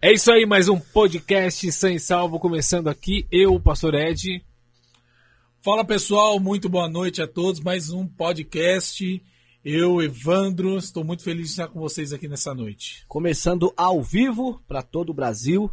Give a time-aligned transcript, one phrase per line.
[0.00, 3.26] É isso aí, mais um podcast sem salvo começando aqui.
[3.32, 4.44] Eu, o Pastor Ed.
[5.60, 7.60] Fala pessoal, muito boa noite a todos.
[7.60, 9.22] Mais um podcast.
[9.64, 13.04] Eu, Evandro, estou muito feliz de estar com vocês aqui nessa noite.
[13.08, 15.68] Começando ao vivo para todo o Brasil.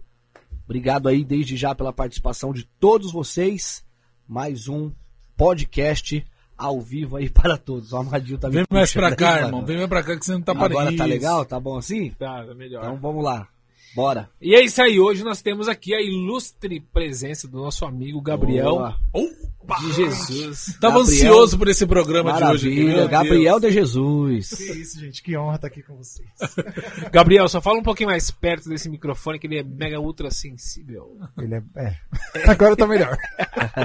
[0.66, 3.86] Obrigado aí desde já pela participação de todos vocês.
[4.28, 4.92] Mais um
[5.38, 6.26] podcast
[6.58, 7.94] ao vivo aí para todos.
[7.94, 9.48] O Amadinho tá Vem mais pra aí, cá, mano.
[9.48, 9.66] irmão.
[9.66, 10.98] Vem mais pra cá que você não tá Agora parando.
[10.98, 11.46] tá legal?
[11.46, 12.10] Tá bom assim?
[12.18, 12.84] Tá, tá melhor.
[12.84, 13.48] Então vamos lá.
[13.96, 14.30] Bora.
[14.42, 18.72] E é isso aí, hoje nós temos aqui a ilustre presença do nosso amigo Gabriel
[18.72, 19.00] Boa.
[19.14, 19.55] Opa!
[19.80, 20.78] De Jesus.
[20.80, 21.02] Tava Gabriel.
[21.02, 23.08] ansioso por esse programa de hoje.
[23.08, 23.74] Gabriel Deus.
[23.74, 24.50] de Jesus.
[24.50, 25.22] Que isso, gente.
[25.22, 26.30] Que honra estar aqui com vocês.
[27.12, 31.18] Gabriel, só fala um pouquinho mais perto desse microfone que ele é mega ultra sensível.
[31.38, 31.64] Ele é.
[31.76, 31.96] é.
[32.48, 33.18] Agora tá melhor.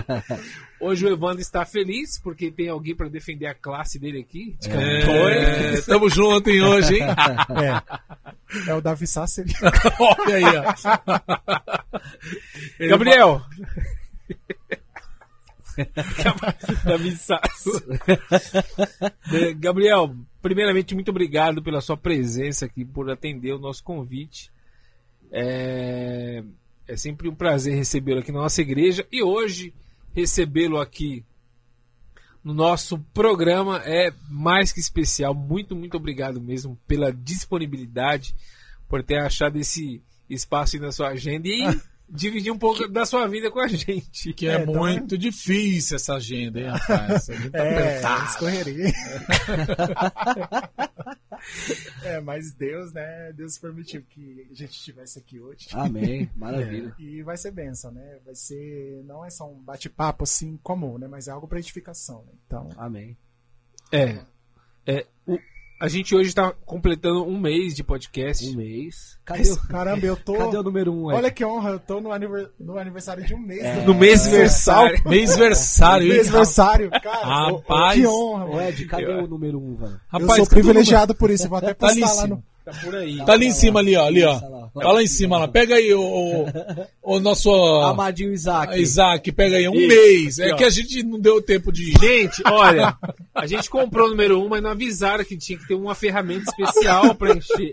[0.80, 4.56] Hoje o Evandro está feliz porque tem alguém para defender a classe dele aqui.
[4.58, 7.02] De É, tamo junto hein, hoje, hein?
[7.02, 8.70] É.
[8.70, 9.44] É o Davi Sasser.
[10.00, 10.74] Olha aí, ó.
[12.88, 13.42] Gabriel!
[19.32, 24.50] É, Gabriel, primeiramente, muito obrigado pela sua presença aqui, por atender o nosso convite.
[25.30, 26.42] É,
[26.88, 29.72] é sempre um prazer recebê-lo aqui na nossa igreja e hoje
[30.12, 31.24] recebê-lo aqui
[32.42, 35.34] no nosso programa é mais que especial.
[35.34, 38.34] Muito, muito obrigado mesmo pela disponibilidade,
[38.88, 41.62] por ter achado esse espaço na sua agenda e
[42.10, 44.32] dividir um pouco da sua vida com a gente.
[44.32, 47.10] Que é, É, então muito difícil essa agenda, hein, rapaz?
[47.10, 48.92] Essa agenda tá É, escorreria.
[52.04, 53.32] É, mas Deus, né?
[53.32, 55.68] Deus permitiu que a gente estivesse aqui hoje.
[55.72, 56.30] Amém.
[56.36, 56.94] Maravilha.
[56.98, 58.18] E vai ser benção, né?
[58.24, 59.02] Vai ser.
[59.06, 61.08] Não é só um bate-papo assim comum, né?
[61.08, 62.32] Mas é algo para edificação, né?
[62.46, 62.68] Então.
[62.76, 63.16] Amém.
[63.90, 64.18] É.
[64.86, 65.38] é o-
[65.80, 68.46] a gente hoje está completando um mês de podcast.
[68.48, 69.18] Um mês.
[69.24, 70.34] Cadê o, Caramba, eu tô.
[70.34, 71.06] cadê o número um?
[71.06, 71.34] Olha Ed?
[71.34, 73.64] que honra, eu tô no, aniver- no aniversário de um mês.
[73.64, 73.84] É.
[73.84, 75.00] No mês versário.
[75.08, 76.12] Mêsversário, hein?
[76.18, 77.26] Mêsversário, cara.
[77.26, 77.94] Rapaz.
[78.00, 78.60] Que honra, mano.
[78.62, 79.92] Ed, cadê o número um, velho?
[79.92, 81.44] Eu Rapaz, sou cadê o privilegiado por isso.
[81.46, 82.26] eu Vou até Tá postar lá cima.
[82.28, 82.44] no.
[82.64, 83.24] Tá por aí.
[83.24, 84.04] Tá ali em cima, ali, ó.
[84.06, 84.59] Ali, ó.
[84.74, 85.02] Tá lá.
[85.02, 85.48] Em cima, lá.
[85.48, 86.46] Pega aí o,
[87.02, 88.78] o, nosso Amadinho Isaac.
[88.78, 89.88] Isaac, pega aí um Isso.
[89.88, 90.38] mês.
[90.38, 91.92] É Aqui, que a gente não deu tempo de.
[91.92, 92.96] Gente, olha,
[93.34, 96.44] a gente comprou o número um, mas não avisaram que tinha que ter uma ferramenta
[96.50, 97.72] especial para encher.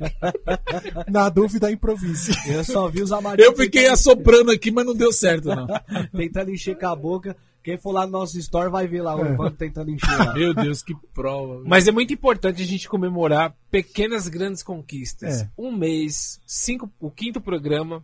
[1.08, 2.32] Na dúvida, improvise.
[2.48, 3.48] Eu só vi os amadinhos.
[3.48, 5.68] Eu fiquei assoprando aqui, mas não deu certo, não.
[6.16, 7.36] tentando encher com a boca.
[7.68, 10.32] Quem for lá no nosso store vai ver lá o Evandro tentando encher lá.
[10.34, 11.62] Meu Deus, que prova.
[11.66, 15.42] Mas é muito importante a gente comemorar pequenas grandes conquistas.
[15.42, 15.50] É.
[15.58, 18.02] Um mês, cinco, o quinto programa.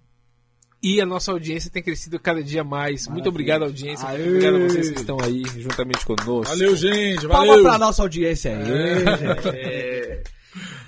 [0.82, 3.08] E a nossa audiência tem crescido cada dia mais.
[3.08, 3.30] Muito Maravilha.
[3.30, 4.06] obrigado, audiência.
[4.10, 4.28] Muito Aê.
[4.28, 6.44] obrigado a vocês que estão aí juntamente conosco.
[6.44, 7.26] Valeu, gente.
[7.26, 7.64] Palma Valeu.
[7.64, 9.48] pra nossa audiência aí, gente.
[9.48, 10.24] É.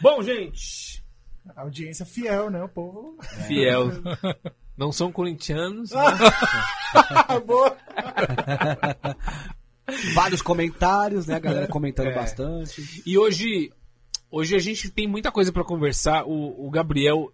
[0.01, 1.01] Bom, gente,
[1.55, 2.61] A audiência fiel, né?
[2.61, 3.15] O povo.
[3.47, 3.89] fiel.
[4.77, 7.77] Não são corintianos, Ah, boa.
[10.13, 11.35] Vários comentários, né?
[11.35, 12.15] A galera comentando É.
[12.15, 13.03] bastante.
[13.05, 13.71] E hoje,
[14.29, 16.25] hoje a gente tem muita coisa para conversar.
[16.25, 17.31] O, o Gabriel,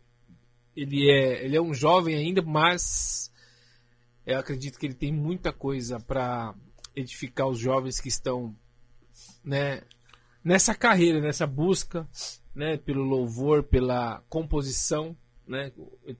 [0.75, 3.31] ele é, ele é um jovem ainda, mas
[4.25, 6.53] eu acredito que ele tem muita coisa para
[6.95, 8.53] edificar os jovens que estão,
[9.43, 9.81] né,
[10.43, 12.07] nessa carreira, nessa busca,
[12.53, 15.15] né, pelo louvor, pela composição,
[15.51, 15.71] né?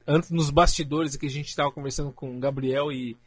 [0.06, 3.18] Antes nos bastidores que a gente estava conversando com o Gabriel e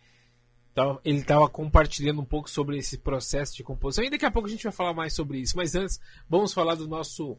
[0.75, 4.05] tava- ele estava compartilhando um pouco sobre esse processo de composição.
[4.05, 5.57] E daqui a pouco a gente vai falar mais sobre isso.
[5.57, 5.99] Mas antes,
[6.29, 7.37] vamos falar do nosso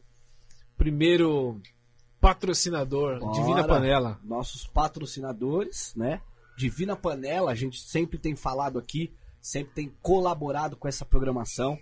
[0.77, 1.61] primeiro
[2.19, 3.33] patrocinador, Bora.
[3.33, 4.19] Divina Panela.
[4.23, 6.21] Nossos patrocinadores, né?
[6.57, 11.77] Divina Panela, a gente sempre tem falado aqui, sempre tem colaborado com essa programação.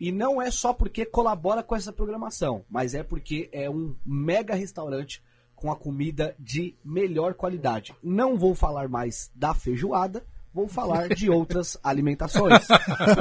[0.00, 4.54] E não é só porque colabora com essa programação, mas é porque é um mega
[4.54, 5.20] restaurante
[5.60, 7.94] com a comida de melhor qualidade.
[8.02, 10.24] Não vou falar mais da feijoada,
[10.54, 12.66] vou falar de outras alimentações.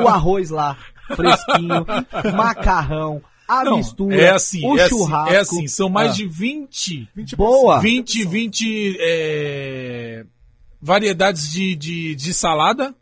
[0.04, 0.78] O arroz lá,
[1.16, 1.86] fresquinho,
[2.36, 5.34] macarrão, a Não, mistura, é assim, o é assim, churrasco.
[5.34, 6.14] é assim, são mais Ah.
[6.14, 7.80] de 20, Boa!
[7.80, 10.26] 20, 20 é,
[10.82, 12.94] variedades de, de, de salada.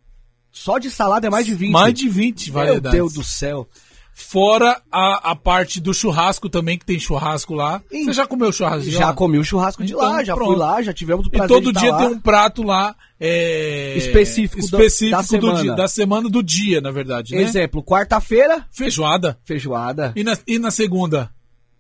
[0.52, 1.72] Só de salada é mais de 20.
[1.72, 2.92] Mais de 20 Meu variedades.
[2.98, 3.68] Deus do céu.
[4.18, 7.82] Fora a, a parte do churrasco também, que tem churrasco lá.
[7.92, 8.90] Ih, Você já comeu churrasco?
[8.90, 10.52] Já comi o churrasco de Então, lá, já pronto.
[10.52, 11.98] fui lá, já tivemos o E prazer todo de tá dia lá.
[11.98, 15.62] tem um prato lá é, Específico específico da do semana.
[15.62, 17.42] dia, da semana do dia, na verdade, né?
[17.42, 19.38] Exemplo, quarta-feira, Feijoada.
[19.44, 20.14] feijoada.
[20.16, 21.30] E na, e na segunda?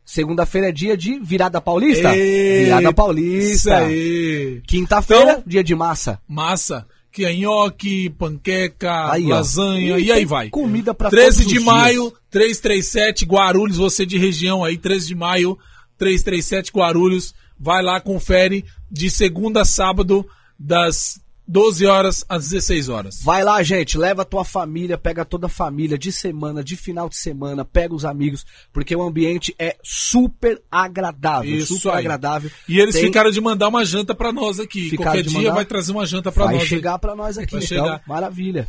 [0.03, 2.15] Segunda-feira é dia de virada paulista.
[2.15, 3.77] Ei, virada Isso paulista.
[3.77, 4.61] aí.
[4.67, 6.19] Quinta-feira, Então- dia de massa.
[6.27, 6.85] Massa.
[7.15, 10.49] Que é nhoque, panqueca, Aí, lasanha, e, tem aí vai.
[10.49, 12.13] Comida pra 13 todos de maio, dias.
[12.29, 15.57] 337 Guarulhos, você de região aí, 13 de maio,
[15.97, 17.33] 337 Guarulhos.
[17.57, 20.27] Vai lá, confere de segunda a sábado,
[20.59, 23.21] das 12 horas às 16 horas.
[23.23, 27.07] Vai lá, gente, leva a tua família, pega toda a família de semana, de final
[27.07, 31.99] de semana, pega os amigos, porque o ambiente é super agradável, Isso super aí.
[31.99, 32.49] agradável.
[32.67, 34.89] E eles Tem- ficaram de mandar uma janta pra nós aqui.
[34.89, 35.53] Ficaram Qualquer dia mandar?
[35.55, 36.67] vai trazer uma janta pra Vai nós.
[36.67, 37.77] chegar pra nós aqui, Vai então.
[37.85, 38.01] chegar.
[38.07, 38.67] Maravilha.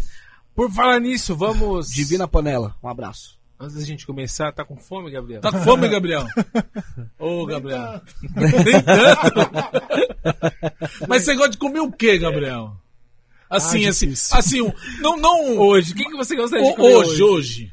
[0.55, 1.89] Por falar nisso, vamos.
[1.89, 3.36] Divina Panela, um abraço.
[3.59, 5.41] Antes da gente começar, tá com fome, Gabriel?
[5.41, 6.27] Tá com fome, Gabriel?
[7.19, 8.03] Ô, Gabriel.
[8.37, 9.35] Nem tanto.
[11.09, 12.73] Mas você gosta de comer o quê, Gabriel?
[13.49, 16.95] Assim, Ah, assim, assim, um- não, não Hoje, o que, que você gosta de comer
[16.97, 17.73] hoje, hoje.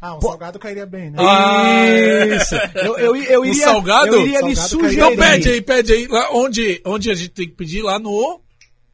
[0.00, 1.18] Ah, um salgado cairia bem, né?
[2.36, 2.54] Isso.
[2.74, 4.08] Eu, eu, eu iria, salgado?
[4.08, 4.94] eu iria me Salgado sugerir.
[4.96, 6.06] Então pede aí, pede aí.
[6.08, 7.82] Lá onde, onde a gente tem que pedir?
[7.82, 8.10] Lá no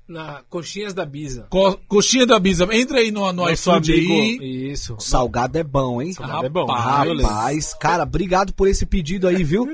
[0.08, 1.46] Na Coxinhas da Bisa.
[1.50, 2.66] Co- Coxinha da Bisa.
[2.74, 4.70] Entra aí no, no iFood amigo- aí.
[4.72, 4.96] Isso.
[4.98, 6.14] Salgado é bom, hein?
[6.14, 6.64] Salgado é bom.
[6.64, 7.74] Rapaz.
[7.74, 9.66] cara, obrigado por esse pedido aí, viu?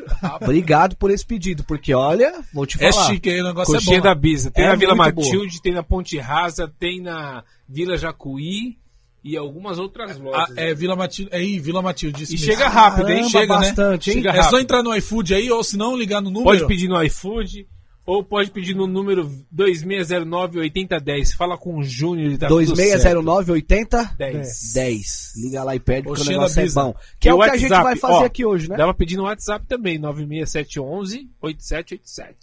[0.42, 3.06] Obrigado por esse pedido, porque olha, vou te É falar.
[3.06, 4.04] chique aí, o negócio Coxinha é bom.
[4.04, 4.50] da Bisa.
[4.50, 5.26] Tem É na Vila muito boa.
[5.26, 8.76] Matilde, tem na Ponte Rasa, tem na Vila Jacuí
[9.22, 10.56] e algumas outras Ah, lojas.
[10.56, 11.30] é Vila Matilde.
[11.32, 12.24] É aí, Vila Matilde.
[12.24, 12.52] isso E mesmo.
[12.52, 13.14] chega rápido, hein?
[13.18, 13.66] Caramba, Chega, né?
[13.68, 14.16] bastante, hein?
[14.16, 16.44] Chega É só entrar no iFood aí, ou se não, ligar no número.
[16.58, 17.66] Pode pedir no iFood
[18.06, 21.34] ou pode pedir no número 2609-8010.
[21.36, 22.76] Fala com o Júnior e tá tudo certo.
[22.76, 24.72] 2609 80 10.
[24.74, 25.32] 10.
[25.36, 26.94] Liga lá e pede, porque o negócio é bom.
[27.18, 28.76] Que é o o que a gente WhatsApp, vai fazer ó, aqui hoje, né?
[28.76, 32.34] Dá pra pedir no WhatsApp também, 96711-8787.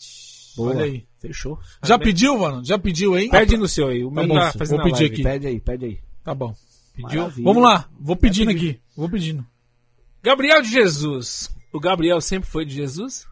[0.58, 0.72] Boa.
[0.72, 1.06] Olha aí.
[1.20, 1.58] Fechou.
[1.84, 2.14] Já Também.
[2.14, 2.66] pediu, mano?
[2.66, 3.30] Já pediu aí?
[3.30, 5.14] Pede no seu aí, o meu bom, tá vou fazendo a pedir live.
[5.14, 5.24] aqui.
[5.24, 6.00] Pede aí, pede aí.
[6.24, 6.54] Tá bom.
[6.96, 7.22] Pediu?
[7.22, 7.46] Maravilha.
[7.46, 7.90] Vamos lá.
[8.00, 8.80] Vou pedindo aqui.
[8.98, 9.46] Vou pedindo.
[10.22, 11.50] Gabriel de Jesus.
[11.72, 13.26] O Gabriel sempre foi de Jesus?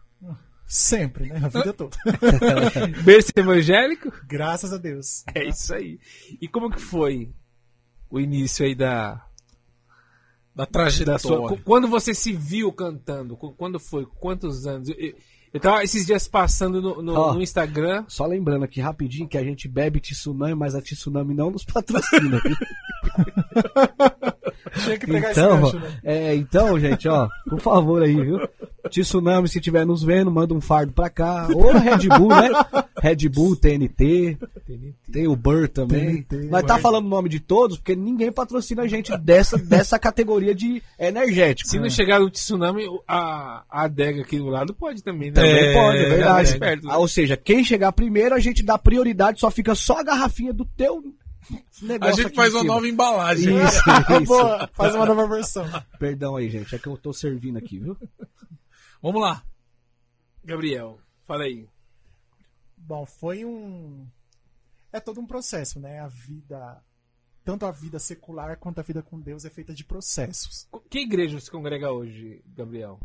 [0.72, 1.40] Sempre, né?
[1.42, 1.96] A vida toda.
[3.02, 4.12] Berço evangélico?
[4.28, 5.24] Graças a Deus.
[5.34, 5.98] É isso aí.
[6.40, 7.32] E como que foi
[8.08, 9.14] o início aí da,
[10.54, 11.18] Da da trajetória.
[11.18, 11.48] sua...
[11.48, 13.36] qu- Quando você se viu cantando?
[13.36, 14.06] Qu- Quando foi?
[14.20, 14.88] Quantos anos?
[15.52, 17.34] Eu, tava esses dias passando no, no- Ó.
[17.34, 18.04] no Instagram.
[18.06, 22.40] Só lembrando aqui rapidinho que a gente bebe tsunami, mas a tsunami não nos patrocina.
[24.84, 26.00] Tinha que pegar Então, esse gancho, né?
[26.04, 28.38] é, então, gente, ó, por favor aí, viu?
[28.88, 31.48] Tsunami, se estiver nos vendo, manda um fardo pra cá.
[31.54, 32.48] Ou a Red Bull, né?
[33.02, 34.38] Red Bull, TNT,
[35.12, 36.22] tem o Burr também.
[36.22, 39.98] TNT, Nós tá falando o nome de todos, porque ninguém patrocina a gente dessa, dessa
[39.98, 41.68] categoria de energético.
[41.68, 45.34] Se não chegar no tsunami, o- a, a adega aqui do lado pode também, né?
[45.34, 46.58] Também É, pode, é verdade.
[46.58, 46.92] perto, né?
[46.92, 50.52] Ah, ou seja, quem chegar primeiro, a gente dá prioridade, só fica só a garrafinha
[50.52, 51.02] do teu
[51.50, 52.16] A negócio.
[52.16, 53.56] gente aqui faz uma nova embalagem.
[53.56, 53.80] Isso,
[54.22, 54.24] isso.
[54.26, 55.66] Boa, faz uma nova versão.
[55.98, 57.96] Perdão aí, gente, é que eu tô servindo aqui, viu?
[59.02, 59.42] Vamos lá.
[60.44, 61.66] Gabriel, fala aí.
[62.76, 64.06] Bom, foi um.
[64.92, 66.00] É todo um processo, né?
[66.00, 66.82] A vida.
[67.42, 70.68] Tanto a vida secular quanto a vida com Deus é feita de processos.
[70.90, 73.00] Que igreja você congrega hoje, Gabriel?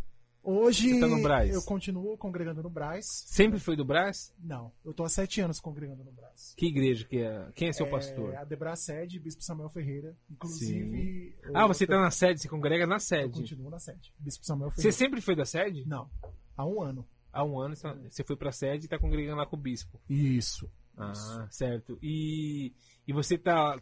[0.48, 3.06] Hoje Você tá eu continuo congregando no Brás.
[3.26, 4.32] Sempre foi do Brás?
[4.40, 6.54] Não, eu tô há sete anos congregando no Brás.
[6.56, 7.52] Que igreja que é?
[7.56, 8.36] Quem é seu É, pastor?
[8.36, 10.16] a Debra Sede, Bispo Samuel Ferreira.
[10.30, 11.36] Inclusive.
[11.42, 13.40] eu- Ah, você tá eu- na sede, você congrega na Eu sede.
[13.40, 14.14] continuo na sede.
[14.20, 14.98] Bispo Samuel Você Ferreira.
[14.98, 15.84] sempre foi da sede?
[15.88, 16.08] Não,
[16.56, 17.08] há um ano.
[17.34, 20.00] Há um ano você- você foi pra sede e tá congregando lá com o bispo.
[20.08, 20.70] Isso.
[20.96, 21.98] Ah, certo.
[22.04, 22.72] E,
[23.08, 23.82] e você tá,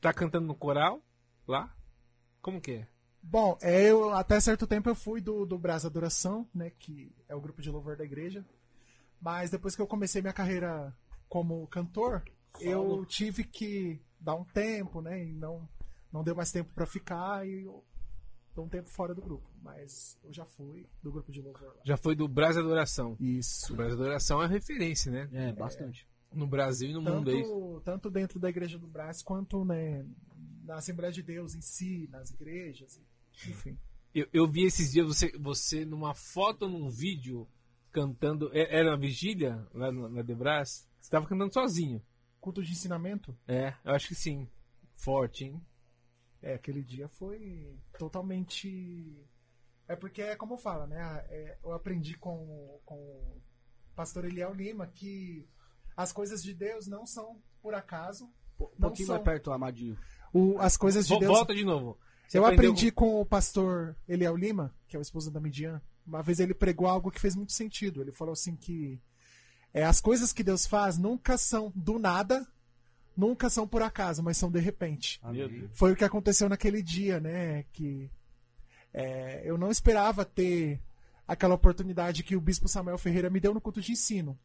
[0.00, 1.00] tá cantando no coral
[1.46, 1.74] lá?
[2.42, 2.88] Como que é?
[3.22, 7.34] Bom, é, eu até certo tempo eu fui do, do Brás Adoração, né, que é
[7.34, 8.44] o grupo de louvor da igreja.
[9.20, 10.92] Mas depois que eu comecei minha carreira
[11.28, 12.22] como cantor,
[12.60, 15.68] eu tive que dar um tempo, né, e não
[16.12, 17.82] não deu mais tempo pra ficar e eu
[18.54, 21.82] tô um tempo fora do grupo, mas eu já fui do grupo de louvor lá.
[21.84, 23.16] Já foi do Brás Adoração.
[23.18, 23.74] O Isso.
[23.74, 25.28] Brás Adoração é referência, né?
[25.32, 26.06] É, bastante.
[26.30, 27.42] No Brasil e no mundo é.
[27.42, 30.04] Tanto, tanto dentro da igreja do Brás quanto né,
[30.64, 33.00] na Assembleia de Deus em si, nas igrejas,
[33.48, 33.78] enfim.
[34.14, 37.48] Eu, eu vi esses dias você, você numa foto ou num vídeo
[37.90, 38.50] cantando.
[38.52, 40.88] é- Era uma vigília lá no- na Debras?
[41.00, 42.02] Você tava cantando sozinho.
[42.40, 44.48] Culto de ensinamento, É, eu acho que sim.
[44.96, 45.64] Forte, hein?
[46.42, 49.24] É, aquele dia foi totalmente.
[49.88, 51.24] É porque é como fala, né?
[51.28, 53.42] É, eu aprendi com, com o
[53.94, 55.46] pastor Eliel Lima que
[55.96, 58.24] as coisas de Deus não são por acaso.
[58.60, 59.14] Um pouquinho são.
[59.16, 59.98] mais perto, Amadinho.
[60.32, 61.32] O, as coisas de Deus.
[61.32, 61.98] Volta de novo.
[62.32, 65.82] Você eu aprendi com o pastor Eliel Lima, que é o esposo da Midian.
[66.06, 68.00] Uma vez ele pregou algo que fez muito sentido.
[68.00, 68.98] Ele falou assim que
[69.74, 72.46] é, as coisas que Deus faz nunca são do nada,
[73.14, 75.20] nunca são por acaso, mas são de repente.
[75.30, 75.68] Deus.
[75.74, 77.66] foi o que aconteceu naquele dia, né?
[77.70, 78.10] Que
[78.94, 80.80] é, eu não esperava ter
[81.28, 84.38] aquela oportunidade que o Bispo Samuel Ferreira me deu no culto de ensino,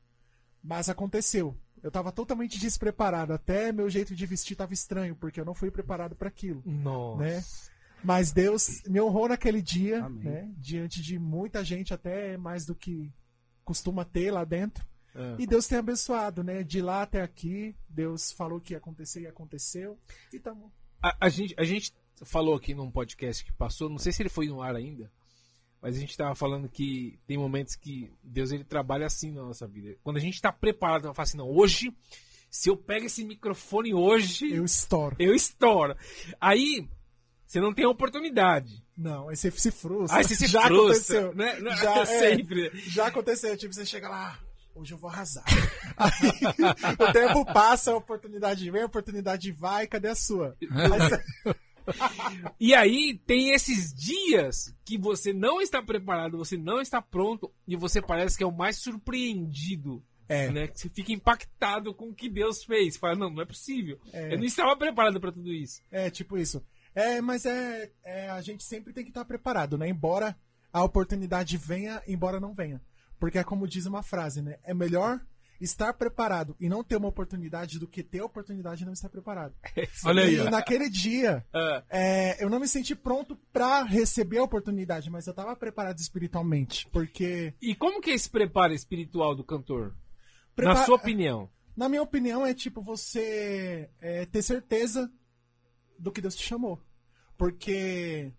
[0.62, 1.56] mas aconteceu.
[1.82, 5.72] Eu estava totalmente despreparado, até meu jeito de vestir estava estranho, porque eu não fui
[5.72, 7.24] preparado para aquilo, Nossa.
[7.24, 7.44] né?
[8.04, 10.50] Mas Deus me honrou naquele dia, né?
[10.58, 13.12] Diante de muita gente, até mais do que
[13.64, 14.86] costuma ter lá dentro.
[15.14, 15.36] Ah.
[15.40, 16.64] E Deus tem abençoado, né?
[16.64, 19.98] De lá até aqui, Deus falou que ia acontecer e aconteceu.
[20.32, 20.72] E tamo...
[21.02, 24.30] A, a gente, a gente falou aqui num podcast que passou, não sei se ele
[24.30, 25.12] foi no ar ainda,
[25.82, 29.68] mas a gente estava falando que tem momentos que Deus ele trabalha assim na nossa
[29.68, 29.98] vida.
[30.04, 31.96] Quando a gente está preparado para falar assim, não, hoje,
[32.50, 35.16] se eu pego esse microfone hoje, eu eu, estouro.
[35.36, 35.96] estouro.
[36.42, 36.88] Aí,
[37.48, 38.84] você não tem oportunidade.
[38.96, 40.18] Não, aí você se frustra.
[40.18, 41.36] Aí você se Já frustra, aconteceu.
[41.36, 41.76] né?
[41.78, 42.06] Já, é.
[42.06, 42.72] sempre.
[42.88, 44.38] Já aconteceu, tipo, você chega lá,
[44.76, 45.46] hoje eu vou arrasar.
[45.96, 46.12] Aí
[47.00, 50.56] o tempo passa, a oportunidade vem, a oportunidade vai, cadê a sua?
[50.62, 51.56] Aí
[52.60, 57.78] E aí tem esses dias que você não está preparado, você não está pronto e
[57.78, 60.04] você parece que é o mais surpreendido.
[60.30, 60.52] É.
[60.52, 60.68] Né?
[60.68, 62.98] Que você fica impactado com o que Deus fez.
[62.98, 63.98] Fala, não, não é possível.
[64.12, 64.34] É.
[64.34, 65.82] Eu não estava preparado para tudo isso.
[65.90, 66.62] É, tipo isso.
[67.00, 69.88] É, mas é, é, a gente sempre tem que estar preparado, né?
[69.88, 70.36] Embora
[70.74, 72.82] a oportunidade venha, embora não venha.
[73.20, 74.58] Porque é como diz uma frase, né?
[74.64, 75.20] É melhor
[75.62, 79.10] estar preparado e não ter uma oportunidade do que ter a oportunidade e não estar
[79.10, 79.56] preparado.
[80.06, 84.44] Olha aí, E naquele dia, Ah, é, eu não me senti pronto pra receber a
[84.44, 86.88] oportunidade, mas eu tava preparado espiritualmente.
[86.92, 87.54] Porque.
[87.62, 89.96] e como que é esse preparo espiritual do cantor?
[90.56, 91.50] prepa- Na sua opinião.
[91.76, 95.12] Na minha opinião, é tipo você é, ter certeza
[96.00, 96.80] do que Deus te chamou.
[97.38, 98.32] Porque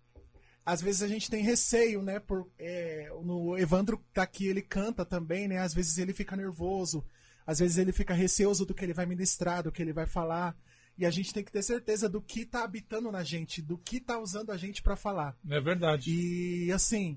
[0.69, 2.19] às vezes a gente tem receio, né?
[2.19, 5.59] Por, é, no Evandro tá aqui, ele canta também, né?
[5.59, 7.02] Às vezes ele fica nervoso,
[7.47, 10.55] às vezes ele fica receoso do que ele vai ministrar, do que ele vai falar.
[10.99, 14.00] E a gente tem que ter certeza do que tá habitando na gente, do que
[14.00, 15.35] tá usando a gente pra falar.
[15.49, 16.11] É verdade.
[16.12, 17.17] E assim,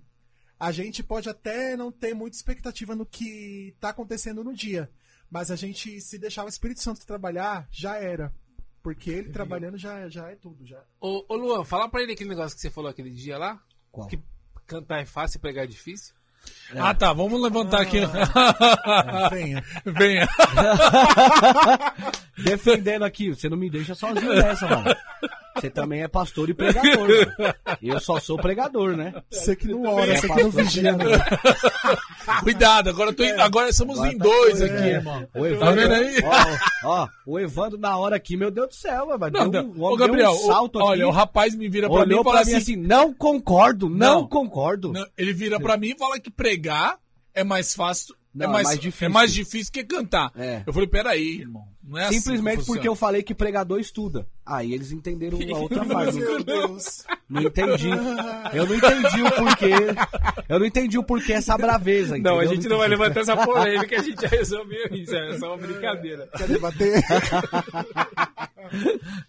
[0.58, 4.90] a gente pode até não ter muita expectativa no que tá acontecendo no dia,
[5.30, 8.32] mas a gente, se deixar o Espírito Santo trabalhar, já era.
[8.84, 10.82] Porque ele trabalhando já, já é tudo, já.
[11.00, 13.62] Ô, ô Luan, fala pra ele aquele negócio que você falou aquele dia lá.
[13.92, 14.08] Qual?
[14.08, 14.20] Que
[14.66, 16.16] cantar é fácil e pregar é difícil.
[16.76, 17.14] Ah, tá.
[17.14, 18.00] Vamos levantar aqui.
[18.00, 18.08] É,
[19.30, 19.64] venha.
[19.86, 20.28] Venha.
[22.44, 24.96] Defendendo aqui, você não me deixa sozinho nessa, mano.
[25.62, 27.08] Você também é pastor e pregador.
[27.08, 27.54] mano.
[27.82, 29.14] Eu só sou pregador, né?
[29.30, 30.96] Você que não ora, é você que não vigia.
[30.96, 31.22] pregador.
[32.44, 34.88] Cuidado, agora, tô indo- agora somos Agora em tá dois aqui, é.
[34.94, 35.28] irmão.
[35.36, 36.16] O Tá Evandro, vendo aí?
[36.84, 39.30] Ó, ó, o Evandro na hora aqui, meu Deus do céu, mano.
[39.32, 42.20] Não, deu um- Ô, Gabriel, um salto o- olha, o rapaz me vira pra mim
[42.20, 44.28] e fala assim, assim, não concordo, não, Não.
[44.28, 44.92] concordo.
[44.92, 46.98] Não, ele vira pra mim e fala que pregar
[47.34, 48.16] é mais fácil.
[48.34, 49.06] Não, é, é mais, mais difícil.
[49.06, 50.32] é mais difícil que cantar.
[50.38, 50.64] É.
[50.66, 51.66] Eu falei, peraí, irmão.
[51.84, 54.28] Não é Simplesmente assim que porque eu falei que pregador estuda.
[54.46, 56.16] Aí eles entenderam a outra parte.
[56.18, 57.04] Meu Deus.
[57.28, 57.90] Não entendi.
[58.54, 59.72] Eu não entendi o porquê.
[60.48, 62.18] Eu não entendi o porquê essa braveza.
[62.20, 62.56] Não, a entendeu?
[62.56, 65.16] gente não vai levantar essa polêmica, a gente já resolveu isso.
[65.16, 66.30] É só uma brincadeira.
[66.38, 67.04] Quer debater?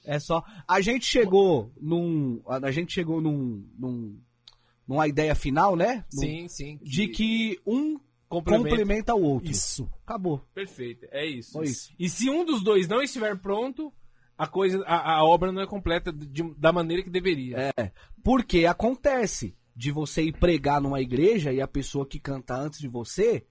[0.04, 0.42] É só.
[0.68, 2.40] A gente chegou num.
[2.47, 3.64] A gente chegou num.
[3.78, 4.18] num
[4.87, 6.04] numa ideia final, né?
[6.12, 6.78] Num- Sim, sim.
[6.82, 7.99] De que um
[8.33, 8.69] complementa.
[8.69, 9.51] complementa o outro.
[9.51, 9.89] Isso.
[10.05, 10.39] Acabou.
[10.55, 11.53] Perfeito, é isso.
[11.53, 11.93] Foi isso.
[11.99, 13.93] E se um dos dois não estiver pronto,
[14.37, 17.73] a coisa, a, a obra não é completa de- da maneira que deveria.
[17.77, 17.93] É.
[18.25, 22.89] Porque acontece de você ir pregar numa igreja e a pessoa que canta antes de
[22.89, 23.47] você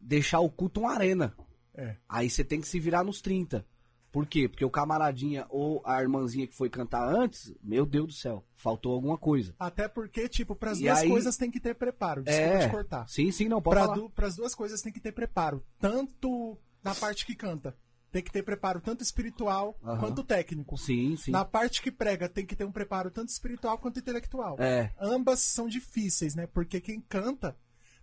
[0.00, 1.34] deixar o culto uma arena.
[1.74, 1.96] É.
[2.08, 3.64] Aí você tem que se virar nos 30.
[4.10, 4.48] Por quê?
[4.48, 8.92] Porque o camaradinha ou a irmãzinha que foi cantar antes, meu Deus do céu, faltou
[8.94, 9.54] alguma coisa.
[9.58, 12.22] Até porque, tipo, pras E duas aí- coisas tem que ter preparo.
[12.22, 12.58] Desculpa é.
[12.66, 13.08] te cortar.
[13.08, 13.94] Sim, sim, não, pode Pra falar.
[13.96, 15.62] du, pras duas coisas tem que ter preparo.
[15.78, 17.76] Tanto na parte que canta,
[18.10, 20.78] tem que ter preparo tanto espiritual quanto técnico.
[20.78, 21.30] Sim, sim.
[21.30, 24.56] Na parte que prega, tem que ter um preparo tanto espiritual quanto intelectual.
[24.58, 24.90] É.
[24.98, 26.46] Ambas são difíceis, né?
[26.46, 27.54] Porque quem canta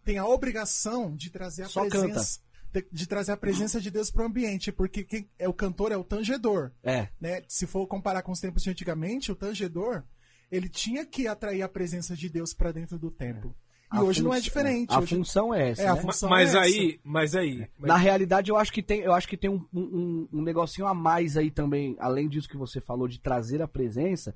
[0.04, 2.40] tem a obrigação de trazer a Só presença.
[2.82, 5.98] De- De trazer a presença de Deus pro ambiente, porque quem é o cantor é
[5.98, 7.10] o tangedor, É.
[7.20, 7.42] né?
[7.48, 10.04] Se for comparar com os tempos de antigamente, o tangedor,
[10.52, 13.56] ele tinha que atrair a presença de Deus para dentro do templo.
[13.94, 14.92] E A hoje não é diferente.
[14.94, 15.82] A Hoje- função é essa.
[15.84, 16.02] É, a né?
[16.02, 19.14] fun- função mas é aí, mas aí, mas- Na realidade, eu acho que tem, eu
[19.14, 22.82] acho que tem um, um, um negocinho a mais aí também, além disso que você
[22.82, 24.36] falou de trazer a presença,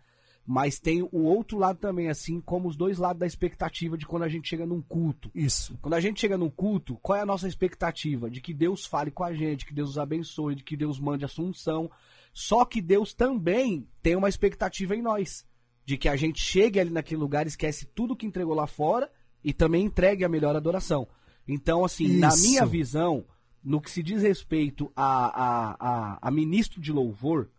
[0.52, 4.24] mas tem o outro lado também, assim como os dois lados da expectativa de quando
[4.24, 5.30] a gente chega num culto.
[5.36, 5.78] Isso.
[5.80, 8.32] Quando a gente chega num culto, qual é a nossa expectativa?
[8.32, 11.24] De que Deus fale com a gente, que Deus nos abençoe, de que Deus mande
[11.24, 11.88] assunção.
[12.34, 15.46] Só que Deus também tem uma expectativa em nós.
[15.86, 19.08] De que a gente chegue ali naquele lugar, esquece tudo que entregou lá fora
[19.44, 21.08] e também entregue a melhor adoração.
[21.48, 22.42] Então, assim, na Isso.
[22.42, 23.24] minha visão,
[23.64, 27.52] no que se diz respeito a, a, a, a ministro de louvor,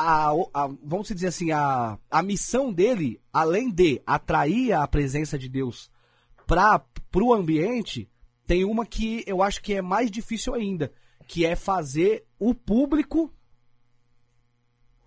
[0.00, 5.48] a, a- vamos dizer assim, a, a missão dele, além de atrair a presença de
[5.48, 5.90] Deus
[6.46, 6.82] para
[7.16, 8.08] o ambiente,
[8.46, 10.92] tem uma que eu acho que é mais difícil ainda,
[11.26, 13.32] que é fazer o público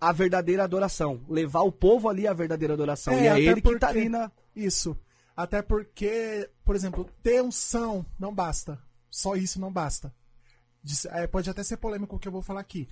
[0.00, 3.14] a verdadeira adoração, levar o povo ali à verdadeira adoração.
[3.14, 4.30] É, e é ele que tá porque- ali na.
[4.54, 4.96] Isso.
[5.36, 8.78] Até porque, por exemplo, ter unção não basta.
[9.10, 10.14] Só isso não basta.
[11.12, 12.88] É, pode até ser polêmico o que eu vou falar aqui.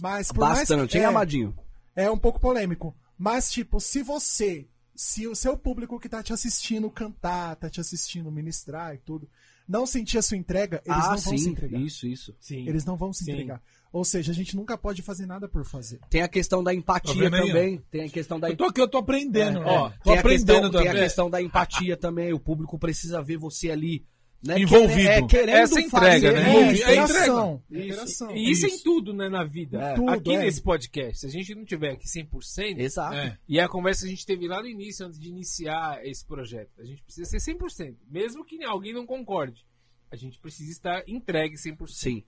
[0.00, 1.54] Mas por mais Bastante, que, hein, é, Amadinho?
[1.94, 2.94] é um pouco polêmico.
[3.18, 7.80] Mas, tipo, se você, se o seu público que tá te assistindo cantar, tá te
[7.80, 9.28] assistindo ministrar e tudo,
[9.66, 11.80] não sentir a sua entrega, eles ah, não vão se sim, entregar.
[11.80, 12.36] isso, isso.
[12.38, 12.68] Sim.
[12.68, 13.32] Eles não vão se Sim.
[13.32, 13.60] entregar.
[13.92, 15.98] Ou seja, a gente nunca pode fazer nada por fazer.
[16.10, 17.82] Tem a questão da empatia também.
[17.90, 19.60] Tem a questão da Eu tô aqui, eu tô aprendendo.
[19.60, 19.88] É, ó.
[19.88, 19.90] é.
[19.90, 21.02] Tô Tem a aprendendo questão, tem a também.
[21.02, 22.32] questão da empatia também.
[22.32, 24.04] O público precisa ver você ali.
[24.46, 25.08] Né, Envolvido.
[25.08, 26.54] é, querendo Essa entrega, fazer, né?
[26.54, 27.62] É, é interação.
[27.70, 28.30] Isso.
[28.32, 28.66] E isso, Isso.
[28.66, 29.80] em tudo, né, na vida.
[29.80, 29.94] É.
[29.94, 30.38] Tudo, aqui é.
[30.38, 33.14] nesse podcast, se a gente não tiver aqui 100%, Exato.
[33.14, 33.38] É.
[33.48, 36.24] e é a conversa que a gente teve lá no início, antes de iniciar esse
[36.24, 37.96] projeto, a gente precisa ser 100%.
[38.08, 39.66] Mesmo que alguém não concorde,
[40.10, 41.86] a gente precisa estar entregue 100%.
[41.88, 42.24] Sim.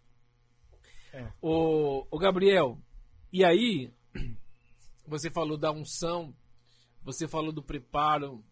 [1.41, 2.79] Ô, ô Gabriel,
[3.33, 3.91] e aí,
[5.07, 6.35] você falou da unção,
[7.03, 8.45] você falou do preparo,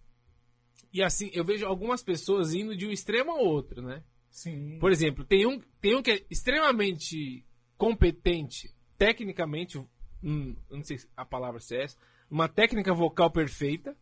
[0.96, 4.02] e assim, eu vejo algumas pessoas indo de um extremo ao outro, né?
[4.30, 4.78] Sim.
[4.78, 7.44] Por exemplo, tem um, tem um que é extremamente
[7.76, 9.78] competente, tecnicamente,
[10.22, 11.98] hum, não sei se a palavra se é essa,
[12.30, 13.94] uma técnica vocal perfeita,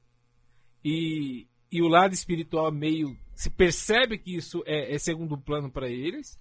[0.84, 3.18] e, e o lado espiritual meio.
[3.34, 6.38] Se percebe que isso é, é segundo plano para eles.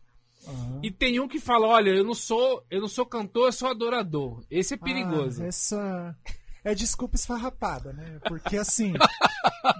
[0.48, 0.82] Aham.
[0.84, 3.70] E tem um que fala: olha, eu não sou, eu não sou cantor, eu sou
[3.70, 4.46] adorador.
[4.52, 5.42] Esse é perigoso.
[5.42, 6.18] Ah, essa
[6.64, 8.20] é desculpa esfarrapada, né?
[8.28, 8.94] Porque assim,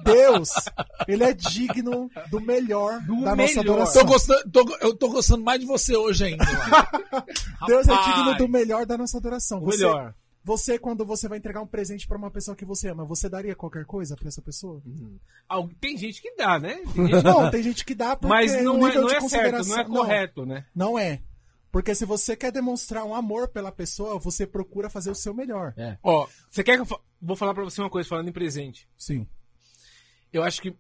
[0.04, 0.50] Deus,
[1.08, 3.60] ele é digno do melhor da nossa melhor.
[3.62, 4.02] adoração.
[4.02, 6.46] Tô gostando, tô- eu tô gostando mais de você hoje ainda.
[7.68, 9.60] Deus é digno do melhor da nossa adoração.
[9.60, 10.14] o Você, melhor.
[10.44, 13.56] você, quando você vai entregar um presente pra uma pessoa que você ama, você daria
[13.56, 14.82] qualquer coisa pra essa pessoa?
[15.48, 16.82] Al- Tem gente que dá, né?
[16.94, 19.16] Tem gente- Não, tem gente que dá porque mas o não é, nível não de
[19.16, 20.66] é certo, consideração não é correto, né?
[20.76, 21.22] Não é.
[21.74, 25.74] Porque se você quer demonstrar um amor pela pessoa, você procura fazer o seu melhor.
[25.76, 25.98] É.
[26.04, 28.88] Ó, você quer que eu fa- vou falar pra você uma coisa falando em presente?
[28.96, 29.28] Sim.
[30.32, 30.76] Eu acho que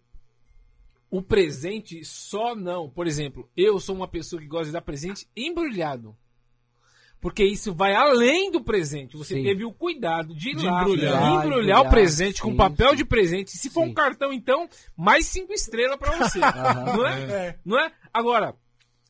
[1.09, 2.87] o presente só não.
[2.87, 6.15] Por exemplo, eu sou uma pessoa que gosta de dar presente embrulhado.
[7.19, 9.17] Porque isso vai além do presente.
[9.17, 9.43] Você Sim.
[9.43, 11.15] teve o cuidado de ir De lá, embrulhar.
[11.15, 12.95] embrulhar, Embrulhar, o presente com sim, papel sim.
[12.97, 13.49] de presente.
[13.57, 13.89] Se for Sim.
[13.89, 16.39] um cartão, então, mais cinco estrelas pra você.
[16.43, 16.83] Aham.
[16.97, 17.21] não é?
[17.47, 17.59] É.
[17.65, 17.91] Não é?
[18.13, 18.55] Agora,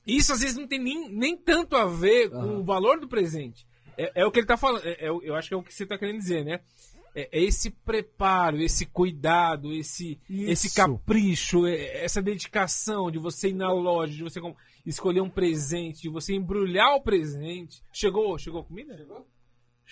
[0.05, 3.65] isso às vezes não tem nem, nem tanto a ver com o valor do presente.
[3.97, 4.85] É, é o que ele tá falando.
[4.85, 6.59] É, é eu acho que é o que você tá querendo dizer, né?
[7.15, 10.51] É, é esse preparo, esse cuidado, esse, Isso.
[10.51, 14.41] esse capricho, é- essa dedicação de você ir na loja, de você
[14.85, 17.83] escolher um presente, de você embrulhar o presente.
[17.91, 18.97] Chegou, chegou a comida?
[18.97, 19.27] Chegou,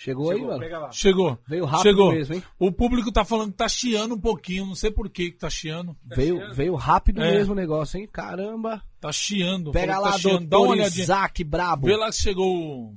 [0.02, 0.58] Chegou, aí, mano.
[0.58, 0.90] pega lá.
[0.90, 1.38] Chegou.
[1.46, 2.12] Veio rápido Chegou.
[2.12, 2.42] mesmo, hein?
[2.58, 5.48] O público tá falando que tá chiando um pouquinho, não sei por que que tá
[5.48, 5.96] chiando.
[6.04, 6.54] Veio, chiando?
[6.54, 7.30] veio rápido É.
[7.30, 8.08] mesmo o negócio, hein?
[8.12, 8.82] Caramba.
[9.00, 9.70] Tá chiando.
[9.70, 10.46] Pega que lá, tá chiando.
[10.46, 11.02] Dá uma doutor olhadinha.
[11.04, 11.86] Isaac Brabo.
[11.86, 12.88] Vê lá se chegou.
[12.88, 12.96] o-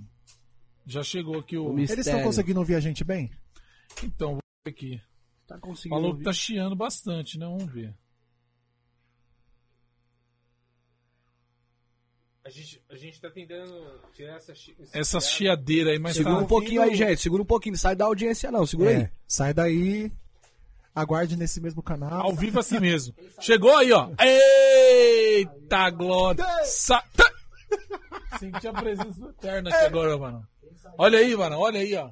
[0.86, 1.72] Já chegou aqui o.
[1.74, 3.30] O Eles estão conseguindo ouvir a gente bem?
[4.04, 5.02] Então, vou ver aqui.
[5.48, 5.96] Tá conseguindo.
[5.96, 6.24] Falou que ouvir.
[6.26, 7.46] tá chiando bastante, né?
[7.46, 7.94] Vamos ver.
[12.46, 13.74] A gente, a gente tá tentando
[14.14, 14.54] tirar essa,
[14.94, 16.42] Essa chiadeira aí, mas Segura tá.
[16.42, 17.20] um pouquinho aí, gente.
[17.20, 17.74] Segura um pouquinho.
[17.74, 18.68] Não sai da audiência, não.
[18.68, 18.96] Segura aí.
[18.98, 19.12] É.
[19.28, 20.12] Sai daí.
[20.94, 22.22] Aguarde nesse mesmo canal.
[22.22, 23.16] Ao vivo assim mesmo.
[23.40, 24.12] Chegou aí, ó.
[24.20, 26.46] Eita, glória.
[26.66, 27.04] Sa...
[27.18, 27.32] Tá.
[28.38, 30.48] Senti a presença eterna aqui agora, mano.
[31.00, 31.58] Olha aí, mano.
[31.58, 32.12] Olha aí, ó.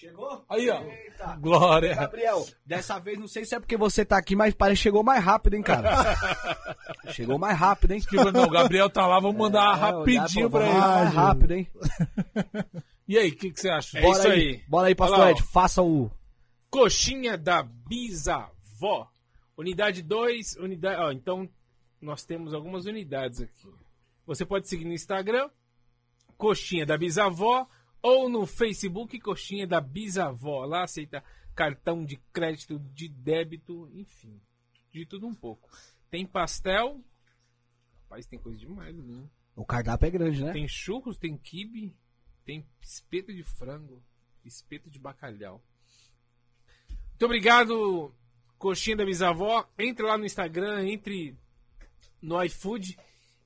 [0.00, 0.42] Chegou?
[0.48, 0.82] Aí, ó.
[0.82, 1.36] Eita.
[1.36, 1.94] Glória.
[1.94, 5.02] Gabriel, dessa vez não sei se é porque você tá aqui, mas parece que chegou
[5.02, 6.16] mais rápido, hein, cara?
[7.12, 8.00] chegou mais rápido, hein?
[8.32, 10.78] Não, o Gabriel tá lá, vamos mandar É, rapidinho olhar, pô, pra ele.
[10.78, 11.68] mais rápido, hein?
[13.06, 13.98] E aí, o que, que você acha?
[13.98, 14.64] É Bora isso aí.
[14.66, 15.42] Bora aí, pastor lá, Ed.
[15.52, 16.10] Faça o.
[16.70, 19.06] Coxinha da bisavó.
[19.54, 20.98] Unidade 2, unidade.
[21.02, 21.46] Ó, então,
[22.00, 23.68] nós temos algumas unidades aqui.
[24.24, 25.50] Você pode seguir no Instagram,
[26.38, 27.66] Coxinha da Bisavó,
[28.02, 30.64] ou no Facebook, Coxinha da Bisavó.
[30.64, 31.22] Lá aceita
[31.54, 34.40] cartão de crédito, de débito, enfim,
[34.90, 35.68] de tudo um pouco.
[36.10, 37.00] Tem pastel.
[38.04, 39.28] Rapaz, tem coisa demais, né?
[39.54, 40.52] O cardápio é grande, né?
[40.52, 41.94] Tem churros, tem quibe,
[42.44, 44.02] tem espeto de frango,
[44.44, 45.62] espeto de bacalhau.
[47.10, 48.14] Muito obrigado,
[48.58, 49.68] Coxinha da Bisavó.
[49.78, 51.36] Entre lá no Instagram, entre
[52.22, 52.96] no iFood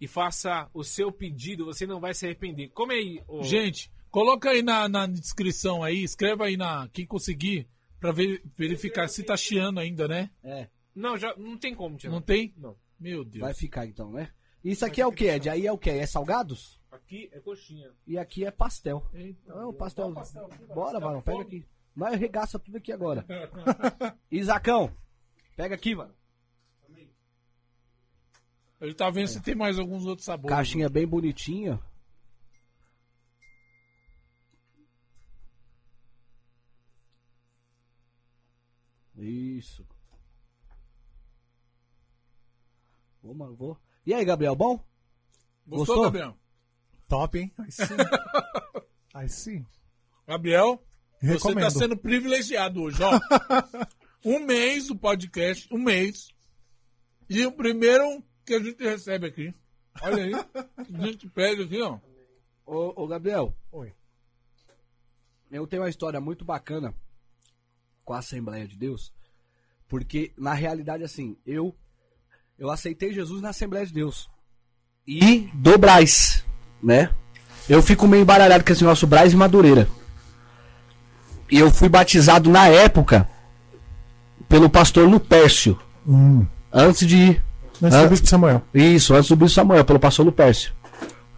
[0.01, 1.65] e faça o seu pedido.
[1.67, 2.69] Você não vai se arrepender.
[2.71, 3.23] Come aí.
[3.27, 8.41] ô- Gente, coloca aí na, na descrição aí, escreva aí na quem conseguir pra ver-
[8.57, 10.31] verificar se tá chiando ainda, né?
[10.43, 10.69] É.
[10.95, 12.13] Não, já não tem como tirar.
[12.13, 12.55] Não tem?
[12.57, 12.77] Não.
[13.01, 13.41] Meu Deus.
[13.41, 14.31] Vai ficar então, né?
[14.63, 15.49] Isso aqui é o que, Ed?
[15.51, 15.91] Aí é o que?
[15.91, 16.81] É salgados?
[16.93, 17.91] Aqui é coxinha.
[18.07, 19.05] E aqui é pastel.
[19.13, 20.05] Eita, Não, é o pastel.
[20.05, 21.47] Dá um pastel Bora, pastel, mano, pega fome.
[21.49, 21.67] aqui.
[21.97, 23.27] Vai arregaça tudo aqui agora.
[24.31, 24.95] Isacão,
[25.57, 26.15] pega aqui, mano.
[28.81, 30.55] Ele tá vendo se tem mais alguns outros sabores.
[30.55, 31.81] Caixinha bem bonitinha.
[39.25, 39.87] Isso.
[43.23, 43.79] Vou, mano, vou.
[44.05, 44.77] E aí, Gabriel, bom?
[45.67, 46.03] Gostou, Gostou?
[46.05, 46.37] Gabriel?
[47.09, 47.53] Top, hein?
[47.59, 47.85] Aí sim.
[49.15, 49.67] Aí sim.
[50.27, 50.85] Gabriel,
[51.21, 51.67] você Recomendo.
[51.67, 53.19] está sendo privilegiado hoje, ó.
[54.25, 56.29] um mês do podcast, um mês.
[57.29, 59.55] E o primeiro que a gente recebe aqui.
[60.03, 60.33] Olha aí.
[60.77, 61.99] A gente pega aqui, ó.
[62.67, 63.95] Ô, ô, Gabriel, Oi.
[65.51, 66.95] eu tenho uma história muito bacana
[68.05, 69.13] com a Assembleia de Deus,
[69.89, 71.75] porque na realidade, assim, eu
[72.59, 74.29] eu aceitei Jesus na Assembleia de Deus
[75.07, 76.45] e do Braz,
[76.83, 77.11] né?
[77.69, 79.89] Eu fico meio embaralhado com esse negócio Braz e Madureira.
[81.51, 83.29] E eu fui batizado na época
[84.49, 86.47] pelo pastor Lupércio, Hum.
[86.73, 87.41] antes de
[87.83, 87.91] Hã?
[87.91, 88.63] somos Bispo Samuel.
[88.73, 90.73] Isso, antes do Bispo Samuel, pelo pastor Lupércio.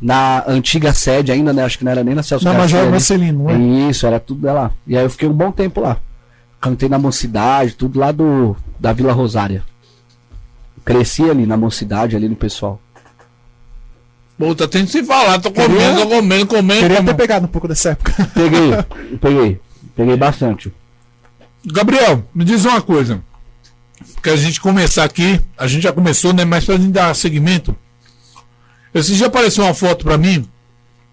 [0.00, 1.64] Na antiga sede ainda, né?
[1.64, 2.90] Acho que não era nem na Celso Na Major.
[2.90, 3.88] Marcelino, não é?
[3.90, 4.70] Isso, era tudo lá.
[4.87, 5.98] E aí eu fiquei um bom tempo lá.
[6.60, 9.62] Cantei na mocidade, tudo lá do da Vila Rosária.
[10.84, 12.80] Cresci ali na mocidade, ali no pessoal.
[14.38, 15.38] Pô, tá tendo que se falar.
[15.40, 16.80] Tô comendo, Queria- tô comendo, comendo.
[16.80, 18.12] Queria ter pegado um pouco dessa época.
[18.34, 18.70] Peguei,
[19.20, 19.60] peguei.
[19.94, 20.72] Peguei bastante.
[21.64, 23.22] Gabriel, me diz uma coisa.
[24.22, 26.44] Que a gente começar aqui, a gente já começou, né?
[26.44, 27.74] Mas pra gente dar seguimento.
[28.92, 30.46] Esse dia apareceu uma foto pra mim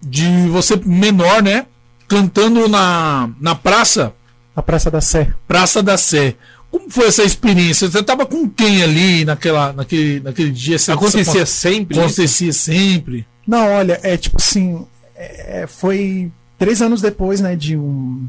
[0.02, 1.66] de você menor, né?
[2.06, 4.12] Cantando na, na praça,
[4.56, 5.32] A Praça da Sé.
[5.48, 6.34] Praça da Sé.
[6.70, 7.88] Como foi essa experiência?
[7.88, 10.78] Você tava com quem ali naquela, naquele, naquele dia?
[10.78, 11.96] Você, Acontecia você- sempre.
[11.96, 12.04] isso?
[12.06, 13.26] Acontecia sempre.
[13.46, 14.84] Não, olha, é tipo assim.
[15.16, 18.26] é, foi três anos depois, né, de um.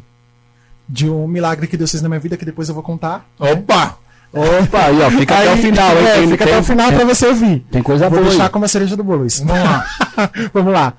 [0.88, 3.28] De um milagre que Deus fez na minha vida, que depois eu vou contar.
[3.40, 3.98] Opa!
[4.32, 6.08] Opa, aí ó, fica até o Aí- final, hein?
[6.08, 7.66] É, Tem- fica até tem- o final pra você ouvir.
[7.72, 8.50] Tem coisa Vou boa deixar aí.
[8.50, 9.46] como a cereja do bolo isso.
[9.46, 9.86] Vamos lá.
[10.54, 10.94] Vamos lá.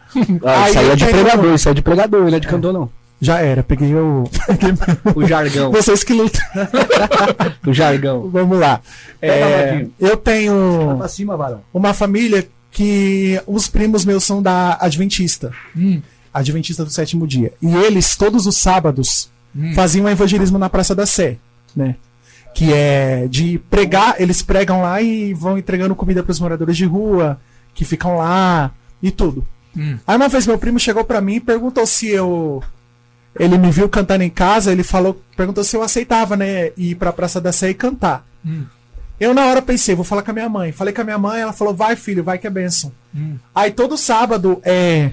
[0.44, 2.72] Ah, isso aí é de pregador, isso aí é de pregador, não é de cantor
[2.72, 2.90] não.
[3.20, 4.24] Já era, peguei o.
[5.14, 6.42] O jargão, Vocês que lutam.
[7.66, 8.28] o jargão.
[8.28, 8.80] Vamos lá.
[9.22, 9.92] É, Vadinho.
[9.98, 11.62] eu tenho Pra cima, varão.
[11.72, 15.50] uma família que os primos meus são da Adventista.
[15.74, 16.02] Hum,
[16.32, 17.52] Adventista do sétimo dia.
[17.62, 19.72] E eles, todos os sábados, Hum.
[19.74, 21.38] faziam evangelismo na Praça da Sé,
[21.74, 21.96] né?
[22.54, 26.84] Que é de pregar, eles pregam lá e vão entregando comida para os moradores de
[26.84, 27.40] rua,
[27.74, 28.70] que ficam lá
[29.02, 29.46] e tudo.
[29.74, 29.96] hum.
[30.06, 32.62] Aí uma vez meu primo chegou pra mim e perguntou se eu.
[33.38, 37.12] Ele me viu cantando em casa, ele falou, perguntou se eu aceitava, né, ir pra
[37.12, 38.26] Praça da Sé e cantar.
[38.44, 38.64] Hum.
[39.18, 40.72] Eu na hora pensei, vou falar com a minha mãe.
[40.72, 42.92] Falei com a minha mãe, ela falou, vai filho, vai que é benção.
[43.14, 43.36] Hum.
[43.54, 45.12] Aí todo sábado, é,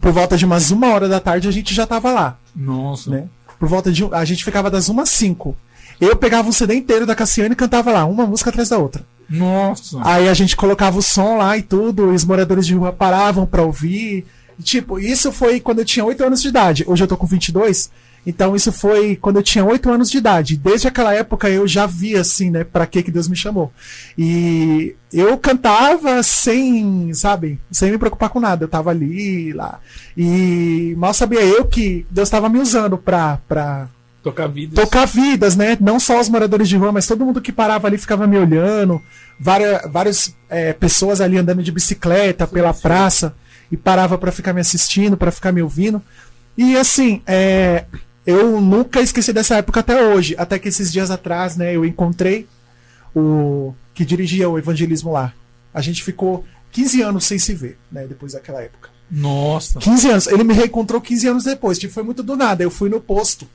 [0.00, 3.10] por volta de umas uma hora da tarde, a gente já tava lá, Nossa.
[3.10, 3.28] né?
[3.58, 4.04] Por volta de.
[4.12, 5.56] A gente ficava das umas cinco.
[6.00, 9.04] Eu pegava um CD inteiro da Cassiane e cantava lá, uma música atrás da outra.
[9.28, 10.00] Nossa.
[10.02, 13.46] Aí a gente colocava o som lá e tudo, e os moradores de rua paravam
[13.46, 14.26] pra ouvir.
[14.62, 16.84] Tipo, isso foi quando eu tinha 8 anos de idade.
[16.86, 17.90] Hoje eu tô com 22.
[18.26, 20.56] Então isso foi quando eu tinha 8 anos de idade.
[20.56, 23.70] Desde aquela época eu já via assim, né, pra que que Deus me chamou.
[24.16, 28.64] E eu cantava sem, sabe, sem me preocupar com nada.
[28.64, 29.78] Eu tava ali, lá.
[30.16, 33.88] E mal sabia eu que Deus tava me usando pra, pra,
[34.22, 34.82] Tocar vidas.
[34.82, 35.76] tocar vidas, né?
[35.78, 39.02] Não só os moradores de rua, mas todo mundo que parava ali ficava me olhando.
[39.38, 43.34] Várias, várias é, pessoas ali andando de bicicleta pela praça
[43.74, 46.00] e parava pra ficar me assistindo, pra ficar me ouvindo.
[46.56, 47.86] E assim, é,
[48.24, 50.36] eu nunca esqueci dessa época até hoje.
[50.38, 52.46] Até que esses dias atrás, né, eu encontrei
[53.12, 55.34] o que dirigia o evangelismo lá.
[55.74, 58.90] A gente ficou 15 anos sem se ver, né, depois daquela época.
[59.10, 59.80] Nossa.
[59.80, 60.26] 15 anos.
[60.28, 61.76] Ele me reencontrou 15 anos depois.
[61.76, 62.62] Tipo, foi muito do nada.
[62.62, 63.48] Eu fui no posto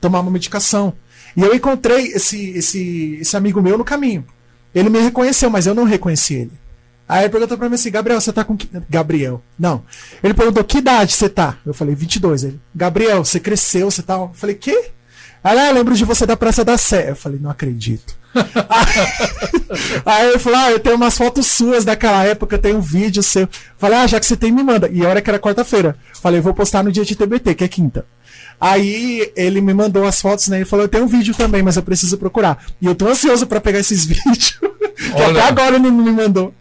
[0.00, 0.92] tomar uma medicação.
[1.36, 4.26] E eu encontrei esse, esse, esse amigo meu no caminho.
[4.74, 6.61] Ele me reconheceu, mas eu não reconheci ele.
[7.08, 8.68] Aí ele perguntou pra mim assim, Gabriel, você tá com que...
[8.88, 9.42] Gabriel.
[9.58, 9.84] Não.
[10.22, 11.58] Ele perguntou, que idade você tá?
[11.66, 12.44] Eu falei, 22.
[12.44, 14.14] Ele, Gabriel, você cresceu, você tá...
[14.14, 14.90] Eu falei, quê?
[15.44, 17.10] Aí, ah, eu lembro de você da Praça da Sé.
[17.10, 18.16] Eu falei, não acredito.
[20.06, 23.22] Aí ele falou: Ah, eu tenho umas fotos suas daquela época, eu tenho um vídeo
[23.22, 23.48] seu.
[23.76, 24.88] Falei, ah, já que você tem, me manda.
[24.90, 25.96] E a hora que era quarta-feira.
[26.14, 28.06] Falei, vou postar no dia de TBT, que é quinta.
[28.60, 30.58] Aí ele me mandou as fotos, né?
[30.58, 32.64] Ele falou, eu tenho um vídeo também, mas eu preciso procurar.
[32.80, 34.60] E eu tô ansioso pra pegar esses vídeos.
[35.30, 36.52] até agora ele não me mandou.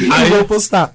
[0.00, 0.92] e Aí- vou postar.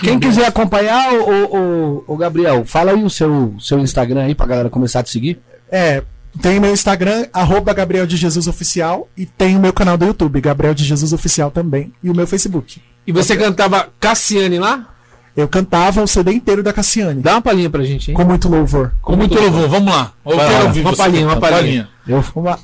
[0.00, 4.34] Quem quiser acompanhar, o, o, o, o Gabriel, fala aí o seu, seu Instagram aí
[4.34, 5.38] pra galera começar a te seguir.
[5.70, 6.02] É,
[6.42, 10.40] tem meu Instagram, arroba Gabriel de Jesus Oficial, e tem o meu canal do YouTube,
[10.40, 12.82] Gabriel de Jesus Oficial também, e o meu Facebook.
[13.06, 14.88] E você cantava Cassiane lá?
[15.36, 17.20] Eu cantava o CD inteiro da Cassiane.
[17.20, 18.16] Dá uma palhinha pra gente, hein?
[18.16, 18.92] Com muito louvor.
[19.02, 20.12] Com muito louvor, vamos lá.
[20.24, 21.88] Eu quero ouvir uma palhinha, uma palhinha.
[22.06, 22.58] Eu, Uma, va-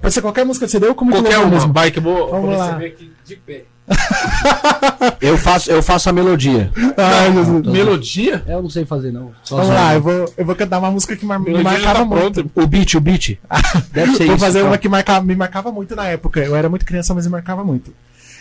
[0.00, 1.72] pode ser qualquer música de CD ou com muito Qualquer uma, mesmo.
[1.72, 2.76] vai que eu vou, Vamos lá.
[2.76, 3.64] aqui de pé.
[5.20, 6.70] eu, faço, eu faço a melodia.
[6.96, 7.66] Ai, Jesus.
[7.66, 8.42] Melodia?
[8.46, 9.32] Eu não sei fazer, não.
[9.42, 11.98] Só Vamos só- lá, eu vou, eu vou cantar uma música que mar- me marcava
[12.00, 12.50] tá muito.
[12.54, 13.38] O beat, o beat.
[13.92, 14.44] Deve ser Vou isso.
[14.44, 14.70] fazer então.
[14.70, 16.40] uma que marcava, me marcava muito na época.
[16.40, 17.92] Eu era muito criança, mas me marcava muito.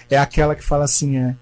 [0.09, 1.35] É aquela que fala assim, é.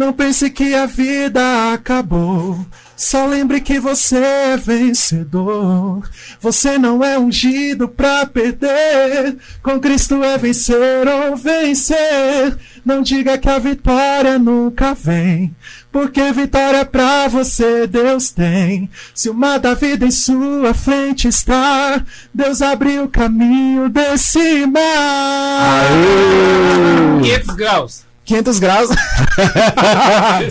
[0.00, 2.64] Não pense que a vida acabou.
[2.96, 6.08] Só lembre que você é vencedor.
[6.40, 9.36] Você não é ungido pra perder.
[9.62, 12.56] Com Cristo é vencer ou vencer.
[12.82, 15.54] Não diga que a vitória nunca vem.
[15.92, 18.88] Porque vitória pra você Deus tem.
[19.14, 25.84] Se o mar da vida em sua frente está, Deus abriu o caminho desse mar.
[27.20, 28.09] 500 graus.
[28.24, 28.90] 500 graus.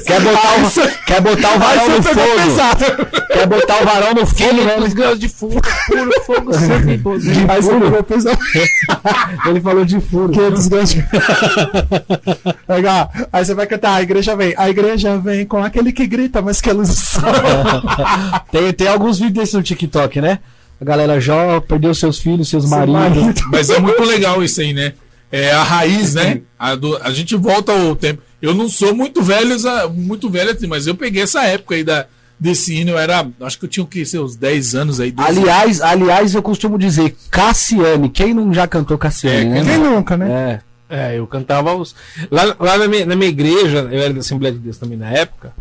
[0.05, 3.27] Quer botar o, quer botar o varão no fogo.
[3.31, 4.89] Quer botar o varão no fogo, 500 né?
[4.89, 7.51] graus de fogo, puro fogo, sangue e poder.
[7.51, 8.39] Aí você pegou pesado.
[9.45, 10.33] Ele falou de furo.
[10.33, 11.05] 500 graus de...
[12.67, 13.11] Legal.
[13.31, 14.53] Aí você vai cantar, a igreja vem.
[14.57, 17.21] A igreja vem com aquele que grita, mas que a luz do sol.
[18.51, 20.39] Tem, tem alguns vídeos desses no TikTok, né?
[20.81, 23.41] A galera já perdeu seus filhos, seus maridos.
[23.51, 24.93] Mas é muito legal isso aí, né?
[25.31, 26.41] É a raiz, né?
[26.57, 28.21] A, do- a gente volta ao tempo.
[28.41, 29.55] Eu não sou muito velho,
[29.93, 32.05] muito velho assim, mas eu peguei essa época aí da,
[32.39, 32.91] desse hino.
[32.91, 33.27] Eu era.
[33.41, 34.03] Acho que eu tinha o que?
[34.05, 35.11] Seus 10 anos aí.
[35.11, 38.09] 12 Aliás, aliás, eu costumo dizer, Cassiane.
[38.09, 39.63] Quem não já cantou Cassiane, É, né?
[39.63, 40.61] Quem nunca, né?
[40.65, 40.69] É.
[40.91, 41.93] É, eu cantava os.
[42.31, 45.07] Lá, lá na, minha, na minha igreja, eu era da Assembleia de Deus também na
[45.11, 45.53] época,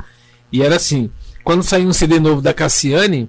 [0.51, 1.11] e era assim:
[1.45, 3.29] quando saía um CD novo da Cassiane,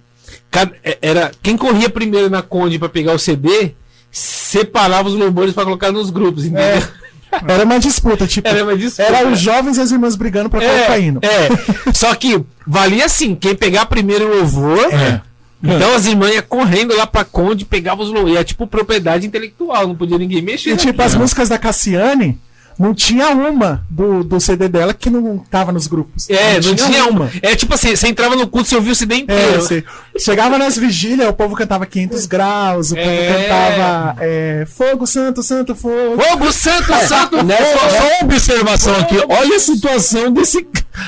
[0.49, 3.73] cada- é- era quem corria primeiro na Conde pra pegar o CD,
[4.11, 6.83] separava os louvores pra colocar nos grupos, entendeu?
[7.47, 8.47] Era uma disputa, tipo.
[8.47, 9.03] Era uma disputa.
[9.03, 11.19] Era os jovens e as irmãs brigando pra colocar hino.
[11.21, 11.49] é.
[11.93, 14.91] Só que valia assim: quem pegar primeiro o louvor.
[14.91, 15.21] É.
[15.61, 18.37] Então as irmãs iam correndo lá pra Conde, pegavam os louvores.
[18.37, 20.71] É tipo propriedade intelectual, não podia ninguém mexer.
[20.71, 22.39] E tipo, as músicas da Cassiane,
[22.79, 26.29] não tinha uma do, do CD dela que não tava nos grupos.
[26.29, 27.29] É, não tinha uma.
[27.41, 29.61] É tipo assim, você entrava no culto, você ouvia o CD É, inteiro.
[29.61, 29.83] você-
[30.17, 33.27] chegava nas vigílias, o povo cantava 500 graus, o povo É.
[33.27, 36.21] cantava é, Fogo Santo, Santo Fogo.
[36.21, 37.55] Fogo Santo, Santo Né?
[37.57, 39.15] Só, só uma observação aqui.
[39.29, 40.65] Olha a situação desse.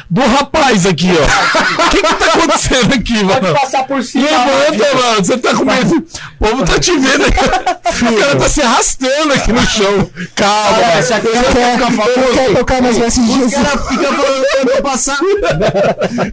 [0.10, 1.86] Do rapaz aqui, ó.
[1.86, 3.54] O que, que tá acontecendo aqui, mano?
[3.60, 4.26] passar por cima.
[4.28, 5.16] Levanta, mano.
[5.26, 5.96] Você tá com medo.
[6.40, 8.06] O povo tá te vendo aqui.
[8.06, 10.10] O cara tá se arrastando aqui no chão.
[10.36, 10.72] Calma.
[10.72, 10.84] Mano.
[10.94, 13.54] essa aqui Ele é quer, ele quer tocar nas vestes de Jesus.
[13.90, 15.20] fica falando que eu vou passar.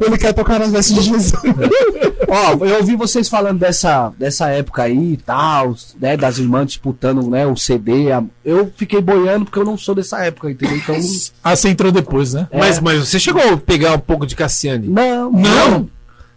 [0.06, 1.32] Ele quer tocar nas vestes de Jesus.
[2.28, 6.16] Ó, eu ouvi vocês falando dessa, dessa época aí e tal, né?
[6.16, 8.12] Das irmãs disputando né, o CD.
[8.12, 10.76] a- Eu fiquei boiando porque eu não sou dessa época, entendeu?
[10.76, 10.96] Então.
[11.42, 12.46] Ah, você entrou depois, né?
[12.52, 14.88] Mas, mas você chegou a pegar um pouco de Cassiane?
[14.88, 15.88] Não, Não.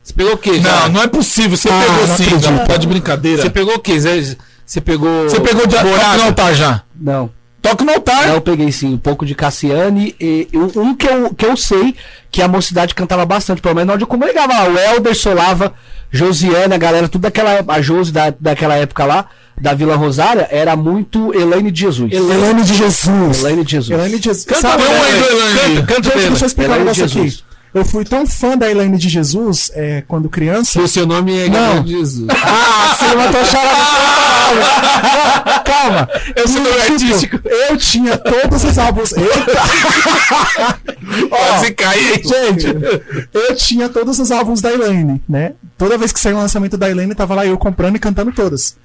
[0.04, 0.60] Você pegou o quê?
[0.60, 0.82] já?
[0.88, 1.56] Não, não é possível.
[1.56, 2.42] Você Ah, pegou não sim, acredito.
[2.58, 2.66] já.
[2.66, 3.42] Tá de brincadeira.
[3.42, 4.00] Você pegou o quê?
[4.00, 5.30] Você, você pegou.
[5.30, 6.82] Você pegou de toque no altar já.
[7.00, 7.30] Não.
[7.62, 8.28] Toque no altar.
[8.28, 11.96] Não, eu peguei sim, um pouco de Cassiane e um que eu, que eu sei
[12.32, 14.68] que a mocidade cantava bastante, pelo menos onde eu congregava lá.
[14.70, 15.72] O Helder Solava,
[16.10, 19.28] Josiane, a galera, tudo daquela época, a Josi da, daquela época lá,
[19.62, 22.12] da Vila Rosária, era muito Elaine de Jesus.
[22.12, 23.40] Elaine de Jesus.
[23.40, 23.92] Elaine de Jesus.
[23.92, 24.46] Elaine de Jesus.
[24.46, 25.76] Canta Sabe, um Elaine.
[25.84, 27.30] Canta, canta deixa eu explicar um Elaine de negócio aqui.
[27.30, 27.52] Jesus.
[27.74, 30.78] Eu fui tão fã da Elaine de Jesus é, quando criança.
[30.80, 31.76] Que o seu nome é Não.
[31.76, 32.28] Gabriel de Jesus.
[32.44, 33.82] Ah, você levantou a charada.
[35.64, 36.10] Calma.
[36.36, 37.40] Eu sou nome Tipo, artístico.
[37.46, 39.14] Eu tinha todos os álbuns.
[39.14, 39.62] Eita!
[41.30, 42.22] Quase caí.
[42.24, 42.68] Gente,
[43.34, 45.54] eu tinha todos os álbuns da Elaine, né?
[45.78, 48.76] Toda vez que saiu o lançamento da Elaine, tava lá eu comprando e cantando todas.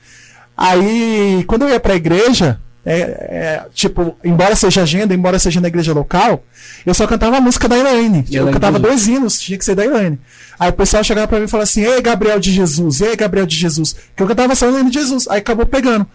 [0.57, 5.66] Aí, quando eu ia pra igreja, é, é, tipo, embora seja agenda, embora seja na
[5.66, 6.45] igreja local,
[6.87, 8.25] eu só cantava a música da Elaine.
[8.31, 10.21] Eu Elaine cantava dois hinos, tinha que ser da Elaine.
[10.59, 13.45] Aí o pessoal chegava pra mim e falava assim: Ei, Gabriel de Jesus, ei, Gabriel
[13.45, 13.97] de Jesus.
[14.14, 15.27] Que eu cantava só Elaine de Jesus.
[15.29, 16.07] Aí acabou pegando.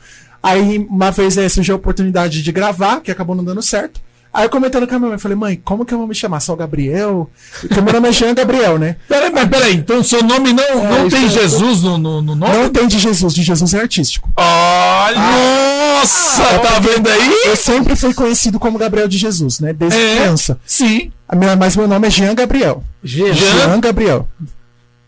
[0.42, 4.02] Aí uma vez é, surgiu a oportunidade de gravar, que acabou não dando certo.
[4.34, 6.40] Aí eu comentando com a minha mãe, falei, mãe, como que eu vou me chamar?
[6.40, 7.30] Só Gabriel?
[7.60, 8.96] Porque meu nome é Jean Gabriel, né?
[9.08, 9.76] Peraí, mas peraí.
[9.76, 12.54] Então seu nome não, não isso tem é- Jesus no, no, no nome?
[12.54, 14.30] Não tem de Jesus, de Jesus é artístico.
[14.38, 15.20] Olha!
[15.20, 16.44] Nossa!
[16.60, 17.42] tá vendo aí?
[17.46, 19.74] Eu sempre fui conhecido como Gabriel de Jesus, né?
[19.74, 20.16] Desde É.
[20.16, 20.58] criança.
[20.66, 21.12] Sim.
[21.28, 22.84] A minha- mas meu nome é Jean Gabriel.
[23.04, 23.34] Jean.
[23.34, 24.28] Jean Gabriel.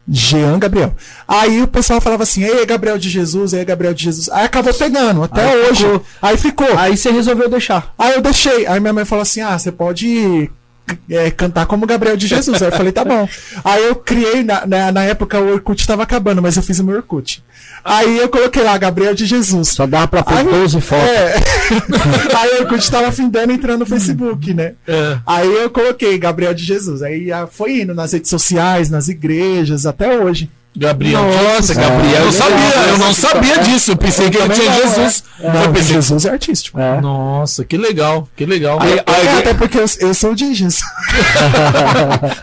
[0.08, 0.94] Jean Gabriel.
[1.28, 4.30] Aí o pessoal falava assim, ei, Gabriel de Jesus, ei, Gabriel de Jesus.
[4.30, 5.84] Aí acabou pegando, até Aí hoje.
[5.86, 6.06] ficou.
[6.22, 6.78] Aí ficou.
[6.78, 7.94] Aí você resolveu deixar.
[7.98, 8.68] Aí eu deixei.
[8.68, 10.50] Aí minha mãe falou assim: ah, você pode
[11.10, 12.62] é, cantar como Gabriel de Jesus.
[12.62, 13.28] Aí eu falei, tá bom.
[13.64, 16.84] Aí eu criei, na, na, na época o Orkut tava acabando, mas eu fiz o
[16.84, 17.44] meu Orkut.
[17.84, 19.70] Aí eu coloquei lá, Gabriel de Jesus.
[19.70, 21.06] Só dava pra pôr Aí- 12 fotos.
[21.06, 21.36] É.
[22.38, 24.74] Aí o Orkut tava findando entrando no Facebook, né?
[24.88, 25.18] É.
[25.26, 27.02] Aí eu coloquei Gabriel de Jesus.
[27.02, 30.50] Aí ah, foi indo nas redes sociais, nas igrejas, até hoje.
[30.76, 31.22] Gabriel.
[31.24, 32.26] Nossa, Eu Gabriel.
[32.26, 33.92] não sabia, eu não sabia disso.
[33.92, 35.24] Eu pensei que ele tinha não, Jesus.
[35.40, 36.80] Não, eu pensei, Jesus é artístico.
[36.80, 37.00] É.
[37.00, 38.80] nossa, que legal, que legal.
[38.82, 40.82] Aí, é, até porque eu, eu sou de Jesus.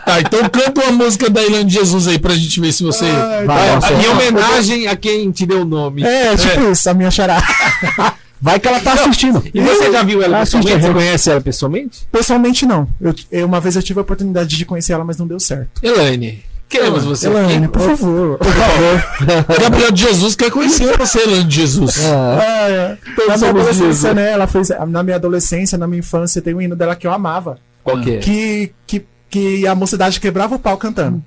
[0.05, 3.05] Tá, então canta uma música da Ilane de Jesus aí pra gente ver se você.
[3.05, 3.79] Ai, Vai, tá.
[3.87, 6.03] você- Em homenagem a quem te deu o nome.
[6.03, 7.41] É, tipo isso, a minha chará.
[8.43, 9.43] Vai que ela tá assistindo.
[9.53, 10.81] E você já viu ela Assiste, pessoalmente?
[10.83, 10.93] Você é.
[10.93, 11.99] conhece ela pessoalmente?
[12.11, 12.87] Pessoalmente, não.
[12.99, 15.69] Eu, eu- uma vez eu tive a oportunidade de conhecer ela, mas não deu certo.
[15.83, 17.67] Elaine, queremos você Elaine, aqui.
[17.73, 18.37] por favor.
[18.37, 19.59] Por favor.
[19.61, 22.05] Gabriel de Jesus quer conhecer você, Elaine de Jesus.
[22.05, 22.97] Ah, Ah, é.
[23.27, 24.31] Na minha adolescência, né?
[24.31, 24.69] Ela fez.
[24.87, 27.57] Na minha adolescência, na minha infância, tem um hino dela que eu amava.
[27.83, 28.17] Qual que é?
[28.19, 31.21] Que, que, que a mocidade quebrava o pau cantando.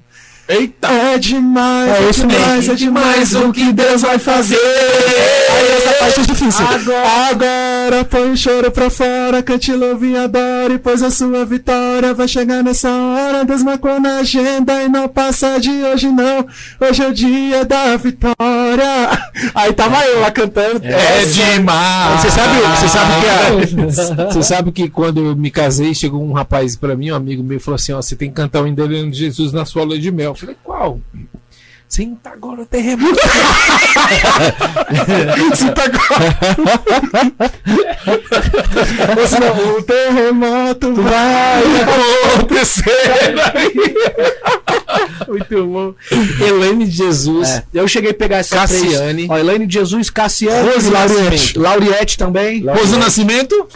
[0.46, 0.88] Eita!
[0.88, 2.72] É demais, É é, isso demais, mesmo.
[2.72, 4.58] é demais o que Deus vai fazer.
[4.58, 6.66] Aí essa parte é difícil.
[7.30, 12.28] Agora, põe o choro pra fora, cante, louve e adore, pois a sua vitória vai
[12.28, 13.44] chegar nessa hora.
[13.44, 16.46] Deus marcou na agenda e não passa de hoje não.
[16.80, 18.34] Hoje é o dia da vitória.
[19.54, 20.84] Aí tava eu lá cantando.
[20.84, 22.20] É demais!
[22.20, 26.32] Você sabe, você sabe que a- você sabe que quando eu me casei, chegou um
[26.32, 28.66] rapaz pra mim, um amigo meu, e falou assim: ó, você tem que cantar o
[28.66, 30.33] Endelhando de Jesus na sua lua de mel.
[30.34, 31.00] Eu falei, qual?
[31.88, 33.20] Senta agora o terremoto.
[35.54, 36.36] Senta agora.
[39.20, 41.62] Ou senão, o terremoto vai
[42.34, 43.34] acontecer.
[45.28, 45.94] Muito bom.
[46.44, 47.48] Elaine de Jesus.
[47.48, 47.64] é.
[47.72, 49.28] Eu cheguei a pegar essa Cassiane.
[49.30, 51.20] Ó, Elaine de Jesus, Cassiane, Rose Lauriette.
[51.30, 51.60] Nascimento.
[51.60, 52.66] Lauriette também.
[52.66, 53.68] Rosa Nascimento?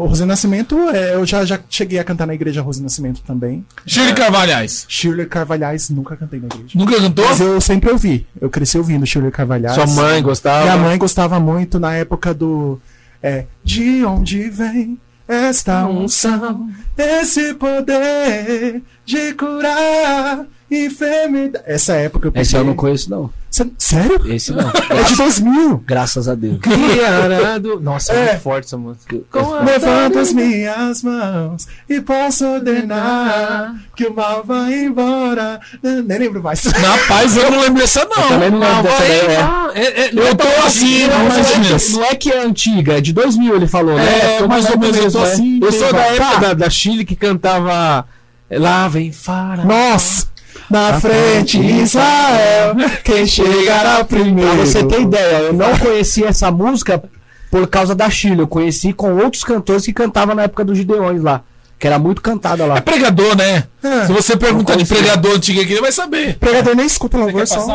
[0.00, 3.66] O Rose Nascimento, é, eu já, já cheguei a cantar na igreja Rose Nascimento também.
[3.84, 4.86] Shirley Carvalhais.
[4.88, 6.70] Shirley Carvalhais, nunca cantei na igreja.
[6.74, 7.26] Nunca cantou?
[7.26, 8.26] Mas eu sempre ouvi.
[8.40, 9.74] Eu cresci ouvindo Shirley Carvalhais.
[9.74, 10.62] Sua mãe gostava?
[10.62, 12.80] Minha mãe gostava muito na época do.
[13.22, 21.62] É, de onde vem esta unção, esse poder de curar enfermidade.
[21.66, 23.30] Essa época eu Esse eu não conheço, não.
[23.78, 24.20] Sério?
[24.32, 24.70] Esse não.
[24.90, 25.82] É de 2000.
[25.86, 26.58] Graças a Deus.
[26.60, 27.80] Criarado.
[27.80, 28.26] Nossa, é É.
[28.30, 29.16] muito forte essa música.
[29.64, 35.60] Levanto as minhas mãos e posso ordenar que o mal vai embora.
[35.82, 36.64] Nem lembro mais.
[36.64, 38.28] Rapaz, eu não lembro dessa não.
[38.28, 39.80] também não lembro dessa daí, é.
[39.80, 42.42] É, é, Eu tô assim, Não, não mas não, é que, não é que é
[42.44, 44.36] antiga, é de 2000 ele falou, né?
[44.36, 45.32] É, Tô mais ou menos, eu tô é.
[45.32, 45.60] assim.
[45.62, 46.06] Eu sou da Tá.
[46.06, 48.06] época da, da Chile que cantava
[48.50, 49.64] Lá vem Fara.
[49.64, 50.28] Nossa!
[50.70, 54.50] Na frente, Israel, quem chegará primeiro.
[54.56, 57.02] Pra você ter ideia, eu não conhecia essa música
[57.50, 58.40] por causa da Chile.
[58.40, 61.42] Eu conheci com outros cantores que cantavam na época dos Gideões lá.
[61.78, 62.80] Que era muito cantada É lá.
[62.82, 63.64] pregador, né?
[63.82, 64.06] É.
[64.06, 66.36] Se você perguntar de pregador antigo aqui, ele vai saber.
[66.36, 67.66] Pregador nem escuta louvor, só.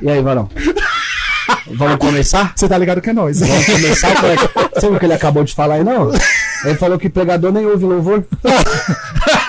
[0.00, 0.48] E aí, Varão?
[1.74, 2.52] Vamos começar?
[2.54, 3.40] Você tá ligado que é nós.
[3.40, 4.10] Vamos começar?
[4.10, 6.12] É Você viu o que ele acabou de falar aí, não?
[6.64, 8.24] Ele falou que pregador nem ouve louvor.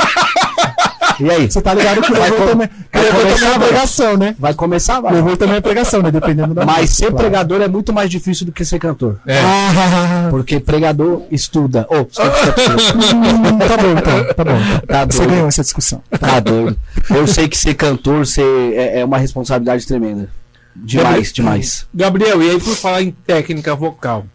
[1.20, 1.52] E aí?
[1.52, 3.68] Você tá ligado que com- também, que louvor começar, também vai.
[3.70, 4.36] pregação, né?
[4.40, 5.14] Vai começar, vai.
[5.14, 6.12] Louvor também é pregação, né?
[6.12, 7.18] Dependendo da Mas música, ser claro.
[7.18, 9.20] pregador é muito mais difícil do que ser cantor.
[9.28, 9.40] É.
[9.40, 11.88] Ah, Porque pregador estuda.
[11.90, 12.22] Você
[13.16, 14.34] hum, tá bom, então.
[14.34, 14.86] Tá bom.
[14.88, 16.02] tá Você ganhou essa discussão.
[16.20, 16.78] Tá doido.
[17.10, 20.30] Eu sei que ser cantor ser, é, é uma responsabilidade tremenda.
[20.76, 21.88] Demais, demais.
[21.94, 24.26] Gabriel, e aí por falar em técnica vocal,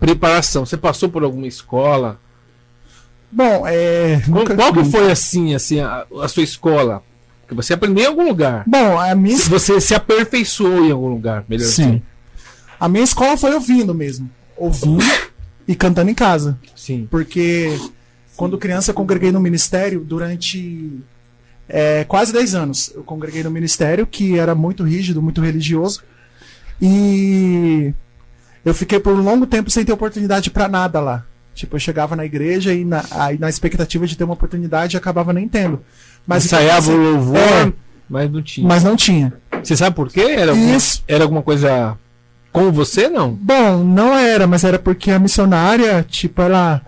[0.00, 2.18] preparação, você passou por alguma escola?
[3.34, 4.20] Bom, é.
[4.26, 7.02] Qual, nunca- qual que foi assim, assim a, a sua escola?
[7.48, 8.64] Que você aprendeu em algum lugar?
[8.66, 11.82] Bom, a minha Se você se aperfeiçoou em algum lugar, melhor Sim.
[11.82, 12.02] assim.
[12.78, 14.30] A minha escola foi ouvindo mesmo.
[14.56, 15.04] Ouvindo
[15.66, 16.58] e cantando em casa.
[16.76, 17.06] Sim.
[17.10, 17.76] Porque
[18.36, 21.00] quando criança eu congreguei no ministério durante
[21.68, 22.92] é, quase 10 anos.
[22.94, 26.02] Eu congreguei no ministério, que era muito rígido, muito religioso.
[26.80, 27.92] E
[28.64, 31.26] eu fiquei por um longo tempo sem ter oportunidade pra nada lá.
[31.54, 35.32] Tipo, eu chegava na igreja e na, aí na expectativa de ter uma oportunidade acabava
[35.32, 35.80] nem tendo.
[36.26, 37.72] Mas Ensaiava o louvor, É.
[38.10, 38.66] mas não tinha.
[38.66, 39.32] Mas não tinha.
[39.62, 40.20] Você sabe por quê?
[40.22, 41.96] Era alguma, era alguma coisa
[42.52, 43.30] com você, não?
[43.34, 46.82] Bom, não era, mas era porque a missionária, tipo, ela.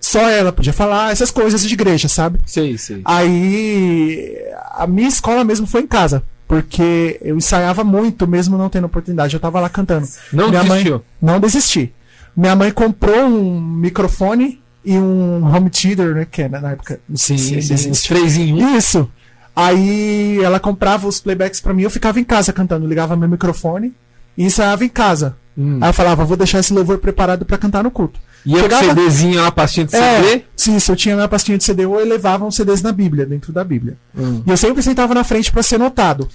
[0.00, 2.40] Só ela podia falar essas coisas de igreja, sabe?
[2.46, 3.02] Sei, sei.
[3.04, 4.34] Aí
[4.72, 6.22] a minha escola mesmo foi em casa.
[6.48, 9.34] Porque eu ensaiava muito, mesmo não tendo oportunidade.
[9.34, 10.08] Eu tava lá cantando.
[10.32, 10.92] Não Minha desistiu?
[10.94, 11.92] mãe não desisti.
[12.40, 16.24] Minha mãe comprou um microfone e um home theater, né?
[16.28, 16.98] Que é, na época.
[17.14, 18.76] Sim, sim, três em um.
[18.78, 19.10] Isso.
[19.54, 23.92] Aí ela comprava os playbacks pra mim, eu ficava em casa cantando, ligava meu microfone
[24.38, 25.36] e ensaiava em casa.
[25.58, 25.80] Hum.
[25.82, 28.18] Aí eu falava, vou deixar esse louvor preparado pra cantar no culto.
[28.44, 30.34] E eu Chegava- CDzinho lá, pastinha de CD.
[30.34, 33.26] É, sim, se eu tinha minha pastinha de CD, eu levava uns CDs na Bíblia,
[33.26, 33.96] dentro da Bíblia.
[34.16, 34.42] Hum.
[34.46, 36.28] E eu sempre sentava na frente pra ser notado.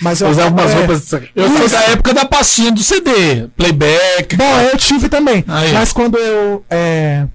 [0.00, 1.12] Mas eu Usava umas é, roupas.
[1.34, 3.48] Eu sou da época da pastinha do CD.
[3.56, 4.36] Playback.
[4.36, 5.44] Bom, eu tive também.
[5.46, 5.72] Aí.
[5.72, 6.64] Mas quando eu.
[6.68, 7.26] é,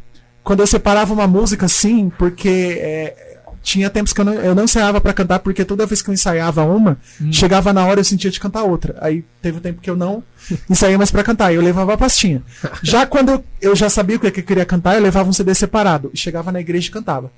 [0.43, 3.26] quando eu separava uma música, sim, porque é,
[3.67, 6.13] tinha tempos que eu não, eu não ensaiava pra cantar, porque toda vez que eu
[6.13, 7.33] ensaiava uma, Hum.
[7.33, 8.95] chegava na hora eu sentia de cantar outra.
[9.01, 10.23] Aí teve um tempo que eu não
[10.69, 12.41] ensaiei mais pra cantar, eu levava a pastinha.
[12.81, 15.33] Já quando eu, eu já sabia o que que eu queria cantar, eu levava um
[15.33, 16.09] CD separado.
[16.13, 17.29] E chegava na igreja e cantava.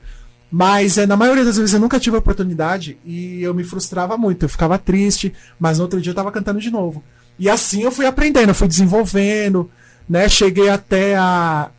[0.52, 4.16] Mas é, na maioria das vezes eu nunca tive a oportunidade e eu me frustrava
[4.16, 4.44] muito.
[4.46, 7.04] Eu ficava triste, mas no outro dia eu tava cantando de novo.
[7.40, 9.68] E assim eu fui aprendendo, eu fui desenvolvendo,
[10.10, 10.28] né?
[10.28, 11.70] Cheguei até a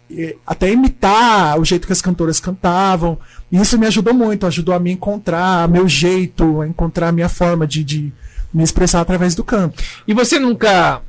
[0.45, 3.17] até imitar o jeito que as cantoras cantavam.
[3.51, 7.29] E isso me ajudou muito, ajudou a me encontrar meu jeito, a encontrar a minha
[7.29, 8.13] forma de, de
[8.53, 9.83] me expressar através do canto.
[10.07, 11.01] E você nunca.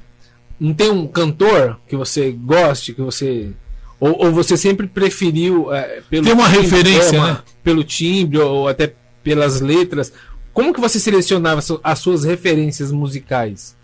[0.59, 3.51] Não tem um cantor que você goste, que você.
[3.99, 5.73] Ou, ou você sempre preferiu.
[5.73, 7.39] É, pelo Tem uma referência, é, uma- né?
[7.63, 8.93] Pelo timbre ou até
[9.23, 10.13] pelas letras.
[10.53, 13.75] Como que você selecionava as suas referências musicais?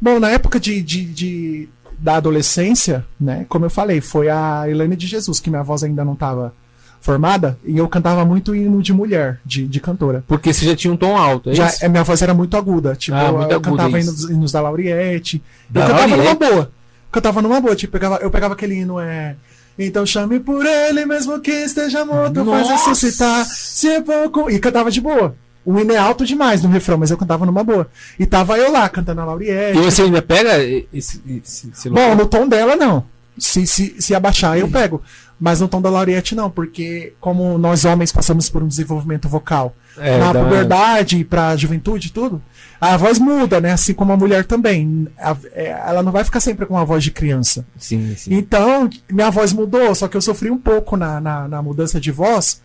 [0.00, 1.68] Bom, na época de, de, de-
[2.02, 3.46] da adolescência, né?
[3.48, 6.52] Como eu falei, foi a Helene de Jesus, que minha voz ainda não estava
[7.00, 10.22] formada, e eu cantava muito hino de mulher, de, de cantora.
[10.26, 11.84] Porque você já tinha um tom alto, é Já, isso?
[11.84, 12.94] é, minha voz era muito aguda.
[12.94, 14.08] Tipo, Ah, eu, muito eu aguda, cantava isso.
[14.10, 15.42] hinos, hinos da Lauriette.
[15.70, 16.50] Da eu cantava numa Lauriette?
[16.54, 16.70] boa.
[17.10, 17.76] Cantava numa boa.
[17.76, 19.34] Tipo, pegava, eu pegava aquele hino, é.
[19.78, 22.72] Então chame por ele, mesmo que esteja morto, faz Nossa!
[22.90, 23.44] ressuscitar.
[23.46, 24.48] Se é pouco.
[24.50, 25.34] E cantava de boa.
[25.64, 27.88] O hino é alto demais no refrão, mas eu cantava numa boa.
[28.18, 29.78] E tava eu lá, cantando a Lauriette.
[29.78, 33.04] E você ainda pega esse, esse, esse Bom, no tom dela, não.
[33.38, 35.00] Se, se, se abaixar, eu pego.
[35.40, 39.74] Mas no tom da Lauriette, não, porque como nós homens passamos por um desenvolvimento vocal
[39.98, 42.40] É, na dá- puberdade, pra juventude e tudo,
[42.80, 43.72] a voz muda, né?
[43.72, 45.08] Assim como a mulher também.
[45.18, 47.64] A- é, ela não vai ficar sempre com uma voz de criança.
[47.76, 48.34] Sim, sim.
[48.34, 52.10] Então, minha voz mudou, só que eu sofri um pouco na, na, na mudança de
[52.12, 52.60] voz,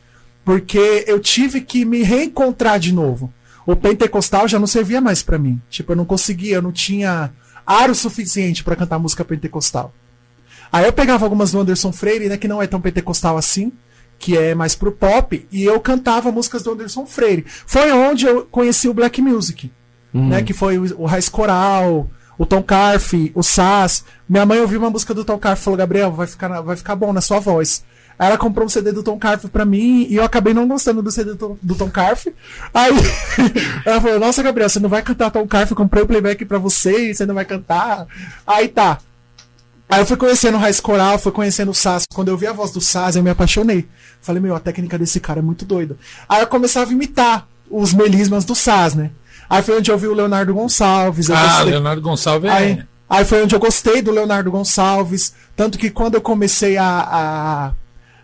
[0.48, 3.34] porque eu tive que me reencontrar de novo.
[3.66, 5.62] O pentecostal já não servia mais pra mim.
[5.70, 7.34] Tipo, eu não conseguia, eu não tinha
[7.66, 9.94] ar o suficiente pra cantar música pentecostal.
[10.72, 13.74] Aí eu pegava algumas do Anderson Freire, né, que não é tão pentecostal assim,
[14.18, 17.44] que é mais pro pop, e eu cantava músicas do Anderson Freire.
[17.46, 19.70] Foi onde eu conheci o black music
[20.16, 20.30] Hum.
[20.30, 20.44] né?
[20.44, 24.06] Que foi o, Raiz Coral, o Tom Carf, o Sass.
[24.30, 26.96] Minha mãe ouviu uma música do Tom Carf e falou: Gabriel, vai ficar, vai ficar
[26.96, 27.84] bom na sua voz.
[28.20, 31.02] Aí ela comprou um CD do Tom Carf pra mim e eu acabei não gostando
[31.04, 32.28] do CD do, Tom- do Tom Carf.
[32.74, 32.92] Aí
[33.86, 35.70] ela falou: Nossa, Gabriel, você não vai cantar Tom Carf?
[35.72, 38.08] Eu comprei o playback pra você e você não vai cantar.
[38.46, 38.98] Aí tá.
[39.90, 42.04] Aí eu fui conhecendo o Raiz Coral, fui conhecendo o Sass.
[42.14, 43.88] Quando eu vi a voz do Sass, eu me apaixonei.
[44.22, 45.96] Falei, meu, a técnica desse cara é muito doida.
[46.28, 49.12] Aí eu começava a imitar os melismas do Sass, né?
[49.50, 51.30] Aí foi onde eu vi o Leonardo Gonçalves.
[51.30, 52.86] Ah, gostei- Leonardo Gonçalves Aí, é.
[53.10, 55.34] aí foi onde eu gostei do Leonardo Gonçalves.
[55.56, 57.72] Tanto que quando eu comecei a, a,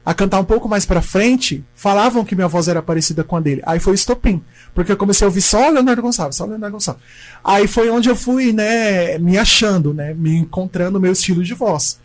[0.06, 3.40] a cantar um pouco mais pra frente, falavam que minha voz era parecida com a
[3.40, 3.62] dele.
[3.66, 4.44] Aí foi o estopim.
[4.76, 7.02] Porque eu comecei a ouvir só Leonardo Gonçalves, só Leonardo Gonçalves.
[7.44, 11.54] Aí foi onde eu fui, né, me achando, né, me encontrando o meu estilo de
[11.54, 12.00] voz.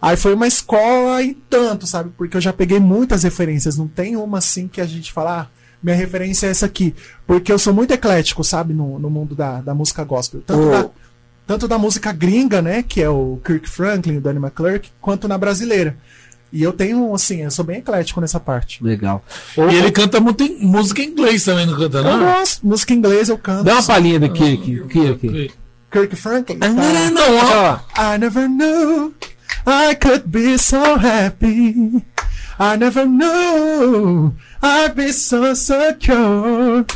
[0.00, 2.10] Aí foi uma escola e tanto, sabe?
[2.16, 3.76] Porque eu já peguei muitas referências.
[3.76, 5.46] Não tem uma assim que a gente fala, ah,
[5.82, 6.94] minha referência é essa aqui.
[7.26, 8.74] Porque eu sou muito eclético, sabe?
[8.74, 10.42] No, no mundo da, da música gospel.
[10.44, 10.70] Tanto, Oh.
[10.70, 10.90] da,
[11.46, 12.82] tanto da música gringa, né?
[12.82, 15.96] Que é o Kirk Franklin, o Danny McClurk, quanto na brasileira.
[16.56, 18.82] E eu tenho, assim, eu sou bem eclético nessa parte.
[18.82, 19.22] Legal.
[19.58, 22.18] E ele canta muito em, música em inglês também, não canta, Eu não?
[22.20, 22.66] gosto.
[22.66, 23.64] Música em inglês eu canto.
[23.64, 24.84] Dá uma palhinha do Kirk.
[24.88, 25.52] Kirk.
[25.90, 26.58] Kirk Franklin.
[26.58, 26.68] tá.
[26.68, 27.78] Não, ó.
[28.14, 29.12] I never knew
[29.66, 32.02] I could be so happy.
[32.58, 34.32] I never knew
[34.62, 36.86] I'd be so secure.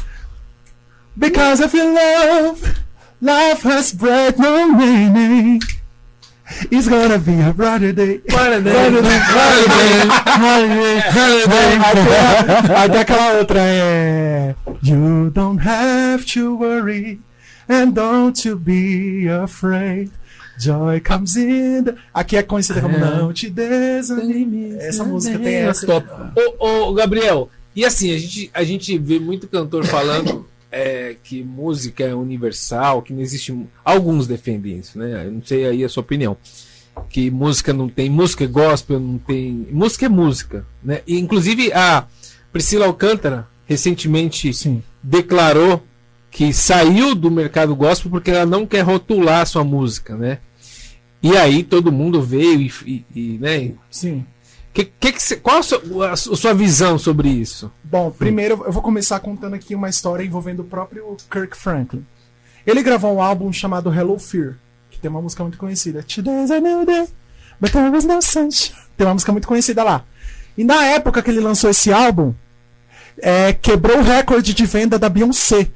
[1.19, 2.63] Because of your love,
[3.21, 5.61] life has bred no meaning.
[6.71, 8.19] It's gonna be a brighter day.
[8.29, 8.73] Brighter day.
[8.73, 9.19] Brighter day.
[10.39, 11.79] Brighter day.
[11.81, 14.55] Até, até aquela outra é.
[14.83, 17.21] You don't have to worry.
[17.69, 20.11] And don't you be afraid.
[20.59, 21.85] Joy comes in.
[21.85, 24.77] the- Aqui é conhecida como Não Te Desanime.
[24.81, 25.87] Essa música tem essa.
[25.87, 26.07] Top.
[26.59, 31.43] Ô, ô, Gabriel, e assim, a gente, a gente vê muito cantor falando é, que
[31.43, 33.55] música é universal, que não existe.
[33.85, 35.27] Alguns defendem isso, né?
[35.27, 36.37] Eu não sei aí a sua opinião.
[37.09, 38.11] Que música não tem.
[38.11, 39.67] Música é gospel, não tem.
[39.71, 40.67] Música é música.
[40.83, 41.01] Né?
[41.07, 42.07] E, inclusive, a
[42.53, 44.83] Priscila Alcântara recentemente Sim.
[45.03, 45.83] declarou
[46.31, 50.39] que saiu do mercado gospel porque ela não quer rotular a sua música, né?
[51.23, 53.73] E aí todo mundo veio e, e- e, né?
[53.91, 54.25] Sim.
[54.73, 57.73] Que, que que cê- qual a sua, a sua visão sobre isso?
[57.83, 62.07] Bom, primeiro eu vou começar contando aqui uma história envolvendo o próprio Kirk Franklin.
[62.67, 64.55] Ele gravou um álbum chamado Hello Fear,
[64.91, 66.03] que tem uma música muito conhecida.
[66.05, 67.09] Today's a new day,
[67.61, 68.77] but there was no sunshine.
[68.97, 70.05] Tem uma música muito conhecida lá.
[70.57, 72.33] E na época que ele lançou esse álbum,
[73.19, 75.69] é, quebrou o recorde de venda da Beyoncé.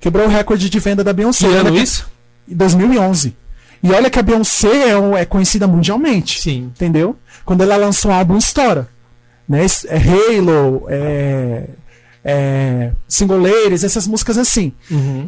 [0.00, 1.48] Quebrou o recorde de venda da Beyoncé.
[1.48, 2.10] Que ano que- isso?
[2.48, 3.36] Em 2011.
[3.82, 6.40] E olha que a Beyoncé é, um- é conhecida mundialmente.
[6.40, 6.70] Sim.
[6.74, 7.16] Entendeu?
[7.44, 8.88] Quando ela lança um álbum, estoura.
[9.48, 9.66] Né?
[9.88, 11.68] É Halo, é,
[12.24, 14.72] é Single Ladies, essas músicas assim.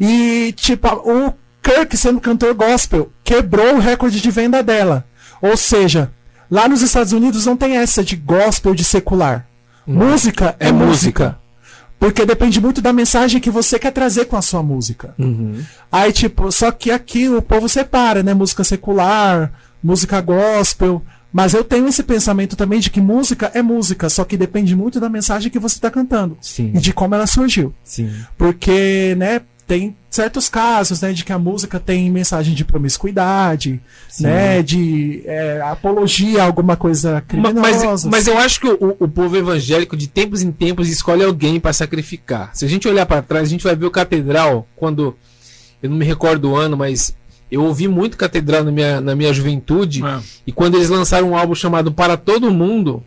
[0.01, 1.33] E, tipo, o
[1.63, 5.05] Kirk, sendo cantor gospel, quebrou o recorde de venda dela.
[5.43, 6.11] Ou seja,
[6.51, 9.47] lá nos Estados Unidos não tem essa de gospel de secular.
[9.87, 10.87] Música é, É música.
[10.87, 11.39] música.
[11.99, 15.15] Porque depende muito da mensagem que você quer trazer com a sua música.
[15.19, 15.63] Uhum.
[15.91, 18.35] Aí, tipo, só que aqui o povo separa, né?
[18.35, 21.03] Música secular, música gospel.
[21.33, 25.01] Mas eu tenho esse pensamento também de que música é música, só que depende muito
[25.01, 27.75] da mensagem que você está cantando Sim, e de como ela surgiu.
[27.83, 28.09] sim.
[28.39, 33.81] Porque, né, tem certos casos, né, de que a música tem mensagem de promiscuidade,
[34.21, 37.61] né, de é, apologia a alguma coisa criminosa.
[37.61, 41.59] Mas, mas eu acho que o, o povo evangélico, de tempos em tempos, escolhe alguém
[41.59, 42.51] para sacrificar.
[42.53, 45.17] Se a gente olhar para trás, a gente vai ver o Catedral, quando.
[45.83, 47.15] Eu não me recordo o ano, mas
[47.51, 50.05] eu ouvi muito Catedral na minha, na minha juventude.
[50.05, 50.19] É.
[50.47, 53.03] E quando eles lançaram um álbum chamado Para Todo Mundo,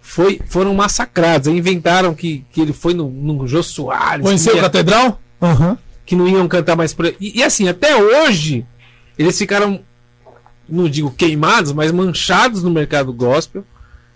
[0.00, 1.48] foi, foram massacrados.
[1.48, 4.24] Inventaram que, que ele foi no, no Jô Soares.
[4.24, 5.20] Conheceu ia- Catedral?
[5.40, 5.78] Aham.
[6.04, 8.64] que não iam cantar mais por e, e assim, até hoje,
[9.18, 9.80] eles ficaram,
[10.68, 13.64] não digo queimados, mas manchados no mercado gospel,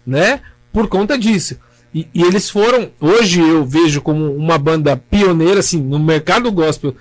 [0.06, 0.40] né?
[0.72, 1.56] Por conta disso.
[1.94, 6.94] E, e eles foram, hoje eu vejo como uma banda pioneira, assim, no mercado gospel.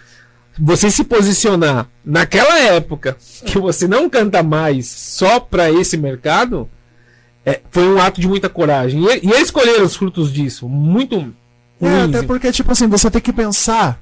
[0.58, 3.16] Você se posicionar naquela época
[3.46, 6.68] que você não canta mais só para esse mercado,
[7.46, 9.02] é, foi um ato de muita coragem.
[9.06, 10.68] E, e eles colheram os frutos disso.
[10.68, 11.34] Muito.
[11.80, 12.16] É, ruins.
[12.16, 14.02] até porque, tipo assim, você tem que pensar.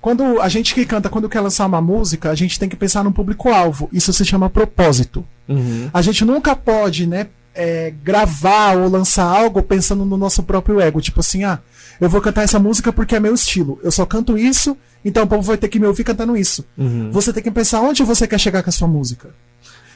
[0.00, 3.02] Quando a gente que canta, quando quer lançar uma música, a gente tem que pensar
[3.02, 3.88] no público-alvo.
[3.92, 5.24] Isso se chama propósito.
[5.48, 5.90] Uhum.
[5.92, 11.00] A gente nunca pode, né, é, gravar ou lançar algo pensando no nosso próprio ego.
[11.00, 11.58] Tipo assim, ah,
[12.00, 13.80] eu vou cantar essa música porque é meu estilo.
[13.82, 16.64] Eu só canto isso, então o povo vai ter que me ouvir cantando isso.
[16.76, 17.10] Uhum.
[17.10, 19.30] Você tem que pensar onde você quer chegar com a sua música.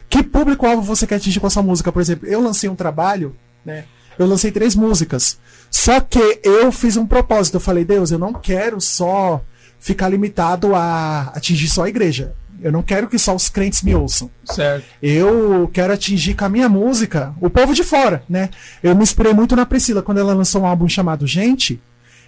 [0.08, 1.92] Que público-alvo você quer atingir com a sua música?
[1.92, 3.84] Por exemplo, eu lancei um trabalho, né?
[4.18, 5.38] Eu lancei três músicas.
[5.70, 7.54] Só que eu fiz um propósito.
[7.54, 9.42] Eu falei, Deus, eu não quero só
[9.82, 12.32] ficar limitado a atingir só a igreja.
[12.62, 14.30] Eu não quero que só os crentes me ouçam.
[14.44, 14.84] Certo.
[15.02, 18.50] Eu quero atingir com a minha música o povo de fora, né?
[18.80, 21.80] Eu me inspirei muito na Priscila quando ela lançou um álbum chamado Gente.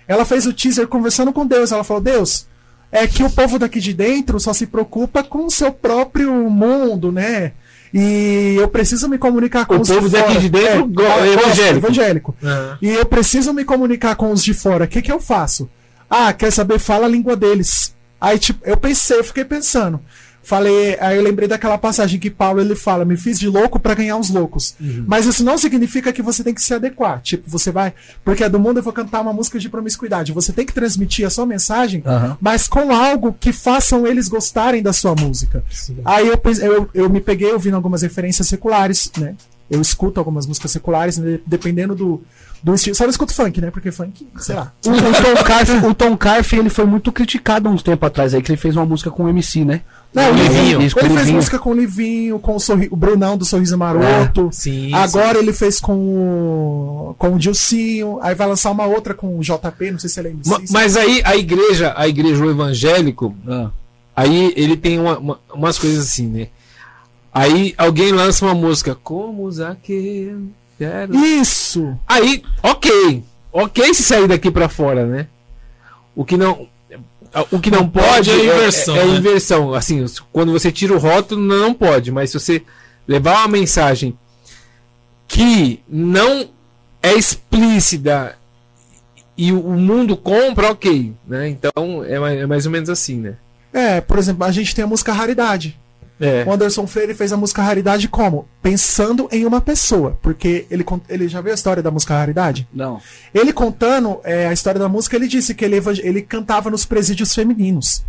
[0.09, 1.71] Ela fez o teaser conversando com Deus.
[1.71, 2.49] Ela falou: Deus,
[2.91, 7.13] é que o povo daqui de dentro só se preocupa com o seu próprio mundo,
[7.13, 7.53] né?
[7.97, 10.41] E eu preciso me comunicar com O os povo de daqui fora.
[10.41, 11.77] de dentro gosta, evangélico.
[11.87, 12.37] evangélico.
[12.43, 12.79] Aham.
[12.83, 14.85] E eu preciso me comunicar com os de fora.
[14.87, 15.71] O que, que eu faço?
[16.09, 16.79] Ah, quer saber?
[16.79, 17.95] Fala a língua deles.
[18.21, 20.01] Aí, tipo, eu pensei, eu fiquei pensando.
[20.45, 23.95] Falei, aí eu lembrei daquela passagem que Paulo ele fala: Me fiz de louco para
[23.95, 24.77] ganhar os loucos.
[25.07, 27.23] Mas isso não significa que você tem que se adequar.
[27.23, 27.95] Tipo, você vai.
[28.23, 30.33] Porque é do mundo eu vou cantar uma música de promiscuidade.
[30.33, 32.37] Você tem que transmitir a sua mensagem, Aham.
[32.43, 35.65] mas com algo que façam eles gostarem da sua música.
[36.05, 39.35] Aí eu, eu, eu me peguei ouvindo algumas referências seculares, né?
[39.71, 41.39] Eu escuto algumas músicas seculares, né?
[41.47, 42.23] dependendo do,
[42.62, 42.95] do estilo.
[42.95, 43.71] Só não escuto funk, né?
[43.71, 44.73] Porque funk, sei lá.
[44.87, 48.35] O, o Tom Carf, o Tom Carf, ele foi muito criticado há uns tempos atrás
[48.35, 49.81] aí, que ele fez uma música com o MC, né?
[50.12, 50.79] Não, o Livinho.
[50.79, 52.89] O Ele fez música com o Livinho, com o, sorri...
[52.91, 54.49] o Brunão do Sorriso Maroto.
[54.53, 54.95] Sim.
[54.95, 58.19] Agora ele fez com o, com o Dilcinho.
[58.23, 60.51] Aí vai lançar uma outra com o JP, não sei se ele é MC.
[60.51, 63.71] Ma- Mas aí a igreja, a igreja o evangélico, Ah.
[64.15, 66.49] aí ele tem uma- uma- umas coisas assim, né?
[67.35, 70.47] Aí alguém lança uma música, como Zaqueu.
[70.78, 71.99] quero-" Isso!
[72.07, 73.22] Aí, ok.
[73.53, 75.26] Ok se sair daqui pra fora, né?
[76.14, 76.68] O que não.
[77.51, 79.16] O que não, pode, pode é inversão, É, é né?
[79.16, 79.74] inversão.
[79.74, 82.12] Assim, quando você tira o rótulo, não pode.
[82.12, 82.62] Mas se você
[83.09, 84.16] levar uma mensagem
[85.26, 86.49] que não
[87.03, 88.37] é explícita
[89.37, 91.12] e o mundo compra, ok.
[91.26, 91.49] Né?
[91.49, 93.35] Então é é mais ou menos assim, né?
[93.72, 95.76] É, por exemplo, a gente tem a música Raridade.
[96.21, 96.45] É.
[96.47, 98.49] O Anderson Freire fez a música Raridade como?
[98.62, 100.19] Pensando em uma pessoa.
[100.23, 102.69] Porque ele, ele já viu a história da música Raridade?
[102.73, 103.01] Não.
[103.35, 107.35] Ele contando é, a história da música, ele disse que ele, ele cantava nos presídios
[107.35, 108.05] femininos.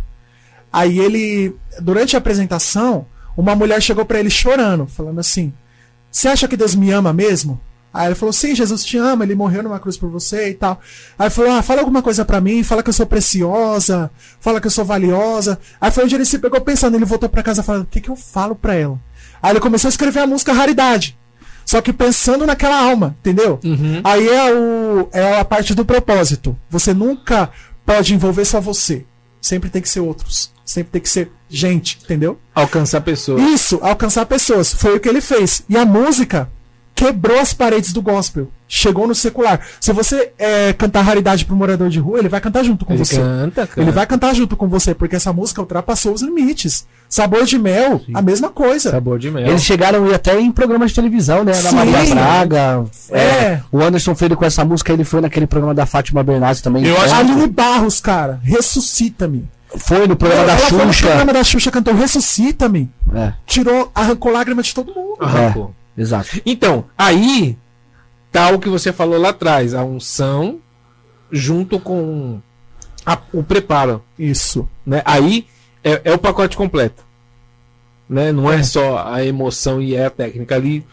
[0.72, 5.52] Aí ele, durante a apresentação, uma mulher chegou pra ele chorando, falando assim:
[6.10, 7.60] Você acha que Deus me ama mesmo?
[7.96, 10.78] Aí ele falou: Sim, Jesus te ama, ele morreu numa cruz por você e tal.
[11.18, 14.60] Aí ele falou: Ah, fala alguma coisa pra mim, fala que eu sou preciosa, fala
[14.60, 15.58] que eu sou valiosa.
[15.80, 18.10] Aí foi onde ele se pegou pensando, ele voltou pra casa falando: O que, que
[18.10, 19.00] eu falo pra ela?
[19.42, 21.18] Aí ele começou a escrever a música Raridade.
[21.64, 23.58] Só que pensando naquela alma, entendeu?
[23.64, 24.00] Uhum.
[24.04, 26.56] Aí é, o, é a parte do propósito.
[26.70, 27.50] Você nunca
[27.84, 29.04] pode envolver só você.
[29.40, 30.52] Sempre tem que ser outros.
[30.64, 32.38] Sempre tem que ser gente, entendeu?
[32.54, 33.42] Alcançar pessoas.
[33.42, 34.72] Isso, alcançar pessoas.
[34.74, 35.62] Foi o que ele fez.
[35.68, 36.48] E a música
[36.96, 38.48] quebrou as paredes do gospel.
[38.68, 39.60] Chegou no secular.
[39.80, 43.04] Se você é, cantar raridade pro morador de rua, ele vai cantar junto com Ele
[43.04, 43.16] você.
[43.18, 43.80] canta, cara.
[43.80, 46.84] Ele vai cantar junto com você, porque essa música ultrapassou os limites.
[47.08, 48.90] Sabor de mel, a mesma coisa.
[48.90, 49.46] Sabor de mel.
[49.46, 51.52] Eles chegaram a ir até em programas de televisão, né?
[51.52, 51.76] Da Sim.
[51.76, 52.84] Maria Braga.
[53.10, 53.60] É.
[53.70, 56.84] O Anderson Freire com essa música, ele foi naquele programa da Fátima Bernardes também.
[56.84, 59.48] Eu acho É, Aline Barros, cara, ressuscita-me.
[59.76, 61.06] Foi no programa da Ela foi no Xuxa.
[61.06, 62.90] programa da Xuxa, cantou Ressuscita-me.
[63.14, 65.18] É, Tirou, arrancou lágrima de todo mundo.
[65.20, 65.72] Arrancou.
[65.96, 66.40] Exato.
[66.44, 67.56] Então, aí
[68.32, 70.58] tá o que você falou lá atrás, a unção
[71.30, 72.40] junto com
[73.04, 74.02] a- o preparo.
[74.18, 74.68] Isso.
[74.84, 75.02] Né?
[75.04, 75.46] Aí
[75.82, 77.04] é, é o pacote completo.
[78.08, 78.30] Né?
[78.32, 80.54] Não é só a emoção e é a técnica.
[80.54, 80.86] Ali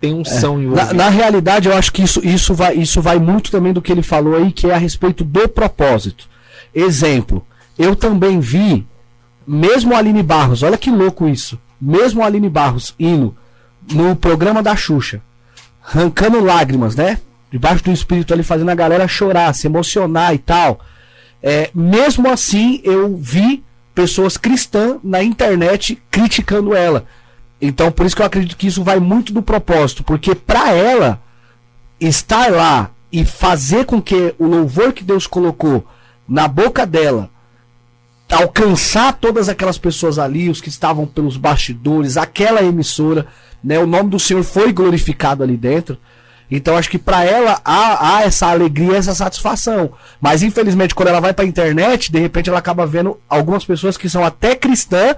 [0.00, 0.94] tem um som Na, envolvido.
[0.94, 4.02] na realidade, eu acho que isso, isso, vai, isso vai muito também do que ele
[4.02, 6.28] falou aí, que é a respeito do propósito.
[6.74, 7.46] Exemplo,
[7.78, 8.86] eu também vi,
[9.46, 13.36] mesmo a Aline Barros, olha que louco isso, mesmo a Aline Barros indo
[13.92, 15.20] no programa da Xuxa,
[15.84, 17.18] arrancando lágrimas, né?
[17.50, 20.80] Debaixo do espírito ali, fazendo a galera chorar, se emocionar e tal.
[21.42, 23.64] É, mesmo assim, eu vi
[23.94, 27.06] pessoas cristãs na internet criticando ela.
[27.60, 31.20] Então, por isso que eu acredito que isso vai muito do propósito, porque para ela
[32.00, 35.84] estar lá e fazer com que o louvor que Deus colocou
[36.26, 37.28] na boca dela
[38.30, 43.26] alcançar todas aquelas pessoas ali, os que estavam pelos bastidores, aquela emissora,
[43.62, 43.78] né?
[43.78, 45.96] O nome do Senhor foi glorificado ali dentro.
[46.50, 49.92] Então acho que para ela há, há essa alegria, essa satisfação.
[50.20, 54.08] Mas infelizmente quando ela vai para internet, de repente ela acaba vendo algumas pessoas que
[54.08, 55.14] são até cristã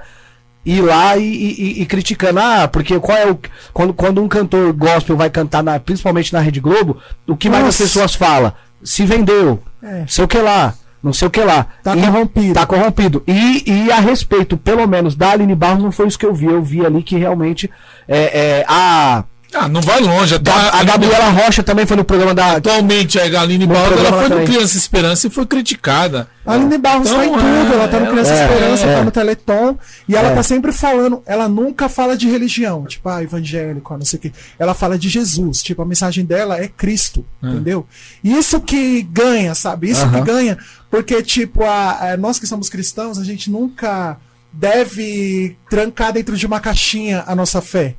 [0.64, 3.38] ir lá e, e- e criticando, ah, porque qual é o.
[3.72, 7.62] Quando, quando um cantor gospel vai cantar, na- principalmente na Rede Globo, o que mais
[7.62, 7.82] as Nossa.
[7.84, 8.52] pessoas falam?
[8.84, 10.04] Se vendeu, É.
[10.06, 11.66] sei o que lá, não sei o que lá.
[11.82, 12.54] Tá E- corrompido.
[12.54, 13.24] Tá corrompido.
[13.26, 16.46] E, e a respeito, pelo menos, da Aline Barros, não foi isso que eu vi.
[16.46, 17.68] Eu vi ali que realmente
[18.08, 19.24] é, é, a,
[19.54, 20.38] Ah, não vai longe.
[20.38, 22.52] Ga- A, a Gabriela Rocha também foi no programa da.
[22.56, 24.46] Atualmente a Galine No Barros ela foi no.
[24.46, 26.26] Criança Esperança e foi criticada.
[26.46, 28.96] A Aline Barros Então, tá em é, tudo, ela tá no Criança é, Esperança, é.
[28.96, 29.78] tá no Teleton,
[30.08, 30.34] e ela É.
[30.34, 34.32] tá sempre falando, ela nunca fala de religião, tipo, ah, evangélico, não sei o quê.
[34.58, 37.86] Ela fala de Jesus, tipo, a mensagem dela é Cristo, entendeu?
[38.24, 39.90] Isso que ganha, sabe?
[39.90, 40.12] Isso Aham.
[40.14, 40.58] que ganha,
[40.90, 44.16] porque, tipo, a, a- nós que somos cristãos, a gente nunca
[44.52, 47.94] deve trancar dentro de uma caixinha a nossa fé.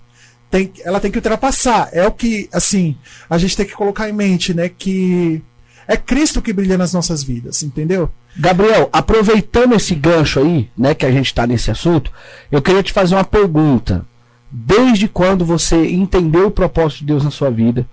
[0.52, 1.90] Tem, ela tem que ultrapassar.
[1.92, 2.96] É o que, assim,
[3.30, 4.70] a gente tem que colocar em mente, né?
[4.70, 5.42] Que
[5.88, 8.10] é Cristo que brilha nas nossas vidas, entendeu?
[8.36, 12.12] Gabriel, aproveitando esse gancho aí, né, que a gente tá nesse assunto,
[12.52, 14.06] eu queria te fazer uma pergunta.
[14.50, 17.88] Desde quando você entendeu o propósito de Deus na sua vida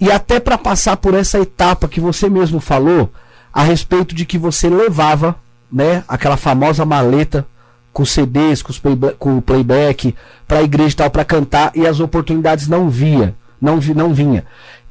[0.00, 3.12] e até para passar por essa etapa que você mesmo falou
[3.52, 5.36] a respeito de que você levava,
[5.70, 7.46] né, aquela famosa maleta
[7.96, 10.14] com CDs, com, playba- com o playback
[10.46, 14.12] para a igreja e tal para cantar e as oportunidades não via, não vi, não
[14.12, 14.44] vinha.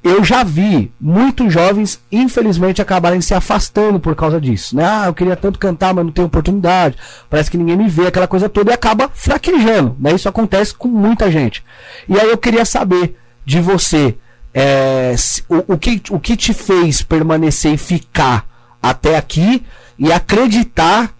[0.03, 4.75] Eu já vi muitos jovens, infelizmente, acabarem se afastando por causa disso.
[4.75, 4.83] Né?
[4.83, 6.97] Ah, eu queria tanto cantar, mas não tenho oportunidade.
[7.29, 9.95] Parece que ninguém me vê, aquela coisa toda, e acaba fraquejando.
[9.99, 10.13] Né?
[10.13, 11.63] Isso acontece com muita gente.
[12.09, 14.15] E aí eu queria saber de você
[14.51, 15.13] é,
[15.47, 18.47] o, o que, o que te fez permanecer e ficar
[18.81, 19.63] até aqui
[19.97, 21.14] e acreditar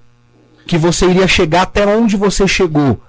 [0.66, 3.02] que você iria chegar até onde você chegou.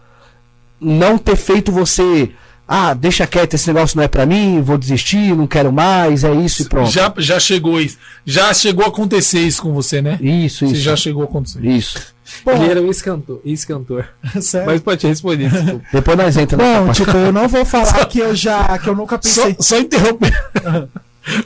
[0.80, 2.30] Não ter feito você.
[2.68, 6.34] Ah, deixa quieto, esse negócio não é pra mim, vou desistir, não quero mais, é
[6.34, 6.90] isso e pronto.
[6.90, 7.96] Já, já chegou isso.
[8.24, 10.18] Já chegou a acontecer isso com você, né?
[10.20, 10.82] Isso, Você isso.
[10.82, 11.64] já chegou a acontecer.
[11.64, 11.96] Isso.
[12.44, 14.08] Bom, Ele era um ex-cantor.
[14.42, 14.66] sério.
[14.66, 15.86] Mas pode responder, desculpa.
[15.92, 17.04] Depois nós entramos parte.
[17.04, 19.56] tipo, eu não vou falar que eu já, que eu nunca Só, pensei.
[19.60, 20.34] só interromper.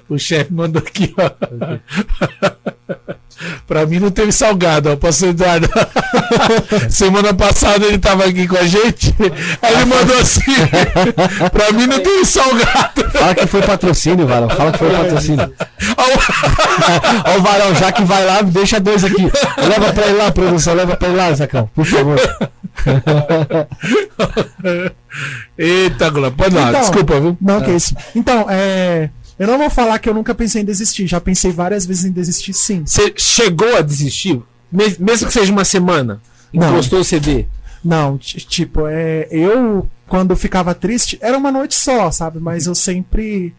[0.08, 1.30] o chefe mandou aqui, ó.
[3.66, 4.96] Pra mim não teve salgado, ó.
[4.96, 5.68] Pastor Eduardo.
[6.90, 9.14] Semana passada ele tava aqui com a gente.
[9.62, 10.40] Aí ele mandou assim.
[11.52, 13.10] pra mim não teve salgado.
[13.12, 14.48] Fala que foi patrocínio, Varão.
[14.50, 15.52] Fala que foi patrocínio.
[15.96, 19.30] Ó, o Varão, já que vai lá, deixa dois aqui.
[19.58, 22.18] Leva pra ele lá, produção, leva pra ele lá, Zacão, por favor.
[25.58, 26.34] Eita, Glória.
[26.36, 27.36] Pode lá, Então, desculpa, viu?
[27.40, 27.94] Não, que isso.
[28.14, 29.10] Então, é.
[29.40, 31.06] Eu não vou falar que eu nunca pensei em desistir.
[31.06, 32.82] Já pensei várias vezes em desistir, sim.
[32.84, 34.40] Você chegou a desistir?
[34.70, 36.20] Me- Mesmo que seja uma semana?
[36.52, 36.68] Não.
[36.74, 37.46] Encostou o CD?
[37.82, 39.26] Não, ti- tipo, é.
[39.30, 42.38] Eu, quando ficava triste, era uma noite só, sabe?
[42.38, 43.54] Mas eu sempre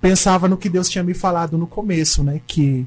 [0.00, 2.40] pensava no que Deus tinha me falado no começo, né?
[2.46, 2.86] Que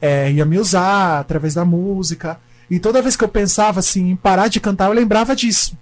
[0.00, 2.40] é, ia me usar através da música.
[2.68, 5.78] E toda vez que eu pensava assim, em parar de cantar, eu lembrava disso.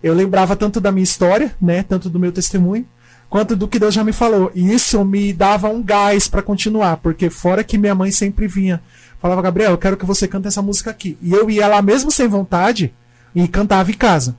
[0.00, 1.82] Eu lembrava tanto da minha história, né?
[1.82, 2.86] Tanto do meu testemunho,
[3.28, 4.50] quanto do que Deus já me falou.
[4.54, 8.80] E isso me dava um gás pra continuar, porque fora que minha mãe sempre vinha,
[9.20, 11.16] falava, Gabriel, eu quero que você cante essa música aqui.
[11.22, 12.92] E eu ia lá mesmo sem vontade
[13.34, 14.36] e cantava em casa.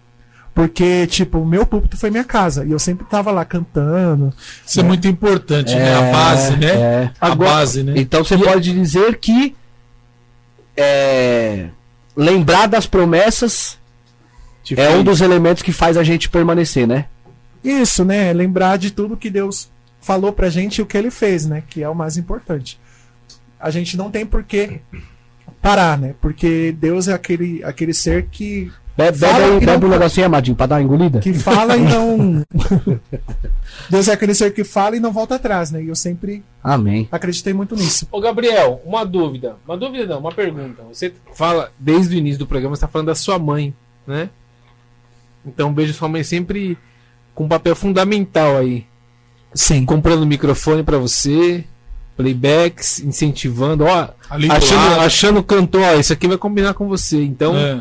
[0.53, 2.65] Porque, tipo, o meu púlpito foi minha casa.
[2.65, 4.33] E eu sempre tava lá cantando.
[4.65, 5.95] Isso é, muito importante, né?
[5.95, 6.67] A base, né?
[6.67, 7.11] é.
[7.21, 7.93] A Agora- base, né?
[7.95, 9.55] Então você pode dizer que
[10.75, 11.67] é,
[12.15, 13.77] lembrar das promessas
[14.63, 17.05] Te é fez- um dos elementos que faz a gente permanecer, né?
[17.63, 18.31] Isso, né?
[18.33, 19.69] Lembrar de tudo que Deus
[20.01, 21.63] falou pra gente e o que ele fez, né?
[21.67, 22.79] Que é o mais importante.
[23.59, 24.79] A gente não tem por que
[25.61, 26.15] parar, né?
[26.21, 30.57] Porque Deus é aquele, aquele ser que Bebe, bebe aí, e bebe um negocinho, Amadinho,
[30.57, 31.19] pra dar uma engolida.
[31.19, 32.43] que fala e não.
[33.89, 35.81] Deus é aquele ser que fala e não volta atrás, né?
[35.81, 37.07] E eu sempre Amém.
[37.09, 38.05] acreditei muito nisso.
[38.11, 39.55] Ô Gabriel, uma dúvida.
[39.65, 40.83] Uma dúvida não, uma pergunta.
[40.83, 43.73] Você fala, desde o início do programa, você tá falando da sua mãe,
[44.05, 44.29] né?
[45.45, 46.77] Então vejo sua mãe sempre
[47.39, 48.85] com um papel fundamental aí.
[49.53, 49.85] Sim.
[49.85, 51.63] Comprando microfone pra você,
[52.17, 57.23] playbacks, incentivando, ó, Ali achando, achando o cantor, ó, isso aqui vai combinar com você.
[57.23, 57.79] Então, É.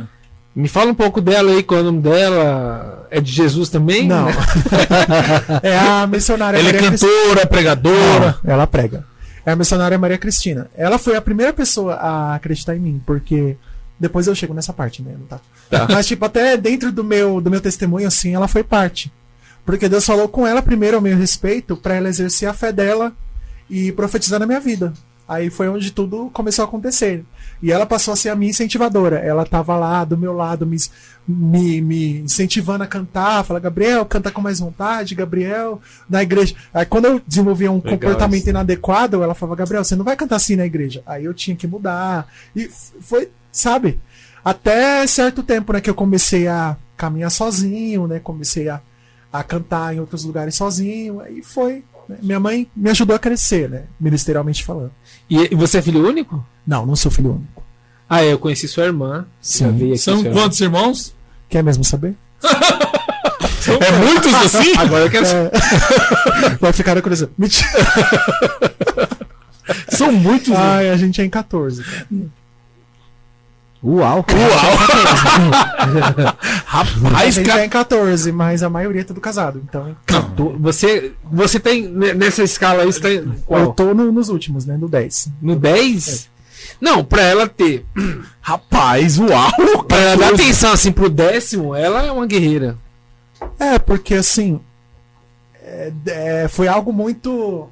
[0.54, 3.08] me fala um pouco dela aí, qual é o nome dela?
[3.10, 4.06] É de Jesus também?
[4.06, 4.26] Não.
[4.26, 4.32] né?
[5.64, 7.12] é a missionária Ela é Maria Cristina.
[7.12, 8.38] cantora, pregadora.
[8.44, 9.04] Não, ela prega.
[9.44, 10.70] É a missionária Maria Cristina.
[10.76, 13.56] Ela foi a primeira pessoa a acreditar em mim, porque
[13.98, 15.16] depois eu chego nessa parte, né?
[15.18, 15.40] Não tá?
[15.88, 19.10] Mas, tipo, até dentro do meu, do meu testemunho, assim, ela foi parte.
[19.68, 23.12] Porque Deus falou com ela primeiro ao meu respeito, para ela exercer a fé dela
[23.68, 24.94] e profetizar na minha vida.
[25.28, 27.22] Aí foi onde tudo começou a acontecer.
[27.62, 29.18] E ela passou a ser a minha incentivadora.
[29.18, 30.78] Ela tava lá do meu lado, me,
[31.28, 33.44] me, me incentivando a cantar.
[33.44, 36.54] Fala, Gabriel, canta com mais vontade, Gabriel, na igreja.
[36.72, 38.48] Aí quando eu desenvolvia um Legal comportamento isso.
[38.48, 41.02] inadequado, ela falava, Gabriel, você não vai cantar assim na igreja.
[41.04, 42.26] Aí eu tinha que mudar.
[42.56, 42.70] E
[43.02, 44.00] foi, sabe?
[44.42, 48.18] Até certo tempo, né, que eu comecei a caminhar sozinho, né?
[48.18, 48.80] Comecei a,
[49.32, 51.20] a cantar em outros lugares sozinho.
[51.20, 51.84] Aí foi.
[52.08, 53.84] né, Minha mãe me ajudou a crescer, né?
[54.00, 54.92] Ministerialmente falando.
[55.28, 56.44] E, você é filho único?
[56.66, 57.62] Não, não sou filho único.
[58.08, 59.26] Ah, é, eu conheci sua irmã.
[59.40, 59.96] Sim.
[59.96, 60.40] São sua irmã.
[60.40, 61.14] quantos irmãos?
[61.48, 62.14] Quer mesmo saber?
[63.68, 64.74] É muitos assim?
[64.78, 65.50] Agora eu quero É.
[66.58, 67.34] Vai ficar na curiosidade.
[67.36, 67.68] Mentira.
[69.90, 70.48] São muitos.
[70.48, 70.56] né?
[70.56, 71.82] Ai, a gente é em 14.
[71.82, 72.06] cara.
[73.82, 74.24] Uau.
[76.66, 79.62] A Rapaz, cara, é em 14, mas a maioria é tudo casado.
[79.68, 79.96] Então,
[80.36, 83.72] tu- você, você tem ne- nessa escala aí, você tá em eu qual?
[83.72, 84.76] tô no- nos últimos, né?
[84.76, 85.30] No 10.
[85.40, 86.28] No 10?
[86.80, 87.86] Não, pra ela ter.
[88.40, 89.84] Rapaz, uau!
[89.86, 92.76] Pra ela dar atenção assim pro décimo, ela é uma guerreira.
[93.58, 94.60] É, porque assim.
[95.62, 97.68] é, é, foi algo muito.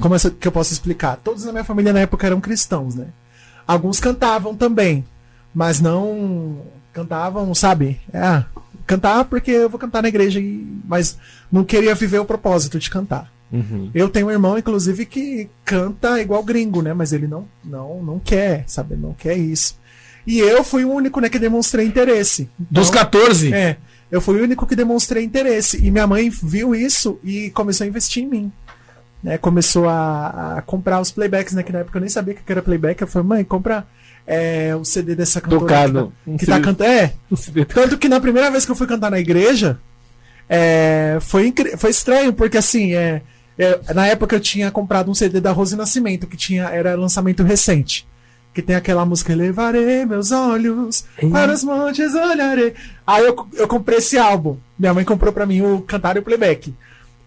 [0.00, 1.16] Como é que eu posso explicar?
[1.16, 3.06] Todos na minha família na época eram cristãos, né?
[3.66, 5.04] Alguns cantavam também,
[5.58, 6.60] mas não
[6.92, 8.00] cantavam, sabe?
[8.12, 8.44] É,
[8.86, 10.40] cantar porque eu vou cantar na igreja,
[10.84, 11.18] mas
[11.50, 13.28] não queria viver o propósito de cantar.
[13.92, 16.94] Eu tenho um irmão, inclusive, que canta igual gringo, né?
[16.94, 18.94] Mas ele não, não, não quer, sabe?
[18.94, 19.76] Não quer isso.
[20.24, 22.48] E eu fui o único, né, que demonstrei interesse.
[22.56, 23.52] Dos Então, 14?
[23.52, 23.78] é,
[24.12, 25.84] eu fui o único que demonstrei interesse.
[25.84, 28.52] E minha mãe viu isso e começou a investir em mim.
[29.24, 31.64] Né, começou a, a comprar os playbacks, né?
[31.64, 33.00] Que na época eu nem sabia o que era playback.
[33.02, 33.84] Eu falei, mãe, compra
[34.28, 36.12] é, o CD dessa cantora Tocado.
[36.24, 36.90] que tá, que tá cantando.
[36.90, 37.14] É,
[37.64, 39.80] tanto que na primeira vez que eu fui cantar na igreja,
[40.46, 43.22] é, foi, foi estranho, porque assim, é,
[43.58, 47.42] é, na época eu tinha comprado um CD da Rose Nascimento, que tinha, era lançamento
[47.42, 48.06] recente.
[48.52, 52.74] Que tem aquela música Levarei meus olhos para os montes olharei.
[53.06, 54.56] Aí eu, eu comprei esse álbum.
[54.78, 56.74] Minha mãe comprou pra mim o cantar e o playback.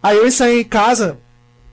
[0.04, 1.18] Aí eu ensaiei em casa,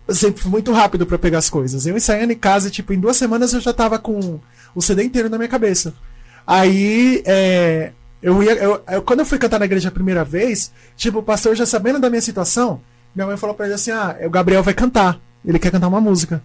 [0.07, 1.87] eu sempre fui muito rápido pra pegar as coisas.
[1.87, 4.39] Eu ensaiando em casa, tipo, em duas semanas eu já tava com
[4.75, 5.95] o CD inteiro na minha cabeça.
[6.47, 7.93] Aí, é,
[8.23, 11.23] eu ia, eu, eu- quando eu fui cantar na igreja a primeira vez, tipo, o
[11.23, 12.81] pastor já sabendo da minha situação,
[13.15, 15.21] minha mãe falou pra ele assim: ah, o Gabriel vai cantar.
[15.45, 16.43] Ele quer cantar uma música.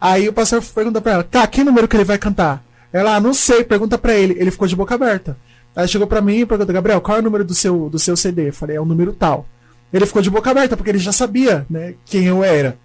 [0.00, 2.62] Aí o pastor perguntou pra ela: tá, que número que ele vai cantar?
[2.92, 4.34] Ela, ah, não sei, pergunta pra ele.
[4.38, 5.36] Ele ficou de boca aberta.
[5.76, 8.16] Aí chegou pra mim e perguntou: Gabriel, qual é o número do seu, do seu
[8.16, 8.48] CD?
[8.48, 9.46] Eu falei: é o número tal.
[9.92, 12.78] Ele ficou de boca aberta, porque ele já sabia, né, quem eu era.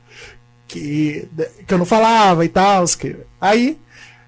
[0.67, 1.27] Que,
[1.67, 2.83] que eu não falava e tal.
[2.97, 3.15] Que...
[3.39, 3.77] Aí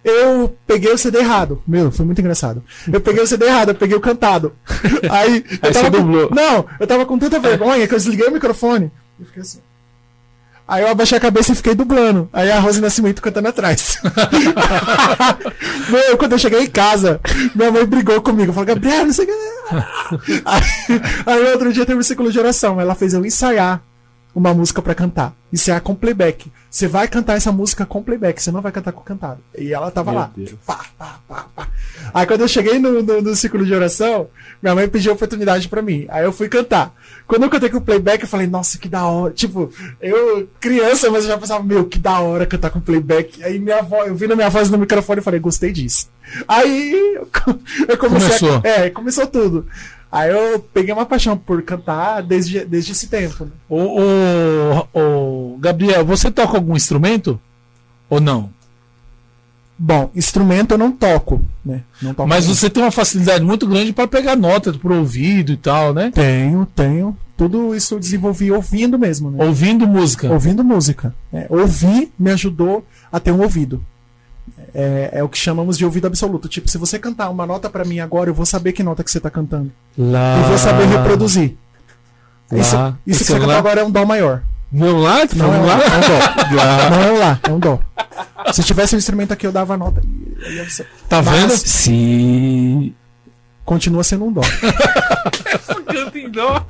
[0.03, 1.61] eu peguei o CD errado.
[1.67, 2.63] Meu, foi muito engraçado.
[2.91, 4.53] Eu peguei o CD errado, eu peguei o cantado.
[5.09, 5.91] Aí, eu tava você com...
[5.91, 6.29] dublou.
[6.33, 9.59] Não, eu tava com tanta vergonha que eu desliguei o microfone e fiquei assim.
[10.67, 12.29] Aí eu abaixei a cabeça e fiquei dublando.
[12.33, 14.01] Aí a Rose Nascimento cantando atrás.
[15.87, 17.21] Meu, quando eu cheguei em casa,
[17.55, 18.51] minha mãe brigou comigo.
[18.51, 20.43] Falou, Gabriel, não sei o que.
[20.43, 22.81] Aí, aí outro dia teve um ciclo de oração.
[22.81, 23.81] Ela fez eu ensaiar
[24.37, 25.33] uma música pra cantar.
[25.51, 26.51] Ensaiar com playback.
[26.69, 29.39] Você vai cantar essa música com playback, você não vai cantar com cantado.
[29.57, 30.31] E ela tava lá.
[30.63, 31.67] Pá, pá, pá.
[32.13, 34.27] Aí quando eu cheguei no, no, no ciclo de oração,
[34.61, 36.05] minha mãe pediu oportunidade pra mim.
[36.09, 36.93] Aí eu fui cantar.
[37.25, 39.33] Quando eu cantei com playback, eu falei, nossa, que da hora.
[39.33, 43.43] Tipo, eu, criança, mas eu já pensava, meu, que da hora cantar com playback.
[43.43, 46.09] Aí minha voz, eu vi na minha voz no microfone e falei, gostei disso.
[46.47, 47.15] Aí
[47.89, 48.61] eu comecei Começou.
[48.63, 48.67] a.
[48.67, 49.65] É, começou tudo.
[50.11, 53.45] Aí eu peguei uma paixão por cantar desde, desde esse tempo.
[53.45, 53.51] Né?
[53.67, 57.39] Ô, ô, ô, Gabriel, você toca algum instrumento?
[58.09, 58.49] Ou não?
[59.77, 61.83] Bom, instrumento eu não toco, né?
[62.01, 65.57] Não toco Mas você tem uma facilidade muito grande para pegar nota pro ouvido e
[65.57, 66.09] tal, né?
[66.13, 67.15] Tenho, tenho.
[67.35, 69.45] Tudo isso eu desenvolvi ouvindo mesmo, né?
[69.45, 70.31] Ouvindo música.
[70.31, 71.13] Ouvindo música.
[71.31, 73.85] É, ouvir me ajudou a ter um ouvido.
[74.73, 76.47] É, é o que chamamos de ouvido absoluto.
[76.47, 79.11] Tipo, se você cantar uma nota pra mim agora, eu vou saber que nota que
[79.11, 79.71] você tá cantando.
[79.97, 80.39] Lá.
[80.39, 81.55] E vou saber reproduzir.
[82.51, 82.95] Isso, Lá.
[83.05, 83.57] isso que Esse você é cantou lá.
[83.59, 84.41] agora é um dó maior.
[84.71, 85.25] Vamos lá?
[85.27, 85.83] Tu Não é um lá, lá?
[85.83, 86.89] é um dó.
[86.95, 87.79] Não é um lá, é um dó.
[88.53, 90.01] Se tivesse um instrumento aqui, eu dava a nota.
[91.09, 91.57] Tá Mas vendo?
[91.57, 92.95] Se.
[93.65, 94.41] Continua sendo um dó.
[95.87, 96.65] Canta em dó.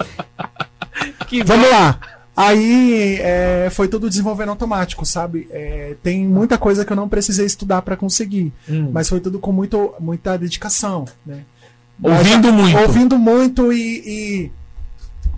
[1.28, 2.00] Que Vamos lá.
[2.38, 5.48] Aí é, foi tudo desenvolvendo automático, sabe?
[5.50, 8.92] É, tem muita coisa que eu não precisei estudar pra conseguir, Hum.
[8.94, 11.40] mas foi tudo com muito, muita dedicação, né?
[12.02, 12.78] Ouvindo muito.
[12.78, 14.52] Ouvindo muito e, e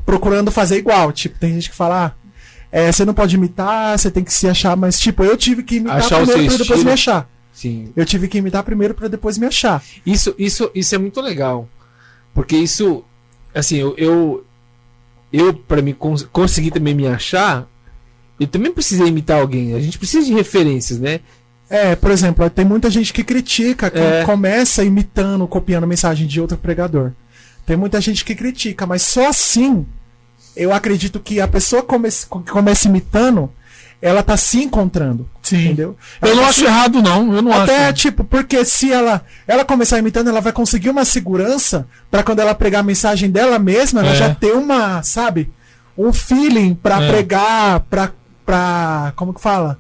[0.06, 1.14] procurando fazer igual.
[1.14, 2.30] Tipo, tem gente que fala, ah,
[2.70, 5.78] é, você não pode imitar, você tem que se achar, mas tipo, eu tive que
[5.78, 7.30] imitar Achar primeiro pra depois me achar.
[7.54, 7.94] Sim.
[7.96, 9.82] Eu tive que imitar primeiro pra depois me achar.
[10.06, 11.68] Isso, isso, isso é muito legal.
[12.34, 13.06] Porque isso,
[13.56, 14.46] assim, eu, eu,
[15.32, 17.68] eu para mim cons conseguir também me achar,
[18.40, 19.74] eu também precisei imitar alguém.
[19.74, 21.20] A gente precisa de referências, né?
[21.70, 24.24] É, por exemplo, tem muita gente que critica, que É.
[24.24, 27.12] começa imitando, copiando mensagem de outro pregador.
[27.66, 29.86] Tem muita gente que critica, mas só assim
[30.56, 33.52] eu acredito que a pessoa come que começa imitando,
[34.02, 35.30] ela tá se encontrando.
[35.42, 35.66] Sim.
[35.66, 35.98] Entendeu?
[36.22, 37.34] Eu Ela não tá acho se- errado, não.
[37.34, 37.94] Eu não Até, acho.
[37.96, 42.54] tipo, porque se ela, ela começar imitando, ela vai conseguir uma segurança pra quando ela
[42.56, 44.16] pregar a mensagem dela mesma, ela É.
[44.16, 45.52] já ter uma, sabe,
[45.98, 47.08] um feeling pra É.
[47.12, 48.12] pregar, pra,
[48.46, 49.12] pra.
[49.16, 49.78] Como que fala?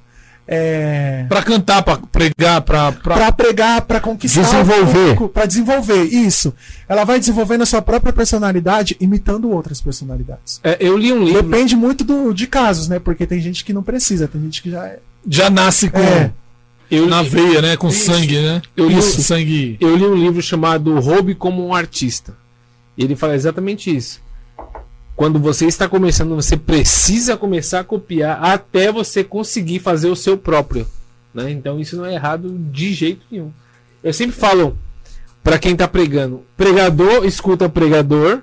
[0.51, 1.25] É.
[1.29, 2.91] Pra cantar, pra pregar, pra.
[2.91, 3.15] pra...
[3.15, 4.41] Pra pregar, pra conquistar.
[4.41, 5.29] Desenvolver.
[5.29, 6.51] Pra desenvolver, isso.
[6.87, 10.59] Ela vai desenvolvendo a sua própria personalidade imitando outras personalidades.
[10.63, 11.43] É, eu li um livro.
[11.43, 12.97] Depende muito do, de casos, né?
[12.97, 14.97] Porque tem gente que não precisa, tem gente que já é.
[15.29, 15.99] Já nasce com.
[15.99, 16.31] É.
[16.89, 17.77] Eu, Na li, veia, né?
[17.77, 18.05] Com Isso.
[18.11, 18.61] sangue, né?
[18.75, 19.77] Eu li- Isso, sangue.
[19.79, 22.33] eu li um livro chamado Roube como um Artista.
[22.97, 24.19] E ele fala exatamente isso.
[25.19, 30.37] Quando você está começando, você precisa começar a copiar até você conseguir fazer o seu
[30.37, 30.87] próprio.
[31.33, 31.51] Né?
[31.51, 33.51] Então isso não é errado de jeito nenhum.
[34.01, 34.77] Eu sempre falo
[35.43, 38.39] para quem tá pregando, pregador escuta pregador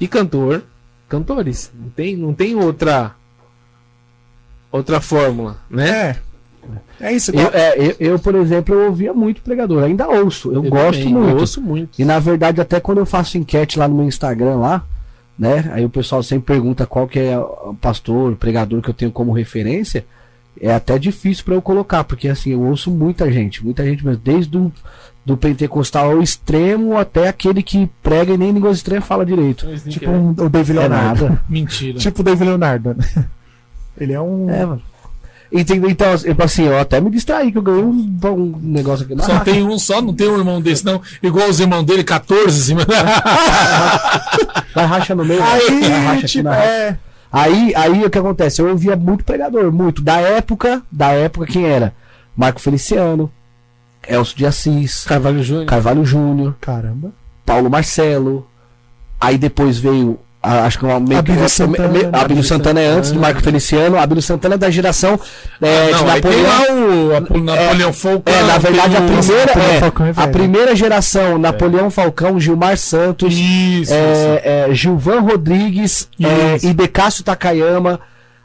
[0.00, 0.62] e cantor
[1.10, 1.70] cantores.
[1.78, 3.14] Não tem, não tem outra
[4.72, 5.90] outra fórmula, né?
[5.90, 6.16] É.
[7.00, 7.32] É isso.
[7.32, 9.84] Eu, é, eu, eu, por exemplo, eu ouvia muito pregador.
[9.84, 10.52] Ainda ouço.
[10.52, 11.30] Eu, gosto também, muito.
[11.32, 12.00] Eu ouço muito.
[12.00, 14.86] E na verdade, até quando eu faço enquete lá no meu Instagram lá,
[15.38, 15.70] né?
[15.72, 19.32] Aí o pessoal sempre pergunta qual que é o pastor, pregador que eu tenho como
[19.32, 20.04] referência.
[20.60, 24.20] É até difícil pra eu colocar, porque assim, eu ouço muita gente, muita gente mesmo,
[24.24, 24.72] desde do,
[25.24, 29.66] do pentecostal ao extremo até aquele que prega e nem língua estranha fala direito.
[29.88, 31.24] Tipo um, o David É Leonardo.
[31.28, 31.42] nada.
[31.48, 31.98] Mentira.
[31.98, 32.96] tipo o David Leonardo.
[33.96, 34.50] Ele é um.
[34.50, 34.82] É, mano.
[35.50, 35.88] Entendeu?
[35.90, 39.14] Então, eu, assim, eu até me distraí que eu ganhei um, um negócio aqui.
[39.22, 41.00] Só tem um só, não tem um irmão desse, não.
[41.22, 42.76] Igual os irmãos dele, 14 assim.
[44.74, 45.40] Vai racha no meio.
[45.40, 46.98] vai racha Aí, aqui tipo, na- é.
[47.32, 48.60] Aí, aí o que acontece?
[48.60, 50.02] Eu ouvia muito pregador, muito.
[50.02, 51.94] Da época, da época quem era?
[52.36, 53.30] Marco Feliciano,
[54.06, 55.66] Elcio de Assis, Carvalho Júnior.
[55.66, 57.12] Carvalho Júnior, Caramba.
[57.44, 58.46] Paulo Marcelo.
[59.20, 60.18] Aí depois veio,
[60.64, 61.88] acho que uma meio que- Abílio é, Santana.
[61.88, 63.98] me- Abílio Santana é antes do Marco Feliciano.
[63.98, 65.18] Abílio Santana é da geração
[65.60, 66.48] é, não, de aí tem Napoleão.
[66.48, 68.34] lá o Apo- Napoleão Falcão.
[68.34, 73.32] É, na verdade, a primeira, Napoleão é, é a primeira geração, Napoleão Falcão, Gilmar Santos,
[73.34, 73.92] Isso, isso.
[73.94, 76.66] é, é, Gilvan Rodrigues é, Isso.
[76.66, 78.00] e Decácio Takayama.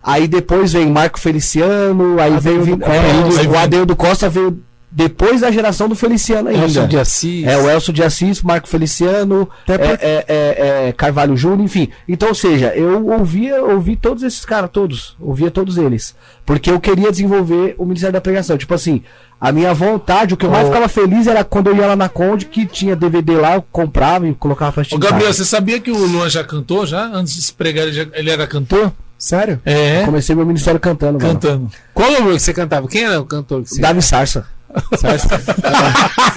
[0.06, 3.50] Aí depois vem Marco Feliciano, aí Adeudo vem- é, Costa.
[3.50, 4.60] o Adeudo Costa veio
[4.96, 6.66] depois da geração do Feliciano ainda.
[6.66, 7.48] Elson de Assis.
[7.48, 11.62] É o Elcio de Assis, Marco Feliciano, Até por- é, é, é, é, Carvalho Júnior,
[11.62, 11.90] enfim.
[12.08, 16.16] Então, ou seja, eu ouvia, ouvi todos esses caras, todos, ouvia todos eles.
[16.46, 18.56] Porque eu queria desenvolver o Ministério da Pregação.
[18.56, 19.02] Tipo assim,
[19.42, 20.68] a minha vontade, o que eu mais Ô.
[20.68, 24.28] ficava feliz era quando eu ia lá na Conde, que tinha DVD lá, eu comprava
[24.28, 24.96] e colocava pra assistir.
[24.96, 27.06] Ô, Gabriel, você sabia que o Luan já cantou já?
[27.08, 28.92] Antes de se pregar, ele, já- ele era cantor?
[29.18, 29.60] Sério?
[29.66, 31.34] É, Comecei meu ministério cantando, mano.
[31.34, 31.72] cantando.
[31.94, 32.88] Qual o que você cantava?
[32.88, 34.46] Quem era o cantor que você Davi Sarsa.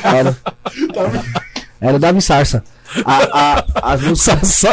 [0.03, 0.37] Era.
[1.81, 2.65] Era o Davi Sarsa.
[3.05, 4.65] A, a, as músicas.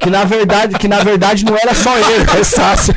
[0.00, 2.94] que na verdade, que na verdade não era só ele, é Sácer.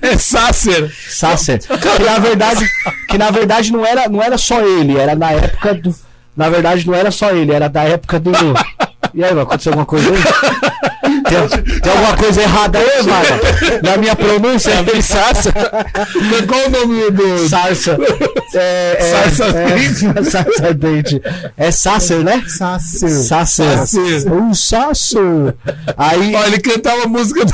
[0.00, 0.94] É Sácer.
[1.08, 1.58] Sácer.
[1.58, 2.66] Que na verdade,
[3.08, 5.94] que na verdade não era, não era só ele, era na época do.
[6.36, 8.30] Na verdade não era só ele, era da época do.
[9.12, 10.18] E aí, vai acontecer alguma coisa aí?
[11.24, 13.82] Tem, tem alguma coisa errada aí, mano?
[13.82, 15.52] Na minha pronúncia, é Sarsa.
[15.52, 17.48] Qual o nome do.
[17.48, 17.96] Sarsa.
[18.54, 21.22] É, é, Sarsa é, Sarsa dente.
[21.56, 22.42] É Sasser, né?
[22.46, 23.10] Sasser.
[23.10, 24.32] Sasser.
[24.32, 25.54] Um Sasser.
[25.96, 26.34] Aí.
[26.34, 27.52] Ó, ele cantava a música do.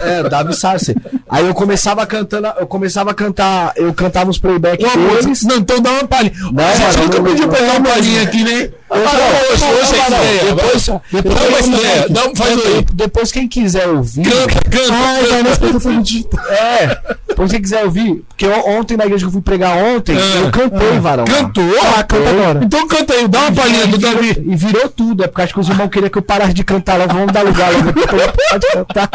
[0.00, 0.96] É, Davi Sasser.
[1.28, 5.26] Aí eu começava cantando, eu começava a cantar, eu cantava os playback Uma deles.
[5.26, 5.52] música.
[5.52, 6.32] Não, então dá uma palhinha.
[6.52, 8.70] Não, a gente mano, nunca não, pediu não, pra dar uma palhinha aqui, né?
[8.94, 10.54] Hoje, é estreia.
[10.54, 12.86] Depois, depois, Dá uma depois, estreia, dá um- faz aí.
[12.92, 14.22] depois quem quiser ouvir.
[14.22, 14.94] Canta, canta.
[14.94, 16.46] Ai, digitais.
[16.48, 20.16] É, Depois você quiser ouvir, porque eu- ontem na igreja que eu fui pregar ontem,
[20.16, 21.00] Ah, eu cantei, ah.
[21.00, 21.24] varão.
[21.24, 21.64] Cantou?
[21.96, 22.60] Ah, canta agora.
[22.62, 24.44] Então canta aí, dá uma palhinha do Davi.
[24.46, 26.96] E virou tudo, é porque acho que os irmãos queriam que eu parasse de cantar
[26.96, 29.10] lá, vamos dar lugar logo, pode cantar.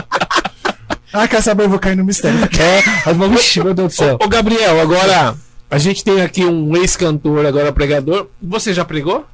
[1.14, 1.64] Ah, quer saber?
[1.64, 2.38] Eu vou cair no mistério.
[2.60, 2.84] É,
[3.16, 4.18] mas, vixe, meu Deus do céu.
[4.22, 5.34] Ô, Gabriel, agora
[5.72, 8.28] a gente tem aqui um ex-cantor, agora pregador.
[8.44, 9.26] Você já pregou?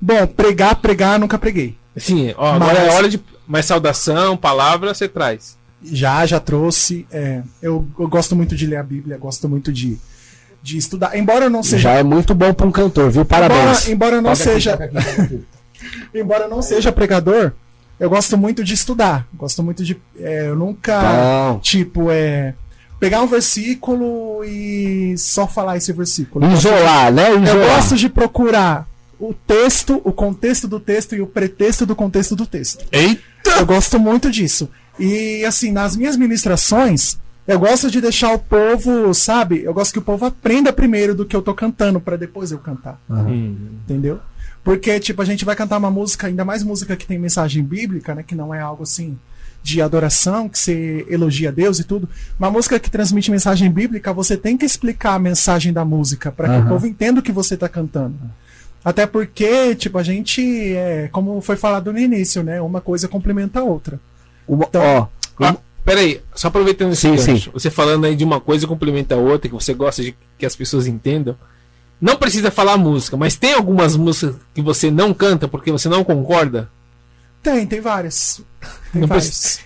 [0.00, 1.76] Bom, pregar, pregar, nunca preguei.
[1.96, 5.56] Sim, ó, agora Mas- é hora de mais saudação, palavra, você traz.
[5.82, 7.06] Já, já trouxe.
[7.12, 9.98] é, eu, eu gosto muito de ler a Bíblia, gosto muito de,
[10.62, 11.16] de estudar.
[11.16, 11.90] Embora eu não seja.
[11.90, 13.22] Já é muito bom pra um cantor, viu?
[13.22, 13.88] embora, Parabéns.
[13.88, 14.72] embora eu não Toca aqui, seja.
[14.72, 15.44] toca aqui, toca aqui.
[16.14, 17.52] embora eu não seja pregador,
[18.00, 19.26] eu gosto muito de estudar.
[19.34, 19.96] Gosto muito de.
[20.18, 21.00] é, eu nunca.
[21.52, 21.58] Bom.
[21.60, 22.54] Tipo, é.
[22.98, 26.46] Pegar um versículo e só falar esse versículo.
[26.46, 27.30] Eu Isolar, né?
[27.30, 27.68] Eu Isolar.
[27.76, 28.88] gosto de procurar
[29.28, 32.84] o texto, o contexto do texto e o pretexto do contexto do texto.
[32.92, 33.22] Eita!
[33.58, 34.68] Eu gosto muito disso.
[34.98, 39.62] E assim, nas minhas ministrações, eu gosto de deixar o povo, sabe?
[39.62, 42.58] Eu gosto que o povo aprenda primeiro do que eu tô cantando para depois eu
[42.58, 42.98] cantar.
[43.84, 44.20] Entendeu?
[44.62, 48.14] Porque, tipo, a gente vai cantar uma música, ainda mais música que tem mensagem bíblica,
[48.14, 48.22] né?
[48.22, 49.18] Que não é algo assim
[49.62, 52.08] de adoração, que você elogia Deus e tudo.
[52.38, 56.48] Uma música que transmite mensagem bíblica, você tem que explicar a mensagem da música para
[56.48, 56.68] que o Aham.
[56.68, 58.14] povo entenda o que você tá cantando.
[58.84, 60.42] Até porque, tipo, a gente,
[60.74, 62.60] é, como foi falado no início, né?
[62.60, 63.98] Uma coisa complementa a outra.
[64.46, 65.06] Uma- Então- ó,
[65.42, 67.50] Ah, peraí, só aproveitando esse Sim, gancho, sim.
[67.52, 70.54] você falando aí de uma coisa complementa a outra, que você gosta de que as
[70.54, 71.34] pessoas entendam.
[72.00, 76.04] Não precisa falar música, mas tem algumas músicas que você não canta porque você não
[76.04, 76.68] concorda?
[77.42, 78.42] Tem, tem várias.
[78.92, 79.60] Tem Não várias.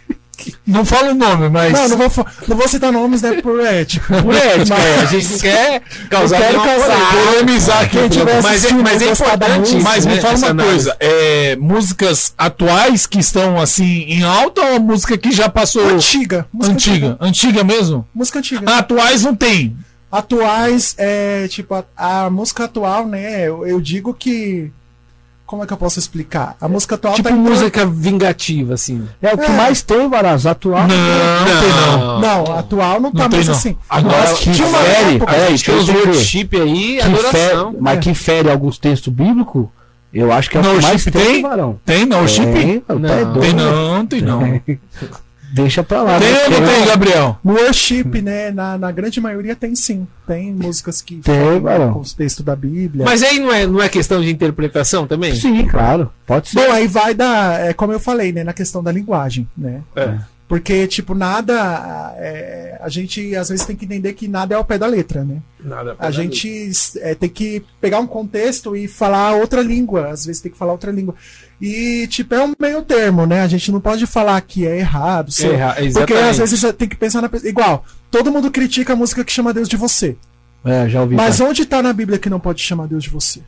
[0.67, 1.73] Não fala o nome, mas.
[1.73, 3.41] Não, não vou, não vou citar nomes, né?
[3.41, 4.23] Por ética.
[4.23, 7.13] Por ética, é, a gente quer causar quero causar.
[7.13, 7.91] polemizar.
[7.91, 10.75] Quem tiver Mas é, mas é importante música, Mas me né, fala uma análise.
[10.75, 16.47] coisa, é, músicas atuais que estão assim em alta ou música que já passou Antiga.
[16.53, 17.17] Música antiga?
[17.21, 18.07] Antiga mesmo?
[18.15, 18.63] Música antiga.
[18.67, 19.77] Ah, atuais não tem.
[20.11, 21.85] Atuais, é, tipo, a,
[22.25, 23.47] a música atual, né?
[23.47, 24.71] Eu, eu digo que.
[25.49, 26.57] Como é que eu posso explicar?
[26.61, 29.09] A música atual Tipo tá em- música vingativa, assim.
[29.23, 29.57] é o que É.
[29.57, 30.87] mais tem, Varaz, atual.
[30.87, 32.21] Não, não tem não.
[32.21, 33.55] Não, atual não tá Não tem, mais não.
[33.55, 33.75] assim.
[33.89, 37.31] Agora, Mas que tinha uma fere, época- peraí, Acho que eu worship aí, que adoração.
[37.31, 39.69] fere, mas que fere alguns textos bíblicos,
[40.13, 41.41] eu acho que é o que mais tem, tem?
[41.43, 41.81] varão.
[41.83, 42.53] Tem não, o chip?
[42.53, 43.01] Tem, tá Não.
[43.01, 43.41] doido.
[43.41, 44.61] Tem não, tem não.
[45.53, 46.19] Deixa pra lá.
[46.19, 46.45] Tem né?
[46.45, 47.39] ou não tem, Gabriel?
[47.43, 48.51] No worship, né?
[48.51, 50.07] Na, na grande maioria tem sim.
[50.27, 51.93] Tem músicas que Tem, falam varão.
[51.95, 53.05] com o texto da Bíblia.
[53.05, 55.35] Mas aí não é, não é questão de interpretação também?
[55.35, 56.13] Sim, claro.
[56.27, 56.57] Pode ser.
[56.57, 57.59] Bom, aí vai da.
[57.59, 58.45] É como eu falei, né?
[58.45, 59.81] Na questão da linguagem, né?
[59.97, 60.19] É.
[60.49, 62.15] Porque, tipo, nada.
[62.17, 65.23] é, a gente às vezes tem que entender que nada é ao pé da letra,
[65.23, 65.43] né?
[65.63, 66.71] Nada A gente
[67.01, 70.09] é, tem que pegar um contexto e falar outra língua.
[70.09, 71.15] Às vezes tem que falar outra língua.
[71.61, 73.43] E, tipo, é um meio termo, né?
[73.43, 75.31] A gente não pode falar que é errado.
[75.31, 77.29] se- É erra- porque às vezes tem que pensar na.
[77.29, 80.17] pe- Igual, todo mundo critica a música que chama Deus de você.
[80.65, 81.15] É, já ouvi.
[81.15, 81.45] Mas tá.
[81.45, 83.41] onde tá na Bíblia que não pode chamar Deus de você?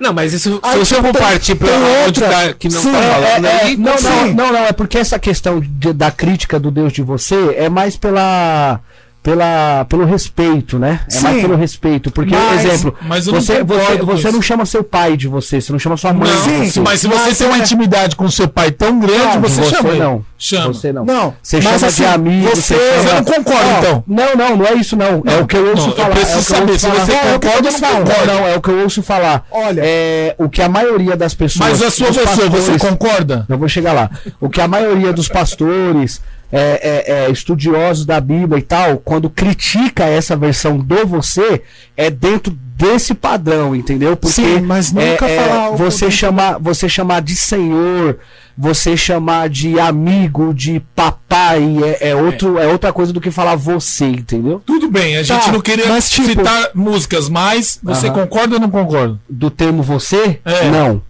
[0.00, 1.68] Não, mas isso, se você for partir tem
[2.06, 4.72] onde tá, que não Sim, tá é, falando, É, aí não, não, não, não, é
[4.72, 8.80] porque essa questão de- da crítica do Deus de você é mais pela,
[9.22, 11.00] pela, pelo respeito, né?
[11.12, 11.42] É mais Sim.
[11.42, 12.10] pelo respeito.
[12.10, 15.28] Porque, Mas- exemplo, mas eu não você, você, concordo você não chama seu pai de
[15.28, 16.80] você, você não chama sua mãe Não, de sim, você.
[16.80, 19.62] mas se você Mas tem uma é- intimidade com seu pai tão grande, Não, você,
[19.62, 19.98] você chama ele.
[19.98, 20.24] não.
[20.38, 20.66] Chama.
[20.72, 21.04] Você não.
[21.04, 21.34] Não.
[21.42, 24.04] Você mas chama assim, de amigo, Você, você Você chama- não concorda, Ó, então?
[24.06, 25.22] Não, não, não é isso não.
[25.26, 26.10] É o que eu ouço não, eu falar.
[26.16, 27.04] preciso é o que eu saber ouço se falar.
[27.04, 28.00] você Não, é o que eu concorda ou não falar.
[28.00, 28.32] concorda.
[28.32, 29.46] Não, é o que eu ouço falar.
[29.50, 29.82] Olha.
[29.84, 31.68] É o que a maioria das pessoas.
[31.68, 33.44] Mas a sua pessoa, você concorda?
[33.50, 34.10] Eu vou chegar lá.
[34.40, 36.22] O que a maioria dos pastores,
[36.52, 41.62] é, é, é, estudiosos da Bíblia e tal, quando critica essa versão do você,
[41.96, 44.16] é dentro desse padrão, entendeu?
[44.16, 48.18] Porque Sim, mas nunca é, falar é, algo você chamar, você chamar de senhor,
[48.56, 52.66] você chamar de amigo, de papai, é, é outro, é.
[52.66, 54.62] outra coisa do que falar você, entendeu?
[54.64, 58.14] Tudo bem, a gente Tá, não queria mas, tipo- citar músicas, mas você Aham.
[58.14, 59.18] concorda ou não concorda?
[59.28, 60.40] Do termo você?
[60.44, 60.70] É.
[60.70, 61.02] Não.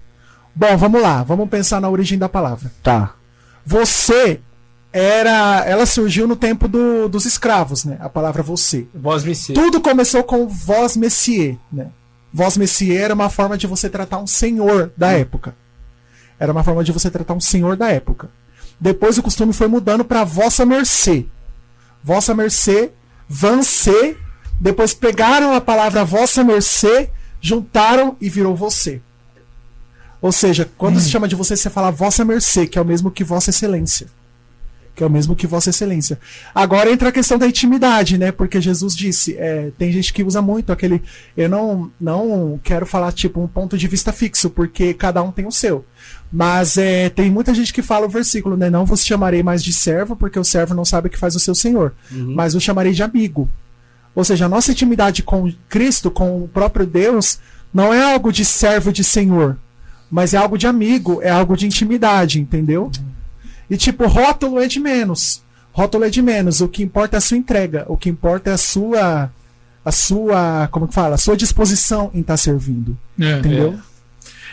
[0.55, 1.23] Bom, vamos lá.
[1.23, 2.71] Vamos pensar na origem da palavra.
[2.83, 3.15] Tá.
[3.65, 4.41] Você
[4.93, 5.65] era.
[5.67, 7.97] Ela surgiu no tempo do- dos escravos, né?
[8.01, 8.87] A palavra você.
[8.95, 9.53] Voz me ser.
[9.55, 11.89] Tudo começou com voz messier, né?
[12.33, 15.55] Voz messier era uma forma de você tratar um senhor da época.
[16.39, 18.31] Era uma forma de você tratar um senhor da época.
[18.81, 21.27] Depois o costume foi mudando para vossa mercê.
[22.03, 22.93] Vossa mercê,
[23.29, 24.17] vancê.
[24.59, 27.11] Depois pegaram a palavra vossa mercê,
[27.41, 29.01] juntaram e virou você.
[30.23, 33.11] Ou seja, quando se chama de você, você fala vossa mercê, que é o mesmo
[33.11, 34.07] que vossa excelência.
[34.95, 36.19] Que é o mesmo que Vossa Excelência.
[36.55, 38.33] Agora entra a questão da intimidade, né?
[38.33, 41.03] Porque Jesus disse, é, tem gente que usa muito aquele.
[41.37, 45.47] Eu não, não quero falar tipo um ponto de vista fixo, porque cada um tem
[45.47, 45.85] o seu.
[46.33, 48.71] Mas é, tem muita gente que fala o versículo, né?
[48.71, 51.41] Não vos chamarei mais de servo, porque o servo não sabe o que faz o
[51.41, 53.49] seu senhor, mas o chamarei de amigo.
[54.15, 57.39] Ou seja, a nossa intimidade com Cristo, com o próprio Deus,
[57.73, 59.57] não é algo de servo de senhor,
[60.11, 62.91] mas é algo de amigo, é algo de intimidade, entendeu?
[63.71, 65.43] E tipo, rótulo é de menos.
[65.73, 66.61] Rótulo é de menos.
[66.61, 67.85] O que importa é a sua entrega.
[67.89, 69.31] O que importa é a sua.
[69.85, 70.69] A sua.
[70.73, 71.15] Como que fala?
[71.15, 72.99] A sua disposição em estar servindo.
[73.19, 73.79] É, Entendeu?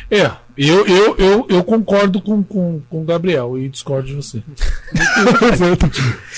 [0.10, 4.42] É, eu, eu, eu, eu concordo com, com, com o Gabriel e discordo de você.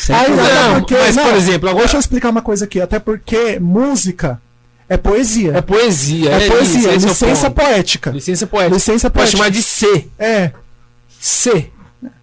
[0.09, 2.81] Aí, Não, porque, mas, por exemplo, agora- Deixa eu explicar uma coisa aqui.
[2.81, 4.41] Até porque música
[4.87, 5.53] é poesia.
[5.57, 6.31] É poesia.
[6.31, 7.61] É, poesia, esse é licença ponto.
[7.61, 8.09] poética.
[8.11, 8.73] Licença poética.
[8.75, 9.37] Licença Pode poética.
[9.37, 10.07] chamar de C.
[10.17, 10.51] É.
[11.19, 11.69] C.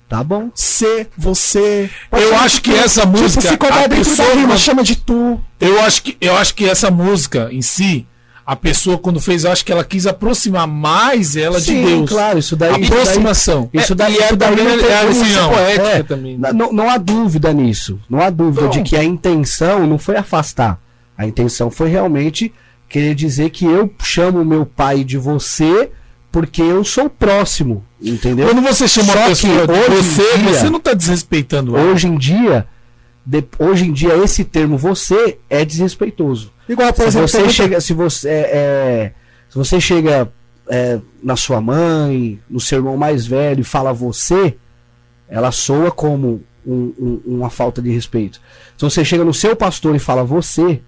[0.09, 0.51] Tá bom.
[0.55, 1.91] C, você.
[2.13, 5.41] Eu acho que essa música, Tipo, se a dentro da pessoa- rima, chama de tu.
[5.61, 8.07] Eu acho que, eu acho que essa música em si,
[8.47, 12.11] a pessoa quando fez, eu acho que ela quis aproximar mais ela Sim, de Deus.
[12.11, 12.81] claro, isso daí.
[12.81, 13.69] Isso daí, Aproximação.
[13.75, 15.49] isso daí, é isso daí não tem a licença opinião.
[15.51, 16.03] poética É.
[16.05, 16.39] também.
[16.39, 17.99] Não, não- não há dúvida nisso.
[18.09, 18.71] Não há dúvida Não.
[18.71, 20.79] de que a intenção não foi afastar.
[21.19, 22.53] A intenção foi realmente
[22.89, 25.91] querer dizer que eu chamo meu pai de você
[26.37, 27.83] porque eu sou próximo.
[27.99, 28.47] Entendeu?
[28.47, 31.91] Quando você chama Só a pessoa que de você, dia- você não está desrespeitando ela.
[31.91, 32.67] Hoje em dia,
[33.25, 36.53] de- hoje em dia esse termo você é desrespeitoso.
[36.69, 39.13] Igual, por se exemplo, você chega, se você é, é,
[39.49, 40.31] se você chega
[40.69, 44.57] é, na sua mãe, no seu irmão mais velho e fala você,
[45.31, 48.39] ela soa como um- um- uma falta de respeito.
[48.77, 50.83] Se você chega no seu pastor e fala você,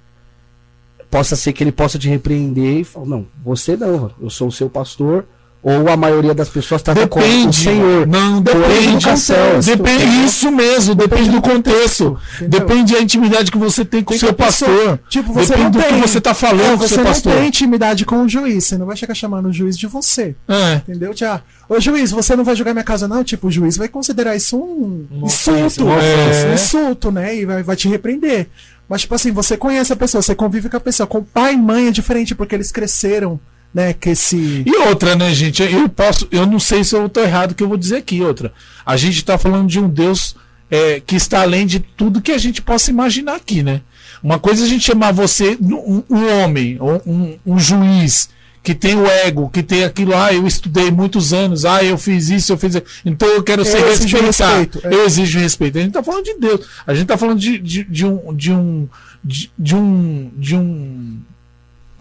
[1.11, 4.53] possa ser que ele possa te repreender e falar, não, você não, eu sou o
[4.53, 5.25] seu pastor,
[5.63, 7.57] ou a maioria das pessoas trata como o Depende.
[7.65, 8.07] Senhor.
[8.07, 8.89] Não, depende.
[8.95, 9.37] educação.
[9.63, 10.25] Depende Entendeu?
[10.27, 12.19] isso mesmo, depende do contexto.
[12.37, 12.61] Entendeu?
[12.61, 15.01] Depende da intimidade que você tem com o seu a pessoa- pastor.
[15.09, 16.01] Tipo, você depende não do tem.
[16.01, 17.33] que você está É, falando com o você seu não pastor.
[17.35, 18.65] tem intimidade com o juiz.
[18.65, 20.35] Você não vai chegar chamando o juiz de você.
[20.49, 20.75] É.
[20.77, 21.13] Entendeu?
[21.15, 23.25] Já, ô juiz, você não vai julgar minha casa, não?
[23.25, 25.87] Tipo, o juiz vai considerar isso um Uma insulto.
[25.89, 26.49] ofensa.
[26.49, 27.37] um insulto, né?
[27.37, 28.47] E vai, vai te repreender.
[28.89, 31.07] Mas, tipo assim, você conhece a pessoa, você convive com a pessoa.
[31.07, 33.39] Com pai e mãe é diferente, porque eles cresceram,
[33.73, 33.93] né?
[33.93, 34.63] Que esse.
[34.67, 35.63] E outra, né, gente?
[35.63, 38.21] Eu posso, eu não sei se eu estou errado o que eu vou dizer aqui.
[38.23, 38.53] Outra,
[38.85, 40.35] a gente está falando de um Deus
[40.71, 43.83] é, que está além de tudo que a gente possa imaginar aqui, né?
[44.23, 48.29] Uma coisa é a gente chamar você um, um homem, um, um juiz
[48.63, 52.29] que tem o ego, que tem aquilo, ah, eu estudei muitos anos, ah, eu fiz
[52.29, 54.81] isso, eu fiz isso, então eu quero ser Eu exijo respeitado.
[54.85, 54.95] é.
[54.95, 55.79] Eu exijo respeito.
[55.79, 56.67] A gente está falando de Deus.
[56.87, 58.89] A gente está falando de, de, de um de um
[59.25, 61.21] de, de um de um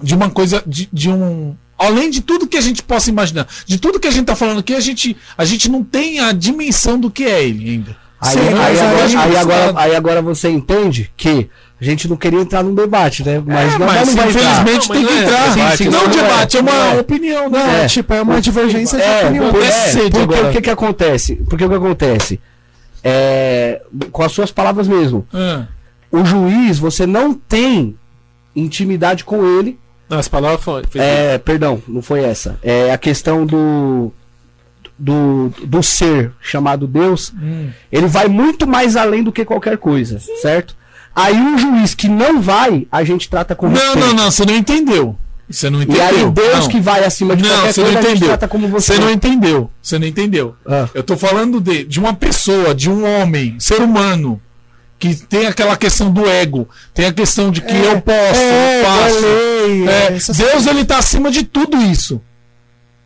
[0.02, 3.78] de uma coisa de, de um além de tudo que a gente possa imaginar, de
[3.78, 7.00] tudo que a gente está falando aqui, a gente a gente não tem a dimensão
[7.00, 7.96] do que é ele ainda.
[8.20, 11.48] Aí, Sim, aí agora, aí- agora- aí agora você entende que
[11.80, 13.40] a gente não queria entrar num debate, né?
[13.46, 15.48] Mas, É, não, mas não vai infelizmente Não, tem que não é entrar.
[15.48, 16.10] não não um é.
[16.24, 17.00] debate, é uma Não é.
[17.00, 17.84] opinião, Não, né?
[17.84, 17.88] É.
[17.88, 19.52] tipo, é uma divergência de É, opinião.
[19.52, 20.50] por- É, é, porque agora.
[20.50, 21.36] o que que acontece?
[21.48, 22.40] Porque o que acontece?
[23.04, 23.82] É,
[24.12, 25.28] com as suas palavras mesmo.
[26.12, 27.96] O juiz, você não tem
[28.56, 29.78] intimidade com ele.
[30.10, 30.88] Não, as palavras foram.
[30.90, 32.58] foi- É, perdão, não foi essa.
[32.64, 34.12] É a questão do
[35.00, 37.32] do, do ser chamado Deus.
[37.40, 37.70] hum.
[37.92, 40.76] Ele vai muito mais além do que qualquer coisa, certo?
[41.16, 44.00] Aí um juiz que não vai, a gente trata com Não, respeito.
[44.08, 45.16] não, não, você não entendeu.
[45.50, 46.04] Você não E entendeu.
[46.06, 46.68] aí Deus Não.
[46.68, 48.28] que vai acima de Não, qualquer você não coisa, a gente entendeu.
[48.30, 48.94] trata como você.
[48.94, 49.72] Você não entendeu.
[49.82, 50.56] Você não entendeu.
[50.66, 50.90] Ah.
[50.94, 54.42] Eu tô falando de, de uma pessoa, de um homem, ser humano,
[55.00, 58.82] que tem aquela questão do ego, tem a questão de que É, eu posso, é,
[58.82, 59.20] eu faço.
[59.22, 60.10] lei, É,
[60.52, 62.22] Deus ele tá acima de tudo isso.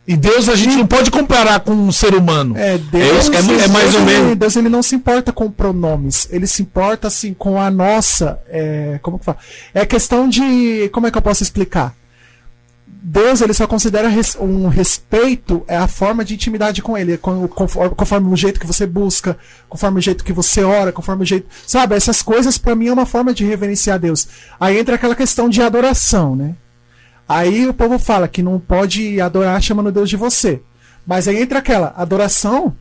[0.06, 2.56] E Deus a gente não pode comparar com um ser humano.
[2.58, 4.36] É, Deus, é, é mais Deus, ou ele, menos.
[4.36, 8.98] Deus ele não se importa com pronomes, ele se importa assim com a nossa, é,
[9.00, 9.38] como que fala?
[9.72, 11.94] É questão de, como é que eu posso explicar?
[13.04, 17.48] Deus ele só considera res- um respeito é a forma de intimidade com ele, com-
[17.48, 19.36] conforme, conforme o jeito que você busca,
[19.68, 21.96] conforme o jeito que você ora, conforme o jeito, sabe?
[21.96, 24.28] Essas coisas pra mim é uma forma de reverenciar Deus.
[24.60, 26.54] Aí entra aquela questão de adoração, né?
[27.28, 30.62] Aí o povo fala que não pode adorar chamando Deus de você.
[31.04, 32.76] Mas aí entra aquela adoração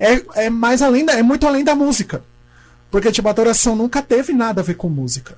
[0.00, 2.22] é, é mais além da, é muito além da música.
[2.90, 5.36] Porque tipo, a adoração nunca teve nada a ver com música.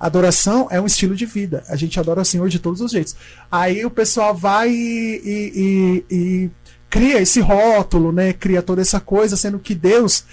[0.00, 1.64] Adoração é um estilo de vida.
[1.68, 3.16] A gente adora o Senhor de todos os jeitos.
[3.50, 6.50] Aí o pessoal vai e, e- e- e
[6.88, 8.32] cria esse rótulo, né?
[8.32, 10.24] Cria toda essa coisa, sendo que Deus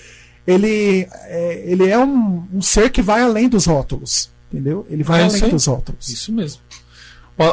[0.48, 4.30] ele é, ele é um, um ser que vai além dos rótulos.
[4.52, 4.86] Entendeu?
[4.90, 6.08] Ele vai É além dos rótulos.
[6.10, 6.62] Isso mesmo.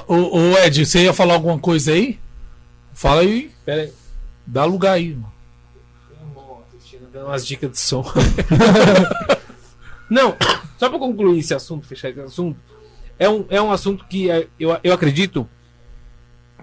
[0.06, 2.18] Ô, ô, Ed, você ia falar alguma coisa aí?
[2.92, 3.50] Fala aí.
[3.64, 3.92] Pera aí.
[4.46, 5.14] Dá lugar aí.
[5.14, 5.32] mano.
[7.12, 8.04] dando umas dicas de som.
[10.10, 10.36] Não,
[10.82, 12.58] só para concluir esse assunto, fechar esse assunto,
[13.16, 15.48] é um, é um assunto que é, eu, eu acredito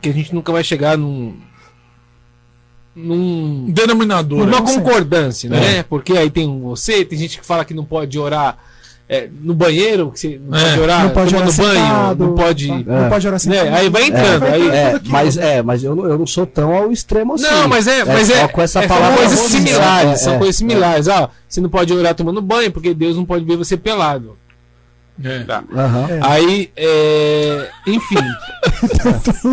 [0.01, 1.39] que a gente nunca vai chegar num.
[2.93, 4.45] num Denominador.
[4.45, 4.65] numa né?
[4.65, 5.83] concordância, né?
[5.83, 8.57] Porque aí tem você, tem gente que fala que não pode orar
[9.11, 12.23] é, no banheiro, que você não É, pode orar não pode tomando orar banho, sentado,
[12.27, 12.67] não pode.
[12.67, 12.73] tá?
[12.73, 13.01] É.
[13.01, 13.39] Não pode orar Né?
[13.39, 13.75] sentado.
[13.75, 14.69] Aí vai entrando, vai aí.
[14.69, 15.57] É, mas, né?
[15.57, 17.43] é, mas eu, não- eu não sou tão ao extremo assim.
[17.45, 19.07] Não, mas é, mas é, com essa é, palavra.
[19.09, 21.07] são coisas ruim, similares, é, são é, coisas similares.
[21.07, 24.37] Ah, você não pode orar tomando banho porque Deus não pode ver você pelado.
[25.23, 25.39] É.
[25.39, 25.63] Tá.
[26.09, 26.19] É.
[26.21, 28.15] Aí, é, enfim,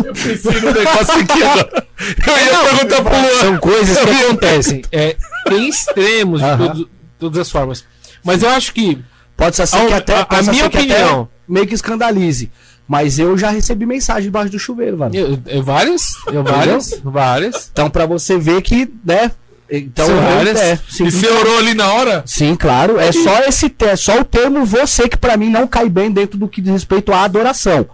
[0.05, 1.87] Eu pensei no negócio aqui agora.
[1.99, 3.39] Eu ia perguntar pro Luan.
[3.41, 5.15] são coisas que acontecem é,
[5.51, 6.67] em extremos de Aham.
[6.67, 6.87] todos-
[7.19, 7.83] todas as formas.
[8.23, 8.99] Mas eu acho que
[9.37, 12.51] Pode ser A- que até, a- a pode minha opinião- meio que escandalize.
[12.87, 15.13] Mas eu já recebi mensagem debaixo do chuveiro, mano.
[15.15, 17.69] eu, eu- várias, eu, várias, várias.
[17.71, 19.31] Então, pra você ver que, né?
[19.69, 20.57] Então, eu- várias.
[20.57, 22.23] é, sim, E você orou ali na hora?
[22.25, 22.97] sim, claro.
[22.97, 26.37] É só esse é só o termo você que pra mim não cai bem dentro
[26.39, 27.85] do que diz respeito à adoração.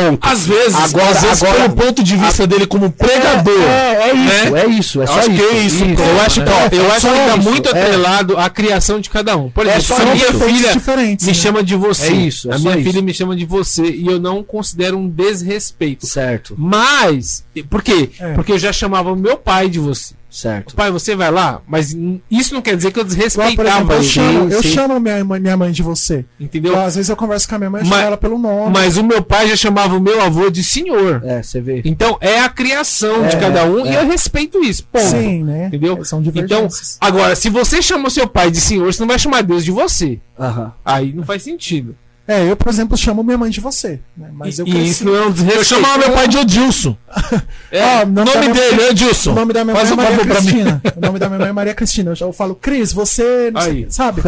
[0.00, 0.26] Ponto.
[0.28, 3.62] Às vezes, Agora- às vezes agora- pelo ponto de vista dele como pregador.
[3.62, 4.60] É, é, é isso, né?
[4.62, 5.42] é isso, é só acho isso.
[5.42, 6.02] que é isso, pô.
[6.02, 6.46] Eu acho, né?
[6.52, 7.82] ó, eu É acho só que tá isso, muito é.
[7.82, 9.50] atrelado à criação de cada um.
[9.50, 10.74] Por É exemplo, a isso, minha filha
[11.20, 11.34] me né?
[11.34, 12.06] chama de você.
[12.08, 12.84] É isso, é a minha isso.
[12.90, 16.06] filha me chama de você e eu não considero um desrespeito.
[16.06, 18.10] Certo, Mas, por quê?
[18.20, 18.32] É.
[18.34, 20.14] Porque eu já chamava o meu pai de você.
[20.30, 20.74] Certo.
[20.74, 21.96] Pai, você vai lá, mas
[22.30, 24.68] isso não quer dizer que eu desrespeitava exemplo, eu chamo, eu sim.
[24.70, 26.24] chamo minha, mãe- minha mãe de você.
[26.38, 26.78] Entendeu?
[26.78, 28.72] Às vezes eu converso com a minha mãe, Mas- chamo ela pelo nome.
[28.72, 31.22] Mas o meu pai já chamava o meu avô de senhor.
[31.24, 31.82] É, você vê.
[31.84, 34.00] Então é a criação de É, cada um e é.
[34.02, 34.84] eu respeito isso.
[34.84, 35.04] Ponto.
[35.04, 35.66] Sim, né?
[35.68, 36.04] Entendeu?
[36.04, 36.68] São Então,
[37.00, 39.70] agora, se você chama o seu pai de senhor, você não vai chamar Deus de
[39.70, 40.20] você.
[40.38, 40.72] Aham.
[40.84, 41.96] Aí não faz sentido.
[42.28, 44.00] É, eu, por exemplo, chamo minha mãe de você.
[44.14, 44.28] Né?
[44.34, 45.64] Mas eu e cresci- isso não é um Eu desrespeito.
[45.64, 46.94] chamava meu pai de Odilson.
[47.72, 49.32] É, Ah, O nome minha- dele é Odilson.
[49.32, 50.34] O nome da minha Faz mãe um é Maria.
[50.34, 50.82] Cristina.
[50.96, 52.10] O nome da minha mãe é Maria Cristina.
[52.10, 53.50] Eu, já- eu falo, Cris, você.
[53.50, 54.22] não sei o quê", sabe?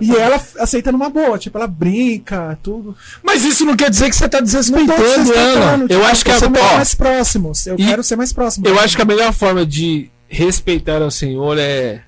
[0.00, 2.96] E ela aceita numa boa, tipo, ela brinca, tudo.
[3.22, 6.34] Mas isso não quer dizer que você tá desrespeitando, desrespeitando, tipo, Eu acho que eu
[6.34, 7.66] a- sou ó, mais próximos.
[7.66, 8.66] Eu e- quero ser mais próximo.
[8.66, 12.00] eu acho que a melhor forma de respeitar ao Senhor é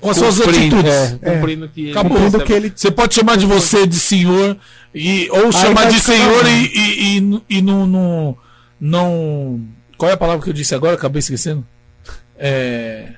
[0.00, 0.92] Com as suas atitudes.
[0.92, 1.94] É, cumprindo o que ele.
[1.94, 2.72] Cumprindo que ele.
[2.74, 4.56] Você pode chamar de você de senhor,
[4.94, 8.36] e, ou chamar vai de senhor e, e, e, e não, não,
[8.78, 9.60] não.
[9.96, 10.94] Qual é a palavra que eu disse agora?
[10.94, 11.66] Acabei esquecendo.
[12.36, 13.14] É.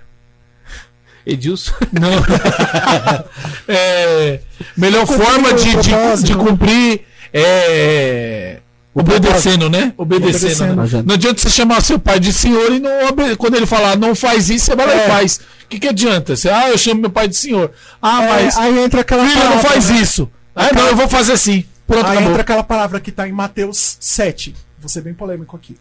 [1.27, 1.73] Edilson.
[1.93, 2.11] Não.
[3.73, 4.41] É,
[4.77, 7.03] melhor forma de, de, de cumprir
[7.33, 8.59] é.
[8.93, 9.95] Obedecendo, né?
[9.97, 10.73] Obedecendo.
[10.73, 10.97] Obedecendo.
[10.99, 11.03] né?
[11.07, 14.15] Não adianta você chamar seu pai de senhor e não obe- quando ele falar não
[14.15, 15.07] faz isso, você vai lá É.
[15.07, 15.37] e faz.
[15.65, 16.35] O que, que adianta?
[16.35, 17.71] Você, ah, eu chamo meu pai de senhor.
[18.03, 20.01] Ah, É, mas aí entra aquela filho não palavra, faz né?
[20.01, 20.29] isso.
[20.57, 21.65] Ah, não, eu vou fazer assim.
[21.87, 22.31] Pronto, Aí acabou.
[22.31, 24.55] entra aquela palavra que tá em Mateus 7.
[24.79, 25.77] Vou ser bem polêmico aqui.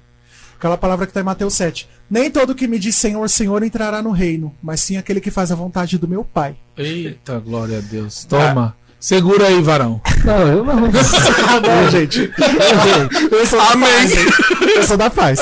[0.57, 1.87] Aquela palavra que tá em Mateus 7.
[2.09, 5.51] Nem todo que me diz Senhor, Senhor entrará no reino, mas sim aquele que faz
[5.51, 6.55] a vontade do meu Pai.
[6.77, 8.25] Eita, glória a Deus.
[8.25, 8.75] Toma.
[8.99, 10.01] Segura aí, varão.
[10.25, 10.75] Não, eu não.
[10.91, 12.29] Não, gente.
[13.31, 13.87] Eu sou da Amém.
[13.89, 14.11] paz.
[14.17, 14.25] hein?
[14.75, 15.39] Eu sou da paz.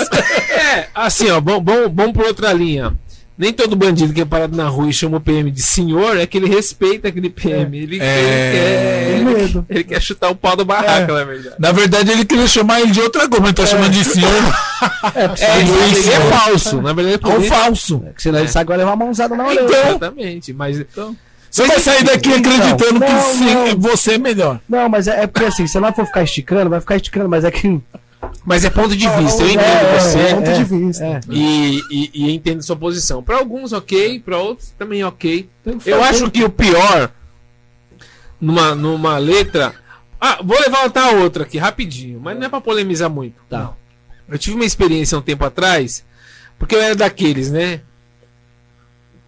[0.51, 2.93] É, assim, ó, bom, bom, bom por outra linha.
[3.35, 6.25] Nem todo bandido que é parado na rua e chama o PM de senhor é
[6.25, 7.77] que ele respeita aquele PM.
[7.77, 8.03] Ele, É.
[8.09, 9.65] ele quer, Tem medo.
[9.69, 11.13] ele quer chutar o pau do barraco, É.
[11.13, 11.55] na verdade.
[11.59, 14.31] Na verdade, ele queria chamar ele de outra coisa, mas tá chamando de senhor.
[15.15, 16.31] É, isso, ele é é.
[16.31, 16.81] falso.
[16.81, 18.03] Na verdade, É um ele- falso.
[18.17, 19.61] Senão ele sai agora levar uma mãozada na orelha.
[19.65, 20.53] Então, Exatamente.
[20.53, 20.83] Mas
[21.49, 23.79] você vai sair daqui acreditando que não, sim, não.
[23.79, 24.59] você é melhor.
[24.67, 27.43] Não, mas é, é porque assim, se não for ficar esticando, vai ficar esticando, mas
[27.43, 27.81] é que.
[28.45, 30.19] Mas é ponto de vista, eu é, entendo é, você.
[30.19, 31.05] é, ponto de vista.
[31.05, 31.19] é.
[31.29, 33.21] E, e, e entendo sua posição.
[33.23, 34.19] Para alguns, ok.
[34.19, 35.49] Para outros, também ok.
[35.63, 37.11] Que Eu acho que o pior
[38.39, 39.73] numa, numa letra.
[40.19, 43.35] Ah, vou levantar outra aqui rapidinho, mas não é para polemizar muito.
[43.49, 43.73] Tá.
[44.27, 46.03] Eu tive uma experiência um tempo atrás,
[46.57, 47.81] porque eu era daqueles, né?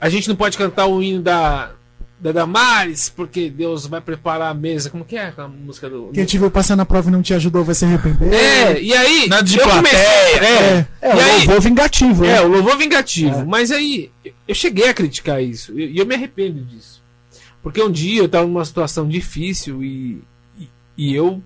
[0.01, 1.71] A gente não pode cantar o hino da,
[2.19, 4.89] da Damares, porque Deus vai preparar a mesa.
[4.89, 6.09] Como que é aquela música do.
[6.13, 8.33] Quem te viu passando a prova e não te ajudou vai se arrepender.
[8.33, 9.27] É, e aí.
[9.29, 12.41] Nada de eu plateia, é, É, e o aí, louvor vingativo, é, né?
[12.41, 13.39] o louvor vingativo.
[13.39, 13.45] É.
[13.45, 14.11] Mas aí,
[14.47, 15.79] eu cheguei a criticar isso.
[15.79, 17.01] E eu, me arrependo disso.
[17.63, 20.21] Porque um dia eu estava numa situação difícil e,
[20.59, 21.41] e, e eu,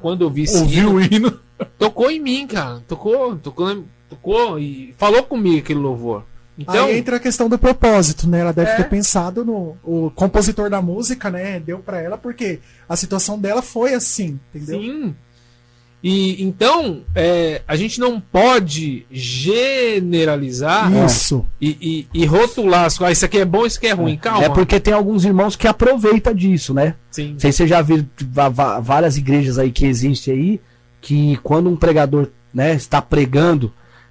[0.00, 1.40] quando eu vi esse Ouviu hino, o hino?
[1.78, 2.80] tocou em mim, cara.
[2.86, 6.24] Tocou, tocou, na- tocou e falou comigo aquele louvor.
[6.58, 8.40] Então, Aí entra a questão do propósito, né?
[8.40, 8.76] Ela deve É.
[8.76, 9.76] ter pensado no.
[9.82, 11.58] O compositor da música, né?
[11.58, 14.80] Deu pra ela porque a situação dela foi assim, entendeu?
[14.80, 15.14] sim.
[16.02, 21.44] E então, é, a gente não pode generalizar Isso.
[21.60, 23.10] e, e, e rotular as coisas.
[23.10, 24.16] Ah, isso aqui é bom, isso aqui é ruim.
[24.16, 24.44] Calma.
[24.44, 26.94] É porque tem alguns irmãos que aproveitam disso, né?
[27.10, 27.32] Sim.
[27.32, 28.06] Não sei se você já viu
[28.82, 30.60] várias igrejas aí que existem aí,
[31.02, 33.70] que quando um pregador né, está pregando,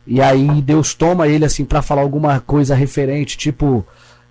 [0.09, 3.85] e aí Deus toma ele assim para falar alguma coisa referente, tipo,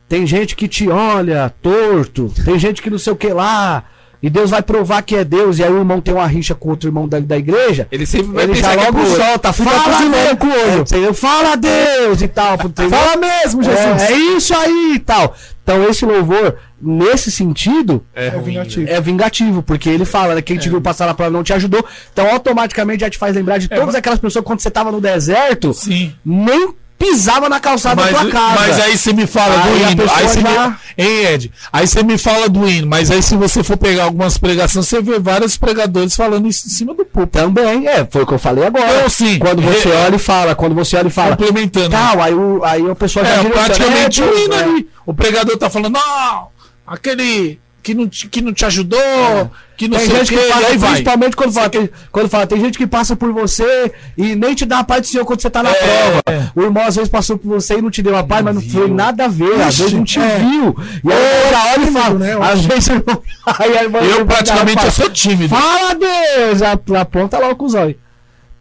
[0.09, 3.85] tem gente que te olha torto, tem gente que não sei o que lá,
[4.23, 6.71] e Deus vai provar que é Deus, e aí o irmão tem uma rixa com
[6.71, 9.17] outro irmão da, da igreja, Ele sempre vai ele pensar já que é logo outro.
[9.17, 10.61] solta, Fica fala Deus, com o olho.
[10.71, 11.15] É, entendeu?
[11.15, 12.59] fala Deus e tal?
[12.59, 14.03] Fala mesmo, Jesus.
[14.03, 15.35] É, é isso aí e tal.
[15.63, 18.87] Então esse louvor, nesse sentido, É ruim, vingativo.
[18.87, 18.93] né?
[18.93, 20.43] é vingativo, porque ele fala, né?
[20.43, 21.85] Quem te viu passar na prova não te ajudou.
[22.13, 24.91] Então automaticamente já te faz lembrar de todas mas- aquelas pessoas que quando você tava
[24.91, 26.15] no deserto, Sim.
[26.25, 28.55] nem pisava na calçada Mas, da tua casa.
[28.61, 30.03] mas aí você me fala Aí do hino.
[30.15, 30.77] Aí você já- me...
[30.99, 31.53] Hein, Ed?
[31.73, 32.87] Aí você me fala do hino.
[32.89, 36.71] Mas aí se você for pegar algumas pregações, você vê vários pregadores falando isso em
[36.71, 37.39] cima do púlpito.
[37.39, 38.97] Também, é, foi o que eu falei agora.
[38.97, 41.91] Então, sim, Quando você olha e fala, quando você olha e fala, Complementando.
[41.91, 44.63] tal, aí o, aí o pessoal já É, praticamente é, o hino é.
[44.65, 44.89] ali.
[45.07, 46.49] O pregador tá falando, não,
[46.87, 50.39] aquele que não te, que não te ajudou, que não Tem sei o gente que,
[50.39, 50.91] que passa, aí vai.
[50.91, 54.67] principalmente quando fala, tem, quando fala, tem gente que passa por você e nem te
[54.67, 56.23] dá a paz do Senhor quando você tá na É, prova.
[56.27, 56.51] é.
[56.55, 58.61] O irmão às vezes passou por você e não te deu a paz, mas não
[58.63, 60.39] foi nada a ver, às vezes não te é.
[60.39, 60.77] viu.
[61.03, 62.37] E aí já olha e fala, né?
[62.53, 63.23] às vezes o irmão.
[63.59, 65.49] Aí a irmã- Eu praticamente eu sou tímido.
[65.55, 66.59] Fala Deus!
[66.59, 67.97] Já aponta logo com os olhos.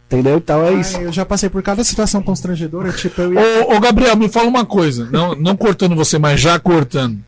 [0.06, 0.38] Entendeu?
[0.38, 0.96] Então é isso.
[0.96, 3.40] Ai, eu já passei por cada situação constrangedora, tipo, eu ia.
[3.68, 5.06] Ô, ô, Gabriel, me fala uma coisa.
[5.12, 7.18] Não, não cortando você, mas já cortando.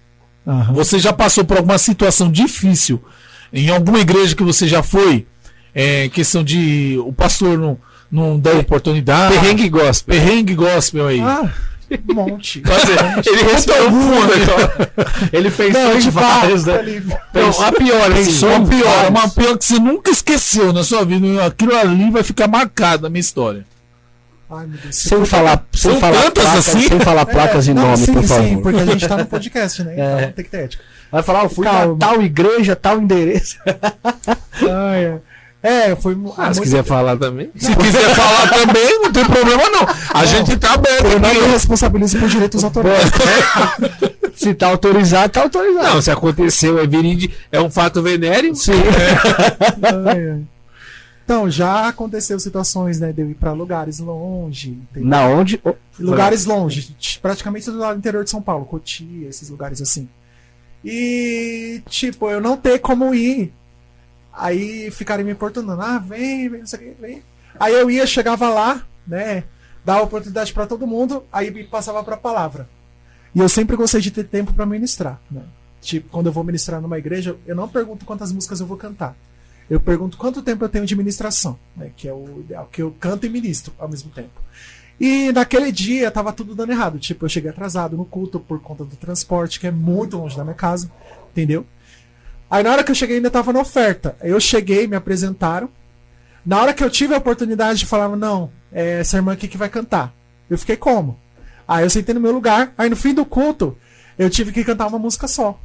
[0.46, 0.72] Aham.
[0.74, 3.02] Você já passou por alguma situação difícil
[3.52, 5.26] em alguma igreja que você já foi?
[5.74, 7.78] É, questão de o pastor não,
[8.10, 9.34] não dá oportunidade.
[9.34, 10.14] Perrengue gospel.
[10.14, 11.20] Perrengue gospel aí.
[11.20, 11.48] Ah,
[12.08, 12.62] um monte.
[13.26, 15.30] Ele respirou fundo.
[15.32, 17.02] Ele fez Não, de de vários, né?
[17.34, 19.10] Não, a pior, assim, uma pior, vários.
[19.10, 21.46] uma pior que você nunca esqueceu na sua vida.
[21.46, 23.64] Aquilo ali vai ficar marcado na minha história.
[24.50, 24.96] Ai, meu Deus.
[24.96, 26.88] Sem falar, sem São falar tantas placas, assim?
[26.88, 28.44] sem falar placas e É, não, nome, sim, por favor.
[28.48, 29.94] Sim, porque a gente tá no podcast, né?
[29.96, 30.16] É.
[30.22, 30.82] Então tem que ter ética.
[31.12, 31.92] Vai falar, eu fui Calma.
[31.92, 33.58] na tal igreja, tal endereço.
[34.62, 35.18] Ai, é.
[35.62, 36.16] É, foi.
[36.38, 37.50] Ah, se quiser falar também.
[37.54, 39.86] Se quiser falar também, não tem problema não.
[40.14, 43.02] A gente tá aberto Eu não me responsabilizo por direitos autorais.
[44.34, 45.86] Se tá autorizado, tá autorizado.
[45.96, 48.54] Não, se aconteceu, é verídico, é um fato venéreo.
[48.54, 48.72] Sim.
[49.82, 50.40] Ai, ai.
[51.30, 54.70] Então, já aconteceu situações, né, de eu ir pra lugares longe.
[54.70, 55.08] entendeu?
[55.08, 55.60] Na onde?
[55.62, 60.08] Oh, Lugares longe, praticamente do lado interior de São Paulo, Cotia, esses lugares assim.
[60.84, 63.54] E, tipo, eu não ter como ir.
[64.32, 67.22] Aí ficarem me importunando, ah, vem, vem, não sei o que, vem.
[67.60, 69.44] Aí eu ia, chegava lá, né,
[69.84, 72.68] dava oportunidade pra todo mundo, aí me passava pra palavra.
[73.32, 75.42] E eu sempre gostei de ter tempo pra ministrar, né.
[75.80, 79.14] Tipo, quando eu vou ministrar numa igreja, eu não pergunto quantas músicas eu vou cantar.
[79.70, 82.90] Eu pergunto quanto tempo eu tenho de ministração, né, que é o ideal, que eu
[82.98, 84.42] canto e ministro ao mesmo tempo.
[85.00, 86.98] E naquele dia tava tudo dando errado.
[86.98, 90.42] Tipo, eu cheguei atrasado no culto por conta do transporte, que é muito longe da
[90.42, 90.90] minha casa,
[91.30, 91.64] entendeu?
[92.50, 94.16] Aí na hora que eu cheguei ainda tava na oferta.
[94.20, 95.70] Eu cheguei, me apresentaram.
[96.44, 99.56] Na hora que eu tive a oportunidade de falar, não, é essa irmã aqui que
[99.56, 100.12] vai cantar.
[100.50, 101.18] Eu fiquei como?
[101.66, 102.74] Aí eu sentei no meu lugar.
[102.76, 103.78] Aí no fim do culto,
[104.18, 105.58] eu tive que cantar uma música só.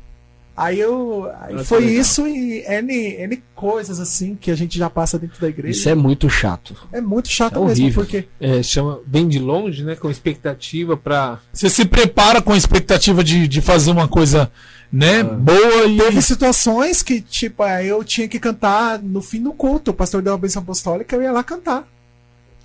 [0.55, 1.29] Aí eu.
[1.41, 2.01] Aí foi legal.
[2.01, 5.77] isso e N, N coisas assim que a gente já passa dentro da igreja.
[5.77, 6.75] Isso é muito chato.
[6.93, 8.03] É muito chato É mesmo, horrível.
[8.03, 8.27] porque.
[8.39, 9.95] É, chama bem de longe, né?
[9.95, 11.39] Com expectativa pra.
[11.51, 14.49] Você se prepara com a expectativa de, de fazer uma coisa,
[14.91, 15.97] né, boa e.
[15.97, 19.91] Teve situações que, tipo, aí eu tinha que cantar no fim do culto.
[19.91, 21.85] O pastor deu a bênção apostólica, eu ia lá cantar.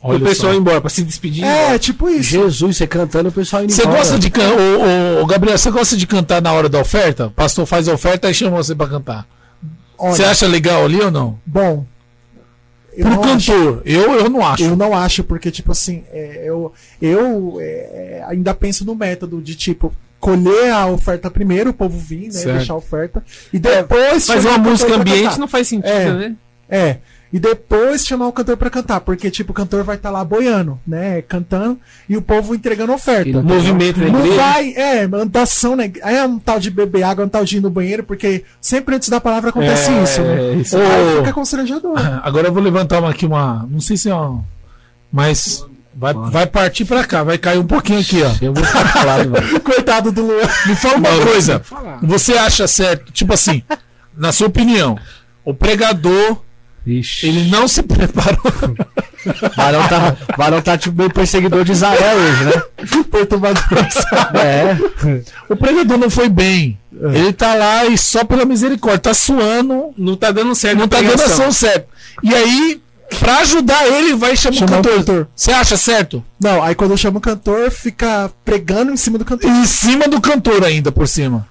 [0.03, 1.45] O pessoal ir embora, pra se despedir.
[1.45, 2.31] É, tipo isso.
[2.31, 3.99] Jesus, você cantando, o pessoal indo Você embora.
[3.99, 7.27] gosta de cantar, ô, ô, Gabriel, você gosta de cantar na hora da oferta?
[7.27, 9.27] O pastor faz a oferta e chama você pra cantar.
[9.99, 11.39] Olha, Você acha legal ali ou não?
[11.45, 11.85] bom.
[12.99, 14.63] Pro não, acho, cantor, eu, eu não acho.
[14.65, 19.55] eu não acho, porque, tipo assim, é, eu, eu é, ainda penso no método de,
[19.55, 22.31] tipo, colher a oferta primeiro, o povo vir, né?
[22.33, 22.57] Certo.
[22.57, 23.25] Deixar a oferta.
[23.53, 24.27] E depois.
[24.27, 26.13] Fazer chamar uma o música cantor ambiente não faz sentido, É.
[26.15, 26.35] né?
[26.69, 26.97] É.
[27.33, 30.81] E depois chamar o cantor pra cantar, porque tipo o cantor vai estar lá boiando,
[30.85, 31.79] né, cantando
[32.09, 33.29] e o povo entregando oferta.
[33.29, 34.37] E não- Movimento na Não igreja.
[34.43, 35.93] vai, é, andação, né?
[36.03, 39.09] É um tal de beber água, um tal de ir no banheiro, porque sempre antes
[39.09, 40.55] da palavra acontece É, isso, né?
[40.55, 40.77] isso.
[40.77, 41.95] Aí Ô, fica constrangedor.
[42.25, 43.65] Agora eu vou levantar uma aqui, uma.
[43.71, 44.45] Não sei se é uma.
[45.13, 48.31] Mas vai, vai partir pra cá, vai cair um pouquinho aqui, ó.
[48.43, 49.61] Eu vou ficar calado, velho.
[49.63, 50.49] Coitado do Luan.
[50.67, 51.61] Me fala uma coisa.
[51.61, 51.99] falar.
[52.03, 53.63] Você acha certo, tipo assim,
[54.17, 54.99] na sua opinião,
[55.45, 56.43] o pregador,
[56.87, 57.27] Ixi.
[57.29, 58.41] ele não se preparou.
[59.55, 62.63] Varão tá, Varão tá tipo meio perseguidor de Israel hoje, né?
[63.11, 63.63] Perturbador.
[64.35, 65.23] É.
[65.49, 66.79] O pregador não foi bem.
[67.13, 70.79] Ele tá lá e só pela misericórdia, tá suando, Não tá dando certo.
[70.79, 71.87] não tá dando ação certa.
[72.23, 72.81] E aí,
[73.19, 74.97] pra ajudar ele, vai chamar o Chamar o cantor.
[74.99, 75.29] cantor.
[75.37, 76.25] Você acha certo?
[76.41, 79.51] Não, aí quando eu chamo o cantor, fica pregando em cima do cantor.
[79.51, 81.47] Em cima do cantor ainda, por cima.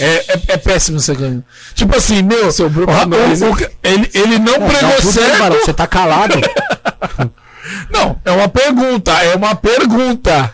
[0.00, 1.42] É, é, é péssimo isso aqui.
[1.74, 3.46] Tipo assim, meu, Sobrou o- pra nós, o-
[3.82, 5.38] ele, ele não Não, pregou bem, certo.
[5.38, 6.34] Varão, você tá calado.
[7.90, 10.52] Não, é uma pergunta, é uma pergunta.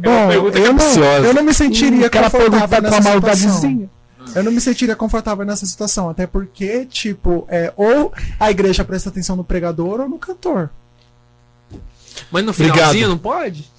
[0.00, 3.20] Bom, pergunta eu não, eu não me sentiria Aquela confortável pergunta com a nessa situação.
[3.20, 3.90] maldadezinha.
[4.34, 9.10] Eu não me sentiria confortável nessa situação, até porque, tipo, é, ou a igreja presta
[9.10, 10.70] atenção no pregador ou no cantor.
[12.30, 12.76] Mas no Obrigado.
[12.76, 13.70] finalzinho não pode?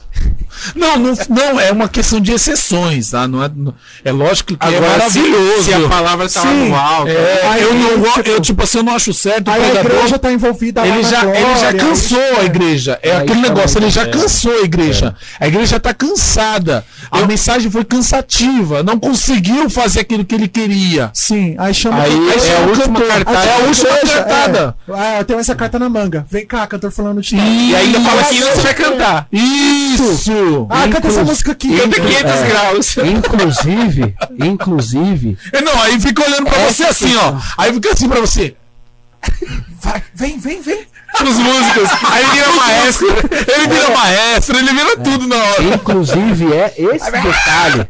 [0.75, 3.27] Não, não, não, é uma questão de exceções, tá?
[3.27, 3.73] Não é, não-
[4.05, 5.63] é lógico que é Agora, se- maravilhoso.
[5.63, 6.69] Se, a palavra tá lá Sim.
[6.69, 7.07] no alto.
[7.09, 10.17] É, Aí, eu não tipo, eu tipo assim, eu não acho certo Aí a igreja
[10.19, 12.99] tá envolvida Ele já, ele já glória, cansou aí- a igreja.
[13.01, 14.05] É Aí aquele tá negócio, ele já é.
[14.07, 15.15] cansou a igreja.
[15.39, 16.85] A igreja tá cansada.
[17.11, 18.83] A mensagem foi cansativa.
[18.83, 21.09] Não conseguiu fazer aquilo que ele queria.
[21.13, 23.07] Sim, aí chama Aí aí é a o última cantor.
[23.07, 23.39] cartada.
[23.39, 24.75] Aí É a última cartada.
[24.87, 24.93] É.
[24.95, 26.25] Ah, eu tenho essa carta na manga.
[26.29, 27.35] Vem cá, cantor falando de.
[27.35, 29.27] E ainda fala que você vai cantar.
[29.31, 30.02] Isso!
[30.69, 31.77] Ah, canta essa música aqui.
[31.77, 32.95] Canta 500 graus.
[32.97, 34.15] Inclusive,
[34.45, 37.33] inclusive, É, Não, aí fica olhando pra você assim, ó.
[37.57, 38.55] Aí fica assim pra você.
[39.81, 40.85] Vai, vem, vem, vem.
[41.21, 41.89] Os músicos.
[42.11, 43.07] Aí ele vira maestro.
[43.07, 45.63] Ele vira maestro, ele vira tudo na hora.
[45.75, 47.87] inclusive é esse detalhe.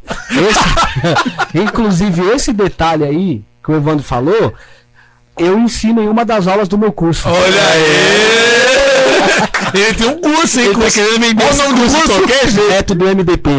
[0.50, 4.54] esse- inclusive esse detalhe aí que o Evandro falou,
[5.38, 7.28] eu ensino em uma das aulas do meu curso.
[7.30, 8.73] Olha aí!
[9.74, 10.68] Ele tem um curso, hein?
[10.68, 12.08] Ele tá querendo vender Qual o nome do curso?
[12.08, 12.70] qualquer jeito.
[12.70, 13.50] Método MDP.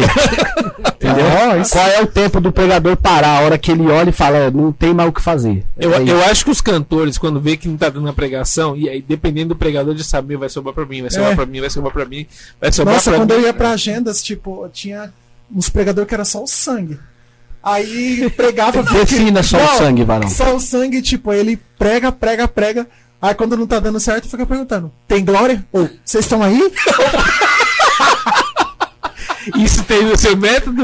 [0.95, 1.25] Entendeu?
[1.27, 3.39] Ah, Qual é o tempo do pregador parar?
[3.39, 5.63] A hora que ele olha e fala, "É, não tem mais o que fazer.
[5.77, 8.75] Eu, É eu acho que os cantores, quando vê que não tá dando a pregação,
[8.75, 11.35] e aí dependendo do pregador, já sabe, vai sobrar pra mim, vai sobrar É.
[11.35, 12.25] pra mim, vai sobrar pra mim,
[12.59, 13.41] vai sobrar Nossa, pra quando mim.
[13.41, 15.11] eu ia pra agendas, tipo, tinha
[15.53, 16.97] uns pregadores que era só o sangue.
[17.61, 18.83] Aí pregava.
[18.93, 20.29] Defina só o Não, sangue, varão.
[20.29, 22.87] Só o sangue, tipo, ele prega, prega, prega.
[23.21, 25.65] Aí quando não tá dando certo, fica perguntando: tem glória?
[25.71, 26.59] Ou vocês estão aí?
[29.57, 30.83] Isso tem no seu método?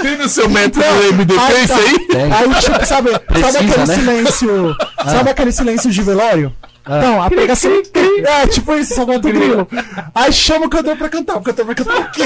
[0.00, 1.80] Tem no seu método Não, MDP aí isso tá.
[1.80, 1.98] aí?
[2.08, 2.32] Tem.
[2.32, 3.94] Aí, tipo, sabe, sabe Precisa, aquele né?
[3.94, 4.76] silêncio.
[5.04, 6.52] Sabe aquele silêncio de velório?
[6.86, 7.70] Não, a pregação.
[8.26, 9.68] É, tipo isso, só volta o grilo.
[10.14, 11.36] Aí chama o cantor pra cantar.
[11.36, 12.22] O cantor vai cantar o quê?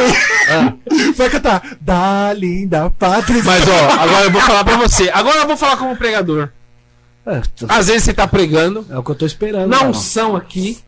[1.17, 3.43] Vai cantar Da linda pátria.
[3.43, 5.11] Mas ó, agora eu vou falar pra você.
[5.13, 6.51] Agora eu vou falar como pregador.
[7.31, 9.69] É, t- Às vezes você tá pregando, é o que eu tô esperando.
[9.69, 9.91] na varão.
[9.91, 10.79] unção aqui,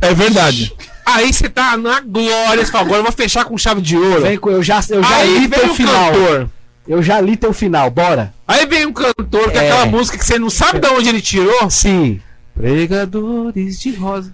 [0.00, 0.74] É verdade.
[1.04, 4.22] aí você tá na glória, você fala, agora eu vou fechar com chave de ouro.
[4.22, 6.12] Vem com- eu já, eu já Aí li vem teu o final.
[6.12, 6.48] cantor.
[6.88, 8.32] Eu já li teu final, bora.
[8.48, 9.68] Aí vem um cantor com É.
[9.70, 11.68] aquela música que você não sabe de onde ele tirou.
[11.70, 12.20] Sim.
[12.56, 14.32] Pregadores de rosa.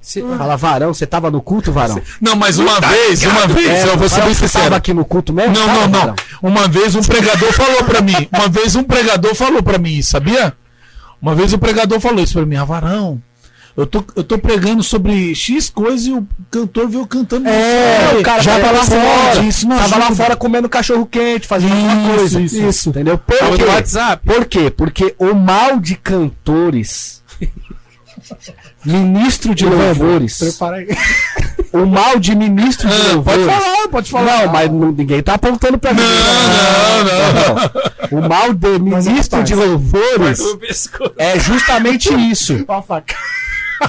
[0.00, 2.00] Você- Fala, Varão, você tava no culto, Varão?
[2.20, 4.64] Não, mas uma vez, uma vez, É, eu vou ser bem você sincero.
[4.64, 5.52] tava aqui no culto mesmo?
[5.54, 6.00] Não, Tava, não, não.
[6.00, 6.14] Varão?
[6.42, 8.28] Uma vez um pregador falou pra mim.
[8.32, 10.54] Uma vez um pregador falou pra mim, sabia?
[11.20, 13.20] Uma vez o pregador falou isso pra mim, Avarão.
[13.76, 17.48] Eu tô, eu tô pregando sobre X coisa e o cantor veio cantando.
[17.48, 18.18] É, isso.
[18.18, 18.98] o cara já tá lá lá fora.
[19.78, 20.16] Tava lá ajuda.
[20.16, 22.40] fora comendo cachorro quente, fazendo Isso, coisa.
[22.40, 22.88] isso, isso.
[22.90, 23.16] Entendeu?
[23.18, 23.62] Por quê?
[23.64, 24.26] WhatsApp.
[24.26, 24.68] Por quê?
[24.68, 27.22] Porque o mal de cantores,
[28.84, 30.88] ministro de louvores, Prepara aí.
[31.72, 33.44] O mal de ministro de Ah, louvores.
[33.46, 34.46] pode falar, pode falar.
[34.46, 36.00] Não, mas ninguém tá apontando pra mim.
[36.00, 38.24] Não, não, não.
[38.24, 40.40] O mal de ministro de louvores
[41.16, 42.64] é justamente isso.
[42.68, 43.14] Ó a faca.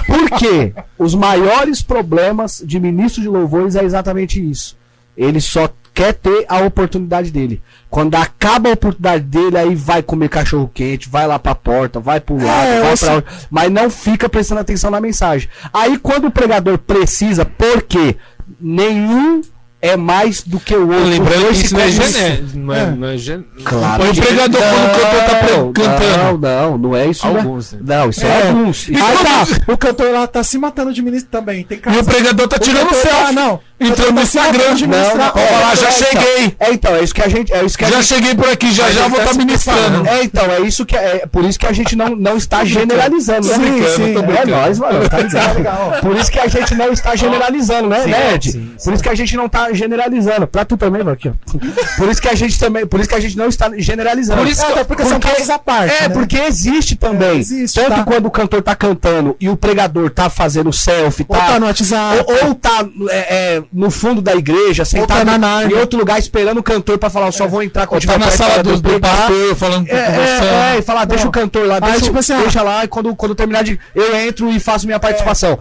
[0.06, 0.72] Por quê?
[0.98, 4.76] Os maiores problemas de ministro de louvores é exatamente isso.
[5.16, 5.68] Ele só
[6.00, 7.60] quer ter a oportunidade dele.
[7.90, 12.20] Quando acaba a oportunidade dele, aí vai comer cachorro quente, vai lá pra porta, vai
[12.20, 15.48] pro lado, É, vai pra mas não fica prestando atenção na mensagem.
[15.72, 18.16] Aí quando o pregador precisa, por quê?
[18.58, 19.42] Nenhum
[19.82, 21.04] é mais do que o outro.
[21.08, 22.40] Lembrando que isso não é gené.
[22.54, 22.90] Não é, É.
[22.90, 23.44] não é gen...
[23.64, 24.04] Claro.
[24.10, 26.18] O pregador, quando o cantor tá cantando.
[26.18, 27.26] Não, não, não é isso.
[27.26, 27.38] né?
[27.40, 27.78] Alguns, né?
[27.82, 28.48] Não, isso é, É.
[28.48, 28.88] alguns.
[28.88, 31.64] É tá, o cantor lá tá se matando de ministro também.
[31.64, 33.34] Tem E o pregador tá O tirando cantor tá- selfie.
[33.34, 33.60] não.
[33.80, 34.74] Entrando no Instagram.
[34.74, 36.56] de Não, não, lá, já é, então, cheguei.
[36.60, 37.52] É, então, é isso que a gente.
[37.52, 39.80] É isso que Já gente cheguei por aqui, já já vou tá estar se ministrando.
[39.80, 40.08] preparando.
[40.08, 42.64] É, então, é isso que é, é por isso que a gente não, não está
[42.64, 43.54] generalizando, né?
[43.54, 44.22] Sim, sim, tô é.
[44.22, 44.52] brincando.
[44.54, 45.56] É nóis, mano, tá ligado?
[45.60, 45.92] Legal.
[46.00, 48.52] Por isso que a gente não está generalizando, né, Sim, Ned?
[48.52, 50.46] sim, Por isso que a gente não está generalizando.
[50.46, 51.96] Pra tu também, mano, aqui, ó.
[51.96, 54.40] Por isso que a gente também, por isso que a gente não está generalizando.
[54.42, 55.94] Por isso É, até porque são casos à parte.
[55.94, 56.14] É, né?
[56.14, 57.28] porque existe também.
[57.30, 58.04] É, existe, Tanto tá.
[58.04, 62.24] quando o cantor tá cantando e o pregador tá fazendo selfie, Ou tá no WhatsApp.
[62.26, 63.16] ou, ou tá é,
[63.56, 67.08] é, no fundo da igreja, sentado tá na em outro lugar esperando o cantor pra
[67.08, 69.92] falar, eu só vou entrar quando Ou tá na sala do, do pastor falando É,
[69.94, 71.28] é, é, e falar, deixa Não.
[71.28, 73.78] o cantor lá, Aí, deixa, tipo assim, deixa lá, e quando, quando terminar de.
[73.94, 75.58] Eu entro e faço minha participação.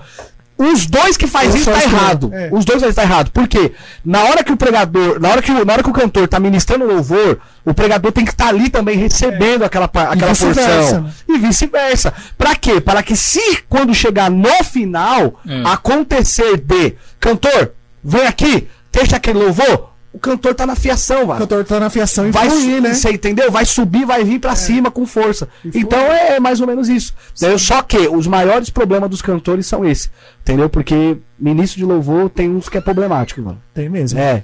[0.57, 2.31] Os dois que faz Eu isso tá errado.
[2.33, 2.49] é.
[2.51, 3.31] Os dois tá errado.
[3.31, 3.71] Por quê?
[4.03, 6.37] Na hora que o pregador, na hora que, o- na hora que o cantor tá
[6.37, 11.01] ministrando louvor, o pregador tem que estar ali também recebendo aquela, pa- aquela vice-versa, porção.
[11.03, 11.11] né?
[11.29, 12.13] E vice-versa.
[12.37, 12.81] Pra quê?
[12.81, 15.61] Para que se quando chegar no final É.
[15.63, 17.71] acontecer de cantor,
[18.03, 21.89] vem aqui, deixa aquele louvor, o cantor tá na fiação, O mano cantor tá na
[21.89, 22.93] fiação e vai fluir, su- né?
[22.93, 23.51] Você entendeu?
[23.51, 25.47] Vai subir, vai vir pra cima com força.
[25.63, 27.13] Então é mais ou menos isso.
[27.57, 30.09] Só que os maiores problemas dos cantores são esse.
[30.41, 30.67] Entendeu?
[30.69, 33.61] Porque ministro de louvor tem uns que é problemático, mano.
[33.73, 34.17] Tem mesmo.
[34.19, 34.43] É.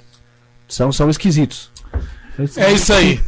[0.68, 1.70] São, são esquisitos.
[2.56, 3.18] É isso aí.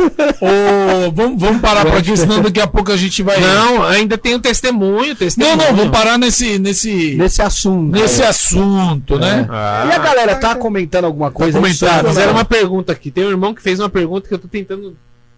[0.40, 3.40] Ô, vamos, vamos parar por aqui, senão daqui a pouco a gente vai.
[3.40, 5.56] Não, ainda tem o testemunho, não, testemunho.
[5.56, 7.90] não, vamos parar nesse, nesse, Nesse assunto.
[7.92, 8.26] nesse É.
[8.26, 9.46] assunto, né?
[9.50, 9.86] Ah.
[9.88, 11.58] E a galera tá comentando alguma coisa?
[11.58, 13.10] aí comentando, Fizeram uma pergunta aqui.
[13.10, 14.96] Tem um irmão que fez uma pergunta que eu tô tentando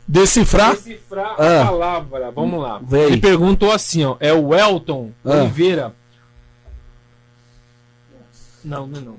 [0.09, 0.73] Decifrar.
[0.73, 1.63] decifrar Ah.
[1.63, 2.31] a palavra.
[2.33, 2.81] Vamos lá.
[2.83, 3.03] Vem.
[3.05, 4.17] Ele perguntou assim, ó.
[4.19, 5.31] É o Elton Ah.
[5.43, 5.95] Oliveira.
[8.65, 9.17] Não, não, é não.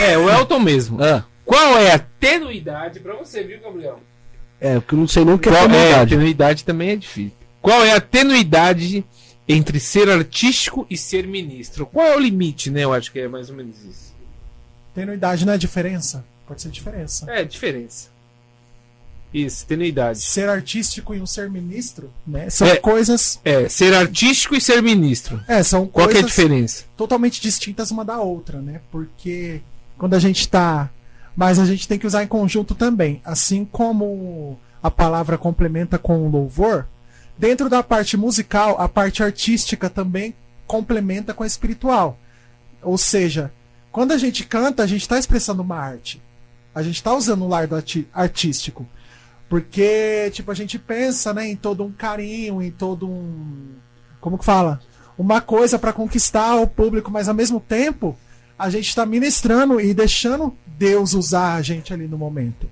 [0.00, 0.98] É, o Elton mesmo.
[1.02, 4.00] Ah, Qual é a tenuidade, pra você, viu, Gabriel?
[4.60, 6.10] é, porque eu não sei nem o que é Qual é, a comunidade.
[6.10, 7.32] tenuidade também é difícil.
[7.62, 9.04] Qual é a tenuidade
[9.48, 11.86] entre ser artístico e ser ministro?
[11.86, 12.82] Qual é o limite, né?
[12.84, 14.14] Eu acho que é mais ou menos isso.
[14.94, 16.24] Tenuidade não é diferença?
[16.46, 17.30] Pode ser diferença.
[17.30, 18.08] É, diferença.
[19.34, 20.20] Isso, tenuidade.
[20.20, 22.48] Ser artístico e um ser ministro, né?
[22.48, 22.76] São É.
[22.76, 23.38] coisas.
[23.44, 25.40] É, ser artístico e ser ministro.
[25.46, 26.84] É, são Qual que é a coisas diferença?
[26.96, 28.80] totalmente distintas uma da outra, né?
[28.90, 29.60] Porque
[29.98, 30.88] quando a gente tá.
[31.36, 33.20] Mas a gente tem que usar em conjunto também.
[33.24, 36.88] Assim como a palavra complementa com o louvor,
[37.36, 40.34] dentro da parte musical, a parte artística também
[40.66, 42.18] complementa com a espiritual.
[42.82, 43.52] Ou seja,
[43.92, 46.22] quando a gente canta, a gente está expressando uma arte.
[46.74, 47.76] A gente está usando o lado
[48.12, 48.86] artístico.
[49.48, 53.74] Porque, tipo, a gente pensa, né, em todo um carinho, em todo um.
[54.20, 54.80] Como que fala?
[55.16, 58.16] Uma coisa para conquistar o público, mas ao mesmo tempo,
[58.58, 62.68] a gente está ministrando e deixando Deus usar a gente ali no momento.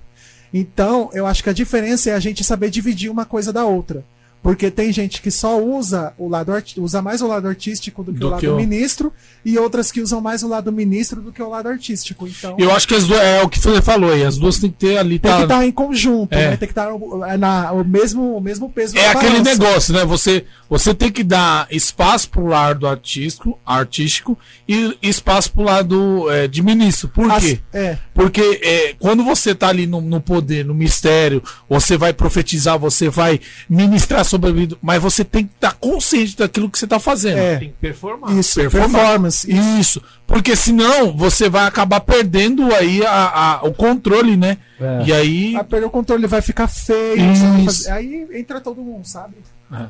[0.53, 4.05] Então, eu acho que a diferença é a gente saber dividir uma coisa da outra.
[4.45, 8.19] Porque tem gente que só usa o lado usa mais o lado artístico do que
[8.19, 9.11] Do o lado que o- ministro,
[9.43, 12.27] e outras que usam mais o lado ministro do que o lado artístico.
[12.27, 14.69] Então, Eu acho que as duas, é o que você falou aí, as duas tem
[14.69, 15.17] que ter ali.
[15.17, 16.51] tem tá- que estar em conjunto, É.
[16.51, 16.57] né?
[16.57, 19.49] Tem que estar o- é na, o, mesmo, o mesmo peso É aquele balança.
[19.57, 20.05] negócio, né?
[20.05, 26.47] Você, você tem que dar espaço pro lado artístico, artístico e espaço pro lado é,
[26.47, 27.07] de ministro.
[27.07, 27.59] Por As- quê?
[27.73, 32.77] é, Porque é, quando você tá ali no, no poder, no mistério, você vai profetizar,
[32.77, 36.85] você vai ministrar sobre a vida, mas você tem que estar consciente daquilo que você
[36.87, 37.37] tá fazendo.
[37.37, 37.57] É.
[37.57, 38.31] Tem que performar.
[38.37, 38.93] isso, Performance.
[38.95, 39.51] performance.
[39.79, 43.11] Isso, porque senão você vai acabar perdendo aí a,
[43.59, 44.57] a- o controle, né?
[44.79, 45.03] É.
[45.05, 45.53] E aí.
[45.53, 47.17] Vai perder o controle, vai ficar feio.
[47.17, 47.65] vai Isso.
[47.65, 49.35] fazer- Aí entra todo mundo, sabe?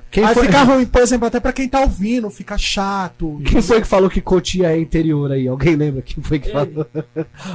[0.10, 3.41] Quem, aí foi, fica ruim, por exemplo, até pra quem tá ouvindo, fica chato.
[3.45, 5.47] quem foi que falou que Cotia é interior aí?
[5.47, 6.88] Alguém lembra quem foi que falou?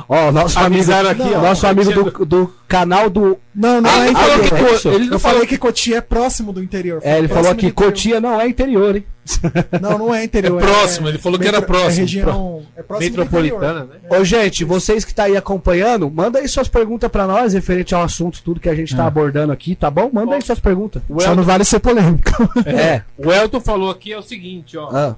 [0.09, 1.41] ó, nosso amigo, aqui, ó.
[1.41, 3.39] nosso amigo do, do canal do.
[3.55, 4.81] Não, não Ah, é ele falou interior.
[4.81, 7.01] que ele eu não falei falou que Cotia é próximo do interior.
[7.03, 7.75] É, ele falou aqui, interior.
[7.91, 9.05] Cotia não é interior, hein?
[9.81, 10.61] Não, não é interior.
[10.61, 11.91] É próximo, ele falou que era próximo.
[11.91, 12.67] É região.
[12.77, 14.11] É próximo do Metropolitana, interior.
[14.11, 14.19] né?
[14.19, 18.03] Ô, gente, vocês que tá aí acompanhando, manda aí suas perguntas pra nós, referente ao
[18.03, 20.11] assunto, tudo que a gente tá abordando aqui, tá bom?
[20.13, 21.03] Manda aí suas perguntas.
[21.09, 22.31] O Só Elton, não vale ser polêmico.
[22.67, 23.03] É.
[23.17, 24.89] o Elton falou aqui é o seguinte, ó.
[24.91, 25.17] Ah,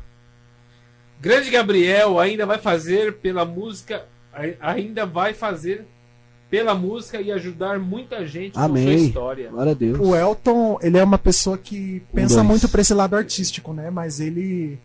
[1.21, 5.87] Grande Gabriel ainda vai fazer pela música, ai- ainda vai fazer
[6.53, 8.85] pela música e ajudar muita gente com Amém.
[8.99, 9.49] sua história.
[9.51, 9.99] glória a Deus.
[9.99, 12.47] O Elton, ele é uma pessoa que pensa dois.
[12.47, 13.89] muito pra esse lado artístico, né?
[13.89, 14.79] Mas ele.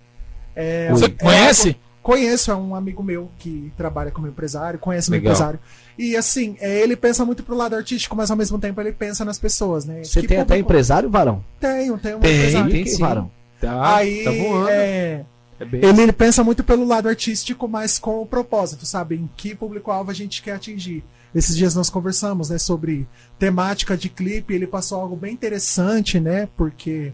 [0.55, 1.75] É, Você é- conhece?
[2.01, 5.33] Conheço, é um amigo meu que trabalha como empresário, conhece meu Legal.
[5.33, 5.59] empresário.
[5.99, 9.25] E assim, é, ele pensa muito pro lado artístico, mas ao mesmo tempo ele pensa
[9.25, 10.05] nas pessoas, né?
[10.05, 11.43] Você Que tem até empresário, Varão?
[11.59, 12.71] Tenho, tenho um Tem, empresário.
[12.71, 13.01] tem sim.
[13.01, 13.29] Varão?
[13.59, 14.69] Tá, Aí, tá voando.
[14.69, 15.25] é,
[15.59, 19.15] É bem- ele, ele pensa muito pelo lado artístico, mas com o propósito, sabe?
[19.15, 21.03] Em que público-alvo a gente quer atingir.
[21.35, 24.53] Esses dias nós conversamos, né, sobre temática de clipe.
[24.53, 26.47] Ele passou algo bem interessante, né?
[26.55, 27.13] Porque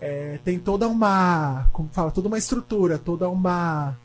[0.00, 3.96] é, tem toda uma, como fala, toda uma estrutura, toda uma,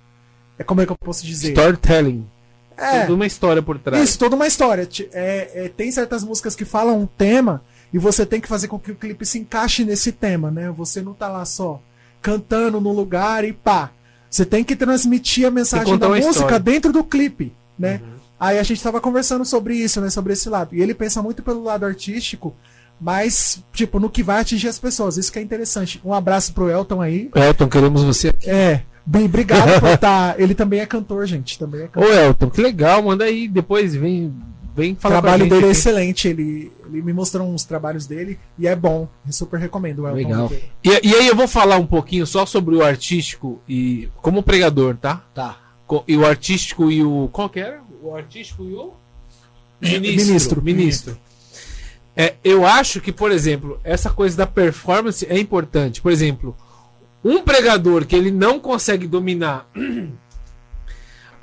[0.57, 1.49] é como é que eu posso dizer?
[1.49, 2.27] Storytelling.
[2.75, 4.03] É, Tudo uma história por trás.
[4.03, 4.87] isso, toda uma história.
[5.11, 8.77] É, é, tem certas músicas que falam um tema e você tem que fazer com
[8.77, 10.69] que o clipe se encaixe nesse tema, né?
[10.71, 11.81] Você não tá lá só
[12.21, 13.91] cantando no lugar e pá.
[14.29, 16.59] Você tem que transmitir a mensagem da música história.
[16.59, 18.01] dentro do clipe, né?
[18.03, 18.16] Uhum.
[18.39, 20.09] Aí a gente tava conversando sobre isso, né?
[20.09, 20.75] Sobre esse lado.
[20.75, 22.55] E ele pensa muito pelo lado artístico,
[22.99, 25.17] mas, tipo, no que vai atingir as pessoas.
[25.17, 25.99] Isso que é interessante.
[26.03, 27.29] Um abraço pro Elton aí.
[27.33, 28.49] Elton, queremos você aqui.
[28.49, 28.83] É.
[29.05, 30.37] Bem, obrigado por estar.
[30.41, 31.57] Ele também é cantor, gente.
[31.57, 32.13] Também é Ô cantor.
[32.13, 34.35] Elton, que legal, manda aí, depois vem,
[34.75, 36.27] vem O falar com a trabalho gente dele é excelente.
[36.27, 39.07] Ele, ele me mostrou uns trabalhos dele e é bom.
[39.25, 40.17] Eu super recomendo o Elton.
[40.17, 40.51] Legal.
[40.83, 44.97] E, e aí eu vou falar um pouquinho só sobre o artístico e como pregador,
[44.97, 45.23] tá?
[45.33, 45.57] Tá.
[46.05, 47.29] E o artístico e o.
[47.31, 47.79] Qual que era?
[48.07, 48.93] O artístico e o.
[49.81, 50.25] Ministro.
[50.25, 50.61] Ministro.
[50.61, 51.17] Ministro.
[52.15, 56.01] É, eu acho que, por exemplo, essa coisa da performance é importante.
[56.01, 56.55] Por exemplo,
[57.23, 59.69] um pregador que ele não consegue dominar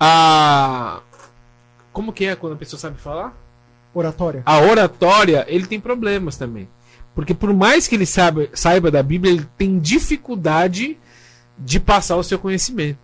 [0.00, 1.02] a.
[1.92, 3.36] Como que é quando a pessoa sabe falar?
[3.92, 4.42] Oratória.
[4.44, 6.66] a oratória, ele tem problemas também.
[7.14, 10.98] Porque por mais que ele saiba, saiba da Bíblia, ele tem dificuldade
[11.56, 12.98] de passar o seu conhecimento.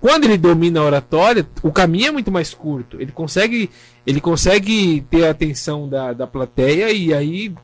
[0.00, 3.00] Quando ele domina a oratória, o caminho é muito mais curto.
[3.00, 3.70] Ele consegue,
[4.06, 7.54] ele consegue ter a atenção da, da plateia e aí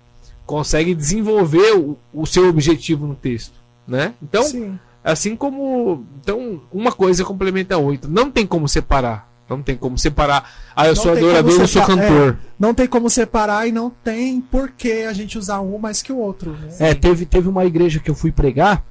[0.44, 3.54] consegue desenvolver o, o seu objetivo no texto,
[3.88, 4.12] né?
[4.22, 4.78] Então, Sim.
[5.02, 8.08] assim como então uma coisa complementa a outra.
[8.10, 9.26] Não tem como separar.
[9.48, 10.50] Não tem como separar.
[10.74, 12.38] Ah, eu Não sou adorador, eu sou separ- cantor.
[12.58, 16.12] Não tem como separar e não tem por que a gente usar um mais que
[16.12, 16.50] o outro.
[16.50, 16.68] Né?
[16.80, 18.84] É, teve, teve uma igreja que eu fui pregar,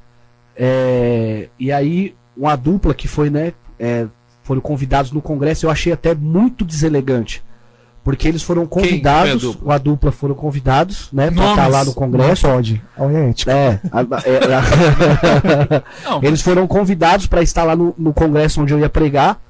[0.55, 4.05] é, e aí uma dupla que foi, né, é,
[4.43, 7.43] foram convidados no congresso, eu achei até muito deselegante.
[8.03, 9.73] Porque eles foram foi a convidados, dupla?
[9.73, 11.49] a dupla foram convidados, né, pra Nomes.
[11.51, 12.45] estar lá no congresso.
[12.47, 12.81] Não pode.
[12.95, 13.51] Olha a ética.
[13.51, 18.71] É, a- é, a- Não, eles foram convidados para estar lá no, no congresso onde
[18.73, 19.41] eu ia pregar.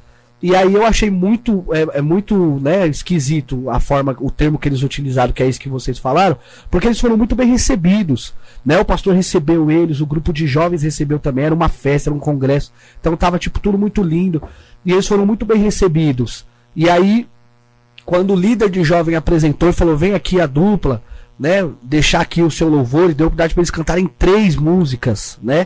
[0.46, 4.70] E aí eu achei muito, é, é muito, né, esquisito a forma, o termo que
[4.70, 6.38] eles utilizaram, que é isso que vocês falaram,
[6.70, 8.32] porque eles foram muito bem recebidos,
[8.64, 8.78] né?
[8.78, 12.20] O pastor recebeu eles, o grupo de jovens recebeu também, era uma festa, era um
[12.20, 14.40] congresso, então tava tipo tudo muito lindo
[14.86, 16.46] e eles foram muito bem recebidos.
[16.76, 17.28] E aí
[18.06, 21.02] quando o líder de jovem apresentou e falou: "Vem aqui a dupla",
[21.40, 25.66] né, deixar aqui o seu louvor e deu oportunidade para eles cantarem três músicas, né?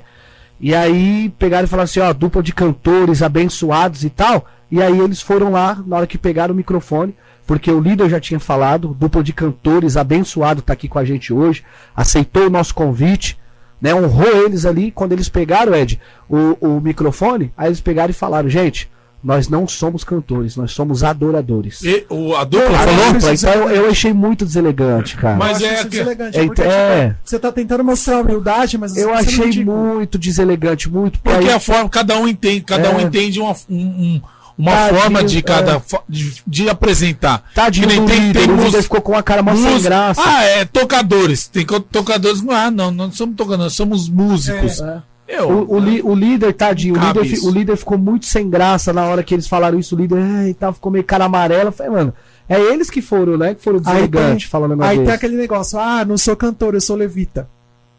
[0.60, 4.46] E aí pegaram e falaram assim, ó, dupla de cantores abençoados e tal.
[4.70, 7.16] E aí eles foram lá, na hora que pegaram o microfone,
[7.48, 11.34] porque o líder já tinha falado, dupla de cantores abençoado tá aqui com a gente
[11.34, 11.64] hoje,
[11.96, 13.40] aceitou o nosso convite,
[13.82, 13.96] né?
[13.96, 14.92] Honrou eles ali.
[14.92, 16.00] Quando eles pegaram, Ed,
[16.30, 18.90] o, o microfone, aí eles pegaram e falaram, gente,
[19.24, 21.82] nós não somos cantores, nós somos adoradores.
[21.84, 23.14] e- o, a dupla falou?
[23.14, 25.36] dupla, então eu, eu achei muito deselegante, cara.
[25.36, 27.08] Mas é que- deselegante, é, porque, é.
[27.10, 31.20] tipo, você tá tentando mostrar humildade, mas Eu não achei muito deselegante, muito.
[31.20, 33.04] Porque aí- a forma, cada um entende, cada um É.
[33.04, 34.22] entende uma, um- um-
[34.58, 35.80] uma Tadinho, forma de cada é.
[35.80, 37.44] fo- de, de apresentar.
[37.56, 40.22] Tadinho Que nem tem- líder, tem música- ficou com a cara mó sem graça.
[40.26, 41.48] Ah, é, tocadores.
[41.48, 42.44] Tem tocadores.
[42.50, 44.82] Ah, não, não somos tocadores, nós somos músicos.
[44.82, 45.02] É.
[45.32, 47.48] Eu, O, o, li- o líder, tadinho, o líder, isso.
[47.48, 49.96] o líder ficou muito sem graça na hora que eles falaram isso.
[49.96, 51.66] O líder ai, tal, ficou meio cara amarela.
[51.70, 52.14] Eu Falei, mano,
[52.48, 53.54] é eles que foram, né?
[53.54, 55.16] Que foram Aí deselegantes tem- falando Aí negócio tem desse.
[55.16, 57.48] aquele negócio, ah, não sou cantor, eu sou levita.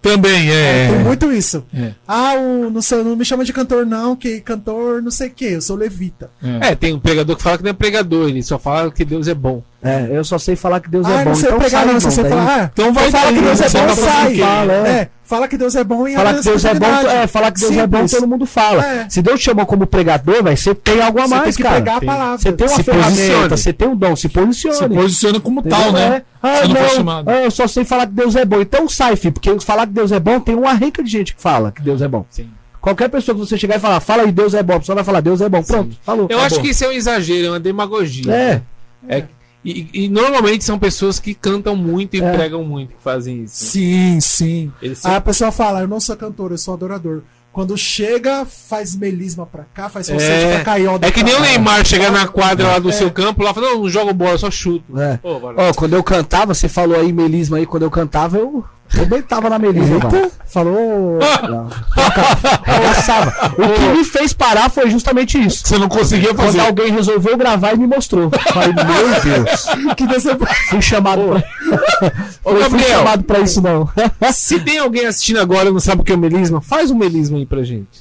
[0.03, 0.89] Também é.
[0.89, 1.63] Tem muito isso.
[1.75, 1.91] É.
[2.09, 5.31] Ah, o, não, sou, não me chama de cantor, não, que cantor não sei o
[5.31, 6.31] que, eu sou levita.
[6.63, 9.29] É, tem um pregador que fala que não é pregador, ele só fala que Deus
[9.29, 9.63] é bom.
[9.83, 11.29] É, eu só sei falar que Deus ah, é bom.
[11.31, 12.31] não sei então pregar, sai, não, se irmão, você daí.
[12.31, 14.33] falar, ah, Então vai fala que Deus é bom, fazer sai.
[14.35, 14.41] quê?
[14.41, 15.09] Fala, é.
[15.31, 17.53] É, fala que Deus é bom e Falar abre que Deus é bom, é, falar
[17.53, 18.11] que Deus é bom, Simples.
[18.13, 18.85] todo mundo fala.
[18.85, 19.09] É.
[19.09, 21.63] Se Deus te chamou como pregador, vai você tem algo a Você mais, tem que
[21.63, 21.75] cara.
[21.77, 22.39] pregar a palavra.
[22.39, 23.49] Você tem uma Se ferramenta, posicione.
[23.49, 24.77] você tem um dom, se posicione.
[24.77, 25.79] Se posiciona como Entendeu?
[25.79, 26.17] tal, né?
[26.17, 26.23] É.
[26.43, 28.61] Ah, não não, ah, eu só sei falar que Deus é bom.
[28.61, 31.41] Então sai, filho, porque falar que Deus é bom tem uma renca de gente que
[31.41, 32.25] fala que Deus é bom.
[32.31, 32.49] Sim.
[32.81, 35.05] Qualquer pessoa que você chegar e falar, fala aí, Deus é bom, a pessoa vai
[35.05, 35.63] falar, Deus é bom.
[35.63, 36.27] Pronto, falou.
[36.31, 36.47] Eu acabou.
[36.47, 38.33] acho que isso é um exagero, é uma demagogia.
[38.33, 38.63] É,
[39.07, 39.25] É,
[39.65, 42.33] e, e normalmente são pessoas que cantam muito e É.
[42.33, 43.65] pregam muito que fazem isso.
[43.65, 44.73] Sim, sim.
[44.81, 47.23] Eles Aí a pessoa fala, eu não sou cantor, eu sou adorador.
[47.53, 51.35] Quando chega, faz melisma pra cá, faz falsete É, pra cá e É que nem
[51.35, 51.41] o.
[51.41, 52.93] Neymar chegar na quadra lá do É.
[52.93, 54.85] seu campo lá e falar, não, não jogo bola, só chuto.
[54.99, 55.19] é.
[55.21, 55.57] Ô, Varão.
[55.69, 59.59] Ó, quando eu cantava, você falou aí melisma aí, quando eu cantava, eu arrebentava na
[59.59, 59.99] melisma.
[59.99, 60.17] mano.
[60.17, 61.19] Eita, falou.
[62.67, 63.53] Arregaçava.
[63.53, 65.67] O que me fez parar foi justamente isso.
[65.67, 66.61] Você não conseguia Quando fazer.
[66.61, 68.31] alguém resolveu gravar e me mostrou.
[68.53, 69.67] Falei, meu Deus.
[69.97, 70.47] que decepção.
[70.69, 72.11] Fui chamado pra...
[72.45, 73.89] Ô, Eu fui Gabriel, chamado pra isso, não.
[74.33, 76.97] se tem alguém assistindo agora e não sabe o que é o melisma, faz um
[76.97, 78.01] melisma aí pra gente.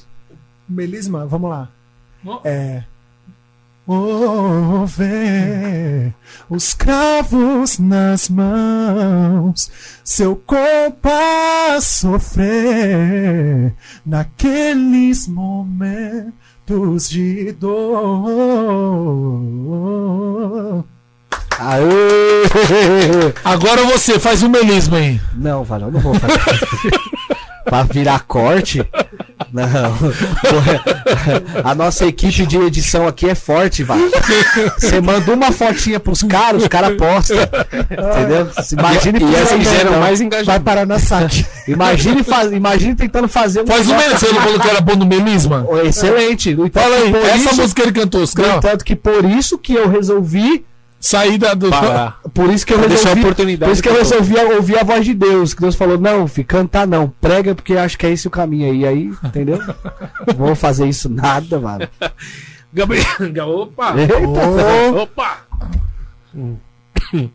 [0.68, 1.68] Melisma, vamos lá.
[2.44, 2.82] É.
[3.92, 6.12] Oh, vê
[6.48, 9.68] os cravos nas mãos,
[10.04, 10.40] seu
[11.02, 13.74] a sofrer
[14.06, 17.74] naqueles momentos de dor.
[21.58, 22.44] Aê!
[23.44, 25.20] Agora você faz um melisma aí.
[25.34, 26.38] Não, Valeu, eu não vou fazer.
[27.66, 28.86] pra virar corte?
[29.52, 29.68] Não.
[31.64, 33.98] A nossa equipe de edição aqui é forte, vai.
[34.78, 37.36] Você manda uma fotinha pros caras, os caras postam.
[37.38, 38.48] Entendeu?
[38.72, 40.64] Imagine E assim isso, geram mais Vai engajamento.
[40.64, 41.44] parar na saque.
[41.68, 42.52] Imagine, faz...
[42.52, 43.66] Imagine tentando fazer um.
[43.66, 43.94] Faz um.
[43.96, 45.66] Você não falou que era bom no melisma?
[45.84, 46.50] Excelente.
[46.50, 48.56] Entanto, Fala aí, essa música ele cantou, os caras.
[48.56, 50.64] entanto que por isso que eu resolvi.
[51.00, 51.54] Sair da.
[51.54, 51.70] Do...
[51.70, 52.20] Parar.
[52.34, 53.20] Por isso que eu Pra deixar a resolvi.
[53.22, 55.54] oportunidade Por isso que eu resolvi ouvir a voz de Deus.
[55.54, 57.08] Que Deus falou: não, filho, cantar não.
[57.20, 58.86] Prega porque acho que é esse o caminho aí.
[58.86, 59.58] Aí, entendeu?
[60.36, 61.88] Vou fazer isso nada, mano.
[62.72, 63.94] Gabriel, opa!
[63.98, 65.00] Eita.
[65.02, 65.38] Opa!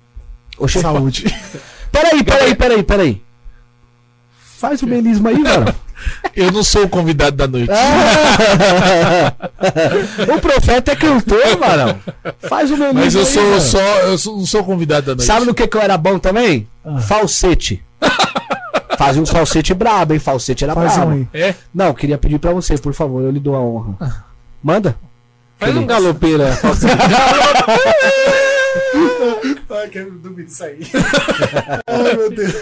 [0.58, 1.26] Oxe, Saúde.
[1.92, 3.22] Peraí, peraí, peraí, peraí.
[4.40, 5.76] Faz o melisma aí, mano.
[6.36, 7.72] Eu não sou o convidado da noite.
[10.36, 12.00] o profeta é cantor, mano.
[12.40, 13.62] Faz o melisma Mas eu aí, sou mano.
[13.62, 13.80] só.
[13.80, 15.26] Eu sou, não sou o convidado da noite.
[15.26, 16.68] Sabe no que, que eu era bom também?
[16.84, 17.00] Ah.
[17.00, 17.84] Falsete.
[18.98, 20.20] Fazia uns falsete brabo, hein?
[20.20, 21.12] Falsete era Faz um brabo.
[21.12, 21.28] aí.
[21.42, 21.56] É?
[21.74, 24.24] Não, queria pedir pra você, por favor, eu lhe dou a honra.
[24.64, 24.96] Manda.
[25.58, 26.58] Faz um galopeira.
[29.70, 30.80] Ai, que eu duvido isso aí.
[31.88, 32.54] Ai, meu Deus.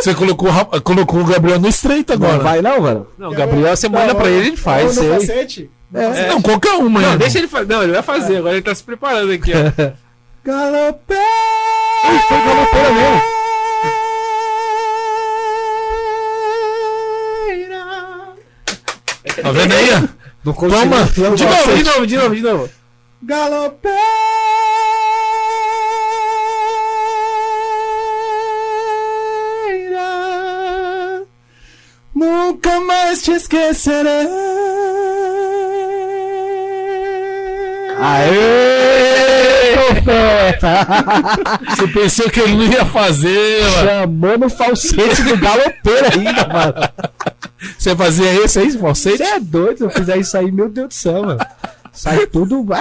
[0.00, 2.36] Você colocou, o colocou o Gabriel no estreito agora.
[2.36, 3.06] Não vai não, mano.
[3.18, 4.96] Não, Gabriel, você manda pra ele, ele faz.
[4.96, 5.70] Facete?
[5.90, 6.28] No É.
[6.28, 7.00] Não, qualquer uma.
[7.00, 7.66] Não, deixa ele fazer.
[7.66, 8.36] Não, ele vai fazer.
[8.36, 9.92] Agora ele tá se preparando aqui, ó.
[10.44, 11.22] Galopeira!
[12.28, 13.22] Foi galopeira mesmo.
[19.42, 20.08] Tá vendo aí?
[20.44, 21.04] Não Toma.
[21.04, 22.70] De novo, de novo, de novo, de novo.
[23.22, 23.98] Galopeira,
[32.18, 34.28] nunca mais te esquecerei.
[38.00, 38.98] Aê!
[41.68, 43.88] Você pensou que ele não ia fazer, mano.
[43.88, 46.74] Chamou no falsete do galopeira ainda, mano.
[47.76, 49.18] Você fazia esse aí, falsete?
[49.18, 51.40] Você é doido, se eu fizer isso aí, meu Deus do céu, mano.
[51.92, 52.66] Sai tudo.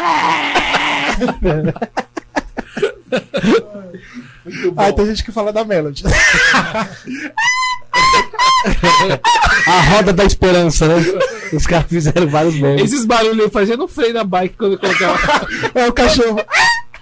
[4.78, 6.04] Ah, tem gente que fala da Melody.
[9.68, 10.96] A roda da esperança, né?
[11.54, 12.84] Os caras fizeram vários memes.
[12.84, 15.18] Esses barulhos aí fazendo no freio da bike quando eu colocava.
[15.74, 16.40] É o cachorro.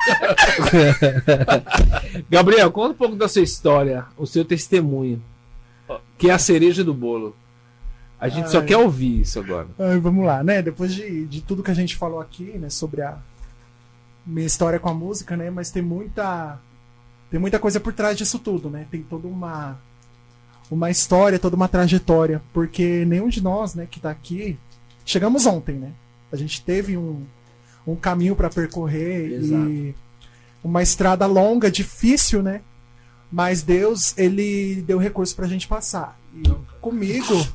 [2.29, 5.21] Gabriel, conta um pouco da sua história, o seu testemunho,
[6.17, 7.35] que é a cereja do bolo.
[8.19, 8.65] A gente só Ai.
[8.65, 9.67] quer ouvir isso agora.
[9.77, 10.61] Ai, vamos lá, né?
[10.61, 13.17] Depois de, de tudo que a gente falou aqui, né, sobre a
[14.25, 15.49] minha história com a música, né?
[15.49, 16.57] Mas tem muita
[17.29, 18.87] tem muita coisa por trás disso tudo, né?
[18.89, 19.77] Tem toda uma
[20.69, 24.57] uma história, toda uma trajetória, porque nenhum de nós, né, que tá aqui,
[25.05, 25.91] chegamos ontem, né?
[26.31, 27.23] A gente teve um,
[27.85, 29.95] um caminho para percorrer e
[30.63, 32.61] uma estrada longa, difícil, né?
[33.31, 36.19] Mas Deus, ele deu recurso pra gente passar.
[36.33, 36.43] E
[36.81, 37.45] comigo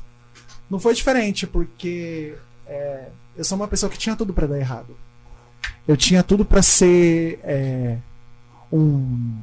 [0.69, 2.35] não foi diferente, porque
[2.65, 4.95] é, eu sou uma pessoa que tinha tudo pra dar errado.
[5.87, 7.97] Eu tinha tudo pra ser é,
[8.71, 9.37] um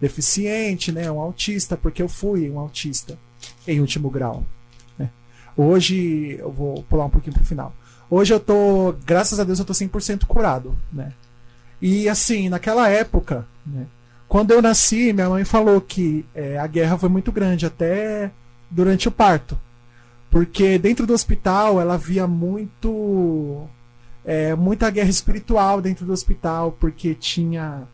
[0.00, 3.18] deficiente, né, um autista, porque eu fui um autista
[3.66, 4.44] em último grau.
[4.98, 5.10] né.
[5.56, 7.74] Hoje, eu vou pular um pouquinho pro final.
[8.08, 11.12] Hoje eu tô, graças a Deus, eu tô 100% curado, né?
[11.80, 13.86] E assim, naquela época, né,
[14.28, 18.30] quando eu nasci, minha mãe falou que é, a guerra foi muito grande, até
[18.70, 19.58] durante o parto.
[20.30, 23.66] Porque dentro do hospital ela via muito.
[24.24, 27.88] é, muita guerra espiritual dentro do hospital, porque tinha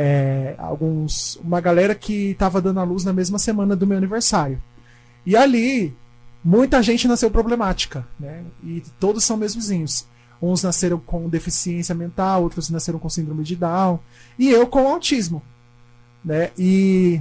[0.00, 1.34] é, alguns.
[1.42, 4.62] uma galera que estava dando a luz na mesma semana do meu aniversário.
[5.26, 5.92] E ali,
[6.44, 8.44] muita gente nasceu problemática, né?
[8.62, 10.06] E todos são meus vizinhos.
[10.40, 13.98] Uns nasceram com deficiência mental, outros nasceram com síndrome de Down,
[14.38, 15.42] e eu com autismo,
[16.24, 16.52] né?
[16.56, 17.20] E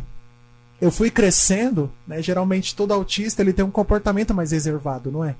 [0.79, 2.21] eu fui crescendo, né?
[2.21, 5.35] Geralmente todo autista ele tem um comportamento mais reservado, não é?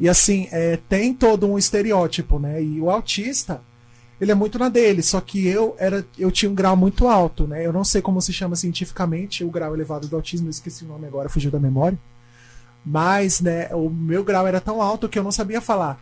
[0.00, 2.60] E assim, é, tem todo um estereótipo, né?
[2.60, 3.62] E o autista,
[4.20, 7.46] ele é muito na dele, só que eu era eu tinha um grau muito alto,
[7.46, 7.64] né?
[7.64, 10.88] Eu não sei como se chama cientificamente o grau elevado do autismo, eu esqueci o
[10.88, 11.98] nome agora, fugiu da memória.
[12.84, 15.98] Mas, né, o meu grau era tão alto que eu não sabia falar.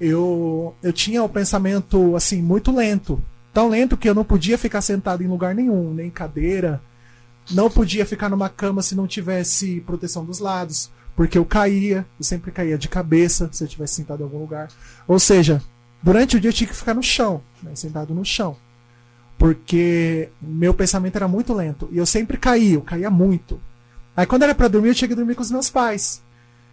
[0.00, 3.22] Eu eu tinha o pensamento assim muito lento,
[3.52, 6.82] tão lento que eu não podia ficar sentado em lugar nenhum, nem em cadeira,
[7.50, 12.24] não podia ficar numa cama se não tivesse proteção dos lados, porque eu caía, eu
[12.24, 14.68] sempre caía de cabeça se eu tivesse sentado em algum lugar.
[15.06, 15.62] Ou seja,
[16.02, 18.56] durante o dia eu tinha que ficar no chão, né, sentado no chão.
[19.38, 21.88] Porque meu pensamento era muito lento.
[21.92, 23.60] E eu sempre caía, eu caía muito.
[24.16, 26.20] Aí quando era pra dormir, eu tinha que dormir com os meus pais.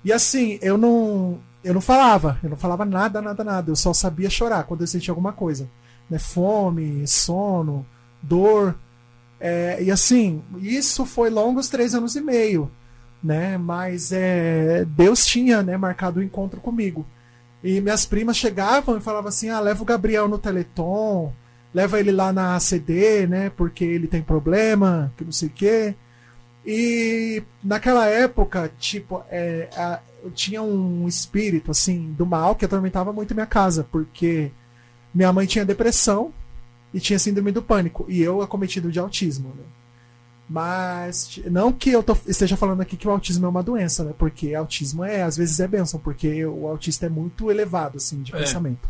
[0.04, 1.40] E assim, eu não.
[1.64, 3.72] Eu não falava, eu não falava nada, nada, nada.
[3.72, 5.70] Eu só sabia chorar quando eu sentia alguma coisa.
[6.10, 6.18] Né?
[6.20, 7.86] Fome, sono,
[8.22, 8.76] dor.
[9.40, 12.72] É, e assim, isso foi longos três anos e meio.
[13.24, 13.58] Né?
[13.58, 17.06] Mas é, Deus tinha né, marcado o um encontro comigo.
[17.64, 21.34] E minhas primas chegavam e falavam assim: ah, leva o Gabriel no Teleton,
[21.74, 23.50] leva ele lá na ACD, né?
[23.50, 25.96] Porque ele tem problema, que não sei o quê.
[26.66, 33.14] E naquela época, tipo, é, a- eu tinha um espírito, assim, do mal que atormentava
[33.14, 34.52] muito minha casa, porque
[35.14, 36.34] minha mãe tinha depressão
[36.94, 39.64] e tinha síndrome do pânico, e eu acometido de autismo, né?
[40.48, 44.14] Mas, não que eu tô- esteja falando aqui que o autismo é uma doença, né?
[44.18, 48.34] Porque autismo é, às vezes é bênção, porque o autista é muito elevado, assim, de
[48.36, 48.38] É.
[48.38, 48.88] pensamento.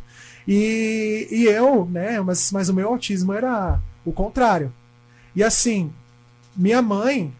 [0.47, 4.71] E, e eu, né, mas, mas o meu autismo era o contrário.
[5.35, 5.91] E assim,
[6.55, 7.33] minha mãe,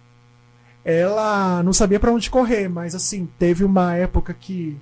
[0.84, 4.78] ela não sabia pra onde correr, mas assim, teve uma época que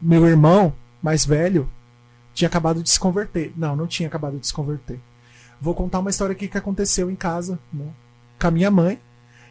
[0.00, 1.68] meu irmão mais velho
[2.32, 3.52] tinha acabado de se converter.
[3.56, 5.00] Não, não tinha acabado de se converter.
[5.60, 7.86] Vou contar uma história aqui que aconteceu em casa, né,
[8.40, 9.00] com a minha mãe,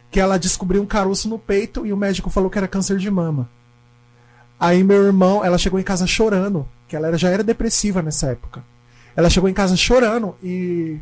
[0.09, 3.09] que ela descobriu um caroço no peito e o médico falou que era câncer de
[3.11, 3.49] mama.
[4.59, 8.63] Aí meu irmão, ela chegou em casa chorando, que ela já era depressiva nessa época.
[9.15, 10.99] Ela chegou em casa chorando e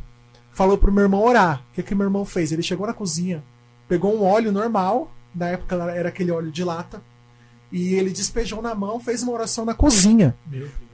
[0.52, 1.64] falou pro meu irmão orar.
[1.72, 2.52] O que, que meu irmão fez?
[2.52, 3.44] Ele chegou na cozinha,
[3.88, 7.02] pegou um óleo normal, na época era aquele óleo de lata,
[7.78, 10.34] e ele despejou na mão, fez uma oração na cozinha.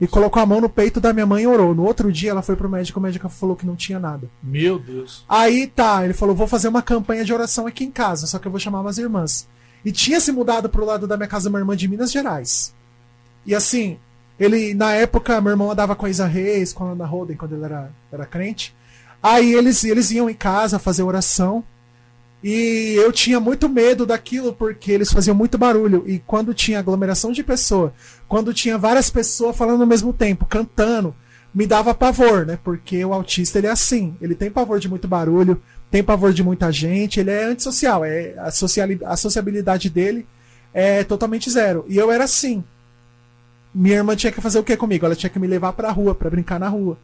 [0.00, 1.72] E colocou a mão no peito da minha mãe e orou.
[1.72, 4.28] No outro dia ela foi pro médico, o médico falou que não tinha nada.
[4.42, 5.24] meu Deus.
[5.28, 8.48] Aí tá, ele falou: vou fazer uma campanha de oração aqui em casa, só que
[8.48, 9.46] eu vou chamar umas irmãs.
[9.84, 12.74] E tinha se mudado pro lado da minha casa uma irmã de Minas Gerais.
[13.46, 13.96] E assim,
[14.36, 17.54] ele, na época, meu irmão andava com a Isa Reis, com a Ana Holden, quando
[17.54, 18.74] ele era, era crente.
[19.22, 21.62] Aí eles, eles iam em casa fazer oração.
[22.42, 26.02] E eu tinha muito medo daquilo porque eles faziam muito barulho.
[26.06, 27.94] E quando tinha aglomeração de pessoa,
[28.26, 31.14] quando tinha várias pessoas falando ao mesmo tempo, cantando,
[31.54, 32.58] me dava pavor, né?
[32.64, 36.42] Porque o autista ele é assim, ele tem pavor de muito barulho, tem pavor de
[36.42, 38.48] muita gente, ele é antissocial, é a,
[39.12, 40.26] a sociabilidade dele
[40.74, 41.84] é totalmente zero.
[41.88, 42.64] E eu era assim.
[43.74, 45.06] Minha irmã tinha que fazer o que comigo?
[45.06, 46.98] Ela tinha que me levar pra rua, pra brincar na rua.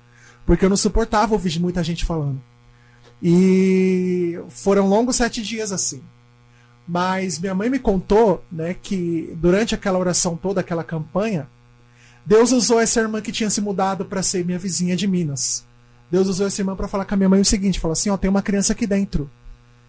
[0.44, 2.40] Porque eu não suportava ouvir muita gente falando.
[3.22, 6.02] E foram longos sete dias assim.
[6.86, 11.48] Mas minha mãe me contou, né, que durante aquela oração toda, aquela campanha,
[12.24, 15.66] Deus usou essa irmã que tinha se mudado para ser minha vizinha de Minas.
[16.10, 18.16] Deus usou essa irmã para falar com a minha mãe o seguinte: falou assim, ó,
[18.16, 19.30] tem uma criança aqui dentro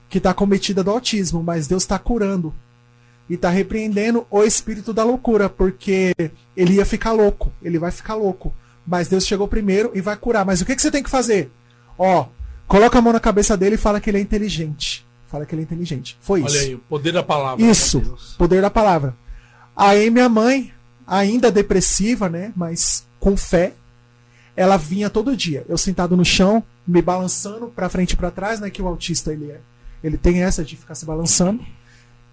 [0.10, 2.54] que tá cometida do autismo, mas Deus tá curando
[3.30, 6.14] e tá repreendendo o espírito da loucura, porque
[6.58, 8.54] ele ia ficar louco, ele vai ficar louco.
[8.86, 10.44] Mas Deus chegou primeiro e vai curar.
[10.44, 11.52] Mas o que, que você tem que fazer?
[11.96, 12.28] Ó,
[12.70, 15.06] coloca a mão na cabeça dele e fala que ele é inteligente.
[15.28, 16.18] Fala que ele é inteligente.
[16.22, 16.56] Foi isso.
[16.56, 17.66] Olha aí, o poder da palavra.
[17.66, 19.16] Isso, poder da palavra.
[19.76, 20.72] Aí minha mãe,
[21.06, 23.74] ainda depressiva, né, mas com fé,
[24.56, 25.66] ela vinha todo dia.
[25.68, 29.34] Eu sentado no chão, me balançando pra frente e pra trás, né, que o autista
[29.34, 29.60] ele é.
[30.04, 31.66] Ele tem essa de ficar se balançando.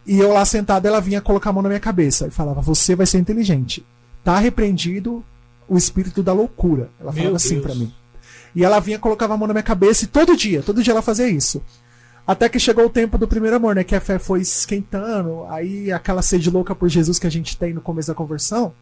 [0.06, 2.94] E eu lá sentado, ela vinha colocar a mão na minha cabeça e falava: "Você
[2.94, 3.84] vai ser inteligente.
[4.22, 5.24] Tá repreendido
[5.68, 6.90] o espírito da loucura".
[7.00, 7.92] Ela Meu falava assim pra mim.
[8.56, 11.02] E ela vinha colocava a mão na minha cabeça e todo dia, todo dia ela
[11.02, 11.62] fazia isso.
[12.26, 13.84] Até que chegou o tempo do primeiro amor, né?
[13.84, 17.74] Que a fé foi esquentando, aí aquela sede louca por Jesus que a gente tem
[17.74, 18.72] no começo da conversão.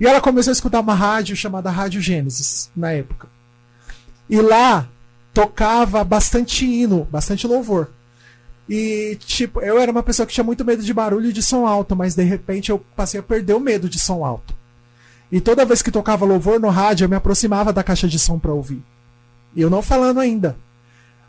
[0.00, 3.28] E ela começou a escutar uma rádio chamada Rádio Gênesis, na época.
[4.28, 4.88] E lá
[5.32, 7.90] tocava bastante hino, bastante louvor.
[8.68, 11.66] E, tipo, eu era uma pessoa que tinha muito medo de barulho e de som
[11.66, 14.54] alto, mas de repente eu passei a perder o medo de som alto.
[15.30, 18.40] E toda vez que tocava louvor no rádio, eu me aproximava da caixa de som
[18.40, 18.82] pra ouvir.
[19.54, 20.56] E eu não falando ainda.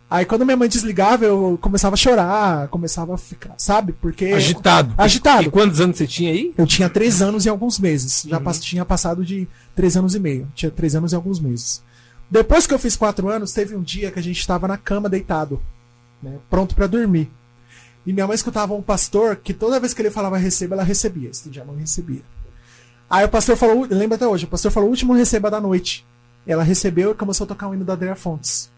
[0.09, 3.91] Aí quando minha mãe desligava, eu começava a chorar, começava a ficar, sabe?
[3.93, 4.25] Porque.
[4.25, 4.93] Agitado.
[4.97, 5.47] Agitado.
[5.47, 6.53] E quantos anos você tinha aí?
[6.57, 8.23] Eu tinha três anos e alguns meses.
[8.27, 10.47] Já pass- tinha passado de três anos e meio.
[10.53, 11.83] Tinha três anos e alguns meses.
[12.29, 15.07] Depois que eu fiz quatro anos, teve um dia que a gente estava na cama
[15.09, 15.61] deitado,
[16.21, 17.29] né, pronto pra dormir.
[18.05, 21.29] E minha mãe escutava um pastor que toda vez que ele falava receba, ela recebia.
[21.29, 22.21] Esse dia não recebia.
[23.09, 26.05] Aí o pastor falou, lembra até hoje, o pastor falou último receba da noite.
[26.45, 28.69] Ela recebeu e começou a tocar o hino da Adria Fontes.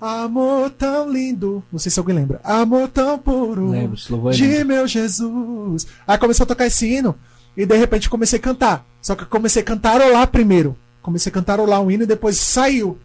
[0.00, 1.62] Amor tão lindo.
[1.70, 2.40] Não sei se alguém lembra.
[2.42, 3.70] Amor tão puro.
[3.70, 3.98] Lembro,
[4.28, 5.86] é de meu Jesus.
[6.06, 7.14] Aí começou a tocar esse hino.
[7.56, 8.86] E de repente comecei a cantar.
[9.02, 10.76] Só que eu comecei a cantarolar primeiro.
[11.02, 12.98] Comecei a cantarolar um hino e depois saiu.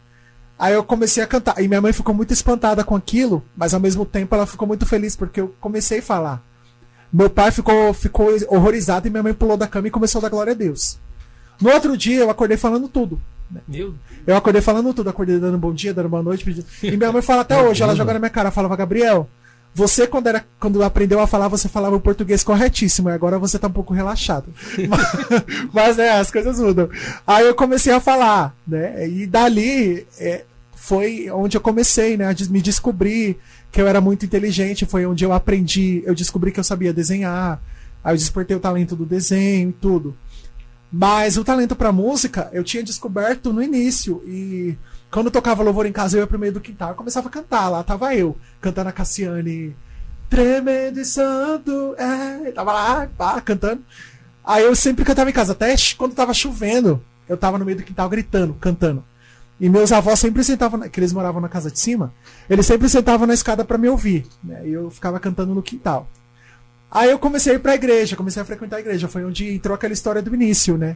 [0.57, 1.61] Aí eu comecei a cantar.
[1.61, 4.85] E minha mãe ficou muito espantada com aquilo, mas ao mesmo tempo ela ficou muito
[4.85, 6.41] feliz porque eu comecei a falar.
[7.11, 10.29] Meu pai ficou, ficou horrorizado e minha mãe pulou da cama e começou a dar
[10.29, 10.97] glória a Deus.
[11.61, 13.21] No outro dia eu acordei falando tudo.
[13.67, 13.93] Meu
[14.25, 16.43] Eu acordei falando tudo, acordei dando bom dia, dando boa noite.
[16.43, 19.29] pedindo- E minha mãe fala até hoje, ela joga na minha cara, falava, Gabriel,
[19.73, 23.59] você quando, era, quando aprendeu a falar, você falava o português corretíssimo, e agora você
[23.59, 24.45] tá um pouco relaxado.
[24.89, 25.33] mas,
[25.73, 26.89] mas, né, as coisas mudam.
[27.27, 29.07] Aí eu comecei a falar, né?
[29.07, 30.43] E dali é,
[30.75, 33.37] foi onde eu comecei, né, a me descobrir
[33.71, 37.61] que eu era muito inteligente, foi onde eu aprendi, eu descobri que eu sabia desenhar,
[38.01, 40.15] aí eu despertei o talento do desenho e tudo.
[40.91, 44.21] Mas o talento pra música eu tinha descoberto no início.
[44.25, 44.77] E
[45.11, 47.69] quando tocava louvor em casa, eu ia pro meio do quintal e começava a cantar.
[47.69, 49.75] Lá tava eu, cantando a Cassiane.
[50.29, 52.51] Tremendo e santo, é.
[52.51, 53.83] Tava lá, pá, cantando.
[54.43, 57.83] Aí eu sempre cantava em casa, até quando tava chovendo, eu tava no meio do
[57.83, 59.03] quintal gritando, cantando.
[59.59, 62.13] E meus avós sempre sentavam, que eles moravam na casa de cima,
[62.49, 64.27] eles sempre sentavam na escada pra me ouvir.
[64.43, 64.67] Né?
[64.67, 66.07] E eu ficava cantando no quintal.
[66.95, 69.09] Aí eu comecei a ir pra igreja, comecei a frequentar a igreja.
[69.09, 70.95] Foi onde entrou aquela história do início, né?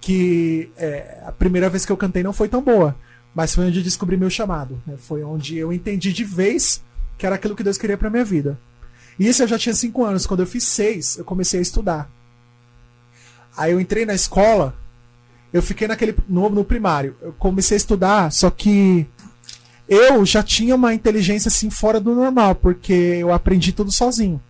[0.00, 2.96] Que é, a primeira vez que eu cantei não foi tão boa,
[3.32, 4.82] mas foi onde eu descobri meu chamado.
[4.84, 4.96] Né?
[4.98, 6.82] Foi onde eu entendi de vez
[7.16, 8.58] que era aquilo que Deus queria pra minha vida.
[9.16, 10.26] E isso eu já tinha cinco anos.
[10.26, 12.10] Quando eu fiz seis, eu comecei a estudar.
[13.56, 14.74] Aí eu entrei na escola,
[15.52, 17.16] eu fiquei naquele no, no primário.
[17.22, 19.06] Eu comecei a estudar, só que
[19.88, 24.42] eu já tinha uma inteligência assim fora do normal, porque eu aprendi tudo sozinho.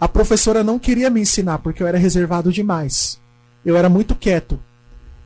[0.00, 3.20] A professora não queria me ensinar porque eu era reservado demais.
[3.64, 4.60] Eu era muito quieto.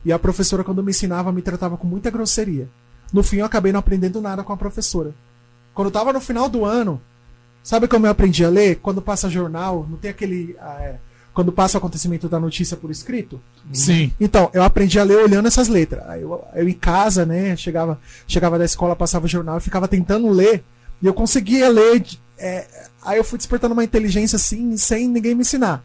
[0.03, 2.67] E a professora, quando me ensinava, me tratava com muita grosseria.
[3.13, 5.13] No fim, eu acabei não aprendendo nada com a professora.
[5.73, 7.01] Quando eu tava no final do ano,
[7.61, 8.77] sabe como eu aprendi a ler?
[8.77, 10.55] Quando passa jornal, não tem aquele.
[10.59, 10.99] ah, é,
[11.33, 13.39] quando passa o acontecimento da notícia por escrito?
[13.71, 14.11] Sim.
[14.19, 16.03] Então, eu aprendi a ler olhando essas letras.
[16.19, 20.29] Eu, eu em casa, né, chegava, chegava da escola, passava o jornal, eu ficava tentando
[20.29, 20.63] ler,
[21.01, 22.03] e eu conseguia ler.
[22.41, 22.67] É,
[23.03, 25.83] aí eu fui despertando uma inteligência assim, sem ninguém me ensinar.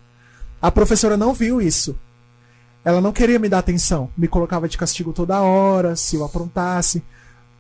[0.61, 1.97] A professora não viu isso.
[2.83, 4.11] Ela não queria me dar atenção.
[4.17, 7.03] Me colocava de castigo toda hora, se eu aprontasse.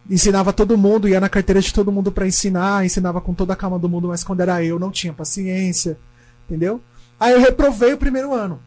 [0.08, 3.56] Ensinava todo mundo, ia na carteira de todo mundo pra ensinar, ensinava com toda a
[3.56, 5.98] calma do mundo, mas quando era eu, não tinha paciência.
[6.46, 6.80] Entendeu?
[7.18, 8.60] Aí eu reprovei o primeiro ano.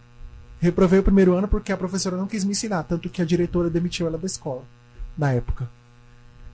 [0.60, 3.70] Reprovei o primeiro ano porque a professora não quis me ensinar, tanto que a diretora
[3.70, 4.64] demitiu ela da escola,
[5.18, 5.70] na época.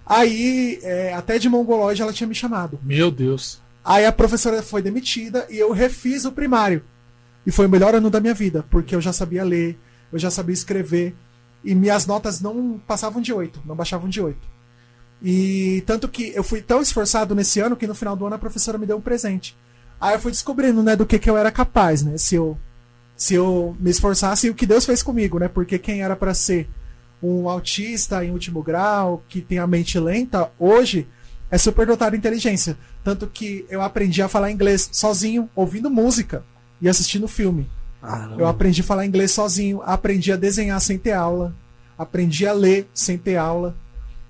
[0.05, 2.77] Aí, é, até de mongolóide ela tinha me chamado.
[2.83, 3.59] Meu Deus.
[3.85, 6.83] Aí a professora foi demitida e eu refiz o primário.
[7.45, 9.77] E foi o melhor ano da minha vida, porque eu já sabia ler,
[10.11, 11.15] eu já sabia escrever,
[11.63, 14.55] e minhas notas não passavam de 8, não baixavam de 8.
[15.21, 18.39] E tanto que eu fui tão esforçado nesse ano que no final do ano a
[18.39, 19.55] professora me deu um presente.
[20.01, 22.17] Aí eu fui descobrindo, né, do que, que eu era capaz, né?
[22.17, 22.57] Se eu,
[23.15, 25.47] se eu me esforçasse e o que Deus fez comigo, né?
[25.47, 26.67] Porque quem era para ser
[27.21, 31.07] um autista em último grau, que tem a mente lenta, hoje
[31.49, 32.77] é superdotado em inteligência.
[33.05, 36.43] Tanto que eu aprendi a falar inglês sozinho, ouvindo música
[36.81, 37.69] e assistindo filme.
[38.35, 41.53] Eu aprendi a falar inglês sozinho, aprendi a desenhar sem ter aula,
[41.95, 43.75] aprendi a ler sem ter aula.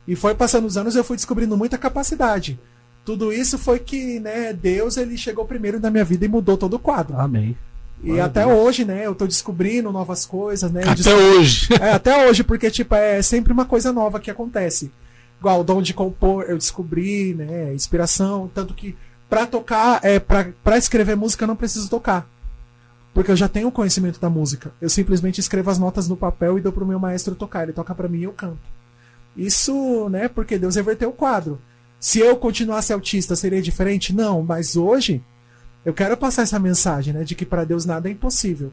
[0.05, 2.59] E foi passando os anos e eu fui descobrindo muita capacidade.
[3.05, 6.73] Tudo isso foi que, né, Deus ele chegou primeiro na minha vida e mudou todo
[6.73, 7.17] o quadro.
[7.17, 7.55] Amém.
[8.03, 10.81] E até hoje, né, eu tô descobrindo novas coisas, né?
[10.85, 11.69] Até hoje.
[11.81, 14.91] é, até hoje, porque, tipo, é sempre uma coisa nova que acontece.
[15.39, 17.73] Igual o dom de compor, eu descobri, né?
[17.73, 18.49] Inspiração.
[18.53, 18.95] Tanto que
[19.29, 22.27] pra tocar, é, pra escrever música, eu não preciso tocar.
[23.13, 24.73] Porque eu já tenho conhecimento da música.
[24.81, 27.63] Eu simplesmente escrevo as notas no papel e dou pro meu maestro tocar.
[27.63, 28.59] Ele toca pra mim e eu canto.
[29.35, 30.27] Isso, né?
[30.27, 31.61] Porque Deus reverteu o quadro.
[31.99, 34.13] Se eu continuasse autista, seria diferente?
[34.13, 35.23] Não, mas hoje
[35.85, 37.23] eu quero passar essa mensagem, né?
[37.23, 38.71] De que para Deus nada é impossível.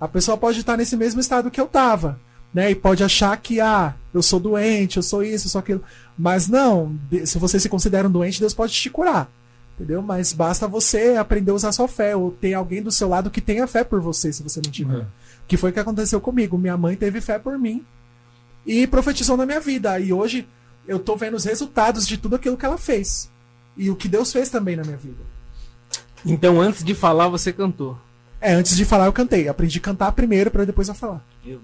[0.00, 2.18] A pessoa pode estar nesse mesmo estado que eu tava,
[2.54, 2.70] né?
[2.70, 5.82] E pode achar que, ah, eu sou doente, eu sou isso, eu sou aquilo.
[6.16, 9.28] Mas não, se você se considera um doente, Deus pode te curar.
[9.74, 10.00] Entendeu?
[10.00, 13.40] Mas basta você aprender a usar sua fé, ou ter alguém do seu lado que
[13.40, 15.00] tenha fé por você, se você não tiver.
[15.00, 15.06] É.
[15.48, 16.56] Que foi o que aconteceu comigo.
[16.56, 17.84] Minha mãe teve fé por mim
[18.64, 19.98] e profetizou na minha vida.
[19.98, 20.46] E hoje
[20.86, 23.28] eu tô vendo os resultados de tudo aquilo que ela fez.
[23.76, 25.18] E o que Deus fez também na minha vida.
[26.24, 27.98] Então, antes de falar, você cantou.
[28.40, 29.48] É, antes de falar eu cantei.
[29.48, 31.24] Aprendi a cantar primeiro pra depois eu falar.
[31.44, 31.60] Meu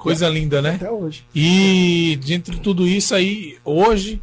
[0.00, 0.74] Coisa linda, né?
[0.76, 1.24] Até hoje.
[1.34, 4.20] E dentro de tudo isso aí, hoje,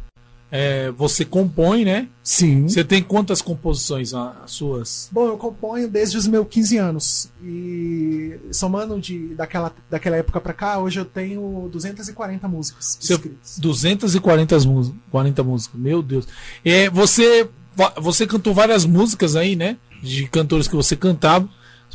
[0.50, 2.08] é, você compõe, né?
[2.22, 2.66] Sim.
[2.68, 5.08] Você tem quantas composições as suas?
[5.12, 7.30] Bom, eu componho desde os meus 15 anos.
[7.44, 13.58] E somando de, daquela, daquela época pra cá, hoje eu tenho 240 músicas Você- escritas.
[13.58, 15.80] 240 músicas, 40 músicas.
[15.80, 16.26] Meu Deus.
[16.64, 17.48] É, você,
[18.00, 19.76] você cantou várias músicas aí, né?
[20.02, 21.48] De cantores que você cantava.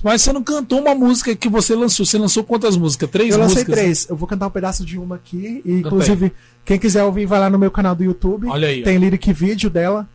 [0.03, 2.05] Mas você não cantou uma música que você lançou.
[2.05, 3.09] Você lançou quantas músicas?
[3.09, 3.75] Três Eu lancei músicas?
[3.75, 4.09] três.
[4.09, 5.61] Eu vou cantar um pedaço de uma aqui.
[5.63, 6.33] E, inclusive,
[6.65, 8.47] quem quiser ouvir, vai lá no meu canal do YouTube.
[8.47, 8.83] Olha aí, ó.
[8.83, 10.07] Tem lyric vídeo dela.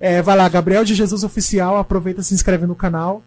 [0.00, 1.78] É, vai lá, Gabriel de Jesus Oficial.
[1.78, 3.22] Aproveita, se inscreve no canal.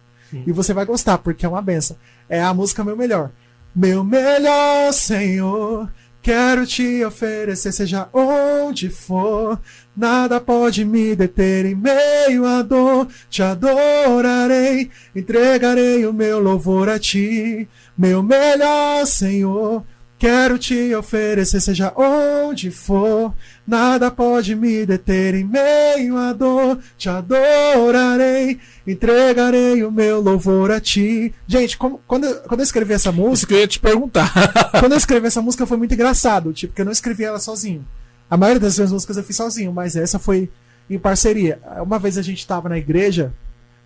[0.46, 1.98] E você vai gostar, porque é uma benção.
[2.28, 3.32] É a música Meu Melhor.
[3.76, 5.90] Meu melhor Senhor,
[6.22, 9.60] quero te oferecer, seja onde for.
[10.04, 13.10] Nada pode me deter em meio à dor.
[13.30, 17.68] Te adorarei, entregarei o meu louvor a ti.
[17.98, 19.84] Meu melhor Senhor,
[20.18, 23.34] quero te oferecer, seja onde for.
[23.68, 26.80] Nada pode me deter em meio à dor.
[26.98, 28.58] Te adorarei,
[28.88, 31.34] entregarei o meu louvor a ti.
[31.46, 34.32] Gente, como- quando, eu- quando eu escrevi essa Isso música, que eu ia te perguntar.
[34.80, 37.86] quando eu escrevi essa música foi muito engraçado, tipo, porque eu não escrevi ela sozinho.
[38.30, 40.50] A maioria das minhas músicas eu fiz sozinho, mas essa foi
[40.90, 41.60] em parceria.
[41.82, 43.34] Uma vez a gente tava na igreja,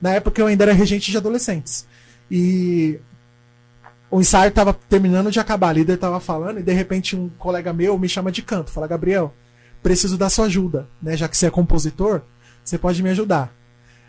[0.01, 1.87] na época eu ainda era regente de adolescentes.
[2.29, 2.99] E
[4.11, 7.73] o ensaio tava terminando de acabar, a líder tava falando, e de repente um colega
[7.73, 9.33] meu me chama de canto, fala, Gabriel,
[9.81, 11.17] preciso da sua ajuda, né?
[11.17, 12.21] Já que você é compositor,
[12.63, 13.53] você pode me ajudar.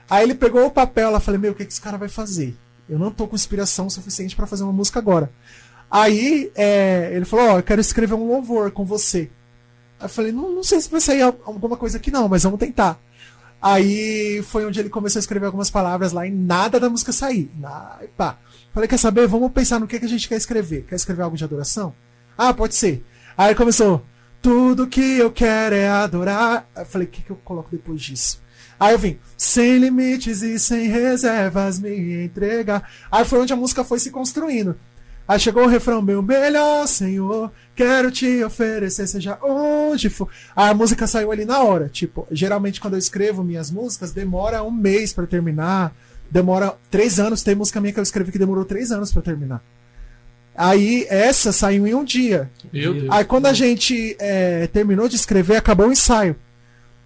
[0.09, 2.57] Aí ele pegou o papel, ela falei, meu, o que, que esse cara vai fazer?
[2.89, 5.31] Eu não tô com inspiração suficiente pra fazer uma música agora.
[5.91, 9.31] Aí é, ele falou, ó, eu quero escrever um louvor com você.
[10.05, 12.43] Aí eu falei, não, não sei se vai sair al- alguma coisa aqui não, mas
[12.43, 13.01] vamos tentar.
[13.61, 17.51] Aí foi onde ele começou a escrever algumas palavras lá e nada da música sair.
[17.59, 18.37] Na, pá.
[18.75, 19.27] Falei, quer saber?
[19.27, 20.85] Vamos pensar no que, que a gente quer escrever.
[20.87, 21.95] Quer escrever algo de adoração?
[22.37, 23.03] Ah, pode ser.
[23.39, 24.05] Aí começou,
[24.43, 26.69] tudo que eu quero é adorar.
[26.77, 28.43] Eu falei, o que, que eu coloco depois disso?
[28.79, 32.91] Aí eu vim, sem limites e sem reservas, me entregar.
[33.11, 34.77] Aí foi onde a música foi se construindo.
[35.27, 40.29] Aí chegou o refrão, meu melhor Senhor, quero te oferecer, seja onde for.
[40.55, 41.89] Aí a música saiu ali na hora.
[41.89, 45.95] Tipo, geralmente quando eu escrevo minhas músicas, demora um mês pra terminar.
[46.31, 47.43] Demora três anos.
[47.43, 49.63] Tem música minha que eu escrevi que demorou três anos pra terminar.
[50.55, 52.51] Aí essa saiu em um dia.
[53.11, 56.37] Aí quando a gente é, terminou de escrever, acabou o ensaio.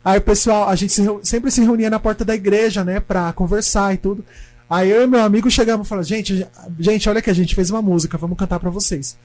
[0.05, 3.33] Aí o pessoal, a gente se sempre se reunia na porta da igreja, né, pra
[3.33, 4.25] conversar e tudo.
[4.69, 6.47] Aí eu e meu amigo chegamos e falamos, gente,
[6.79, 9.17] gente, olha que a gente fez uma música, vamos cantar pra vocês.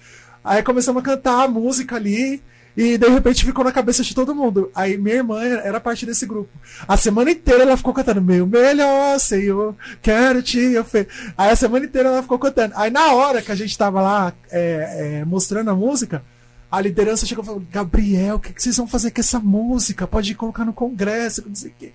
[0.44, 2.41] Aí começamos a cantar a música ali
[2.76, 4.72] e de repente ficou na cabeça de todo mundo.
[4.74, 6.49] Aí minha irmã era era parte desse grupo.
[6.88, 11.34] A semana inteira ela ficou cantando, meu melhor Senhor, quero te oferecer.
[11.38, 12.74] Aí a semana inteira ela ficou cantando.
[12.78, 16.24] Aí na hora que a gente tava lá é, é, mostrando a música,
[16.72, 20.07] a liderança chegou e falou: Gabriel, o que, que vocês vão fazer com essa música?
[20.07, 21.94] Pode colocar no congresso, não sei o quê.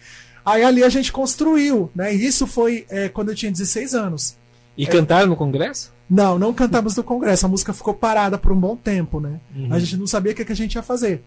[0.49, 2.15] Aí ali a gente construiu, né?
[2.15, 4.37] E isso foi é, quando eu tinha 16 anos.
[4.77, 5.93] E cantaram no congresso?
[6.09, 7.45] Não, não cantamos no congresso.
[7.45, 9.41] A música ficou parada por um bom tempo, né?
[9.55, 9.73] Uhum.
[9.73, 11.23] A gente não sabia o que, que a gente ia fazer.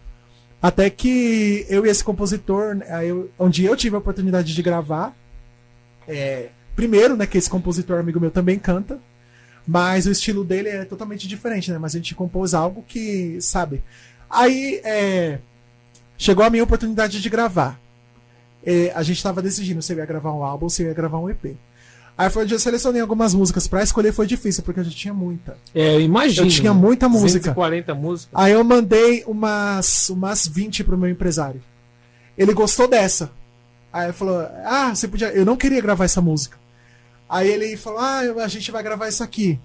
[0.60, 5.16] Até que eu e esse compositor, eu, onde eu tive a oportunidade de gravar,
[6.08, 9.00] é, primeiro, né, que esse compositor amigo meu também canta,
[9.68, 11.78] mas o estilo dele é totalmente diferente, né?
[11.78, 13.84] Mas a gente compôs algo que, sabe?
[14.30, 15.40] Aí é,
[16.18, 17.81] chegou a minha oportunidade de gravar.
[18.64, 20.94] É, a gente estava decidindo se eu ia gravar um álbum ou se eu ia
[20.94, 21.58] gravar um EP.
[22.18, 23.68] Aí foi onde eu selecionei algumas músicas.
[23.68, 25.58] Pra escolher foi difícil, porque eu já tinha muita.
[25.74, 26.46] É, eu imagino.
[26.46, 27.52] Eu tinha muita música.
[27.54, 28.40] 240 músicas.
[28.40, 31.62] Aí eu mandei umas, umas 20 pro meu empresário.
[32.38, 33.32] Ele gostou dessa.
[33.92, 35.30] Aí ele falou: Ah, você podia.
[35.30, 36.58] Eu não queria gravar essa música.
[37.28, 39.60] Aí ele falou: Ah, a gente vai gravar isso aqui.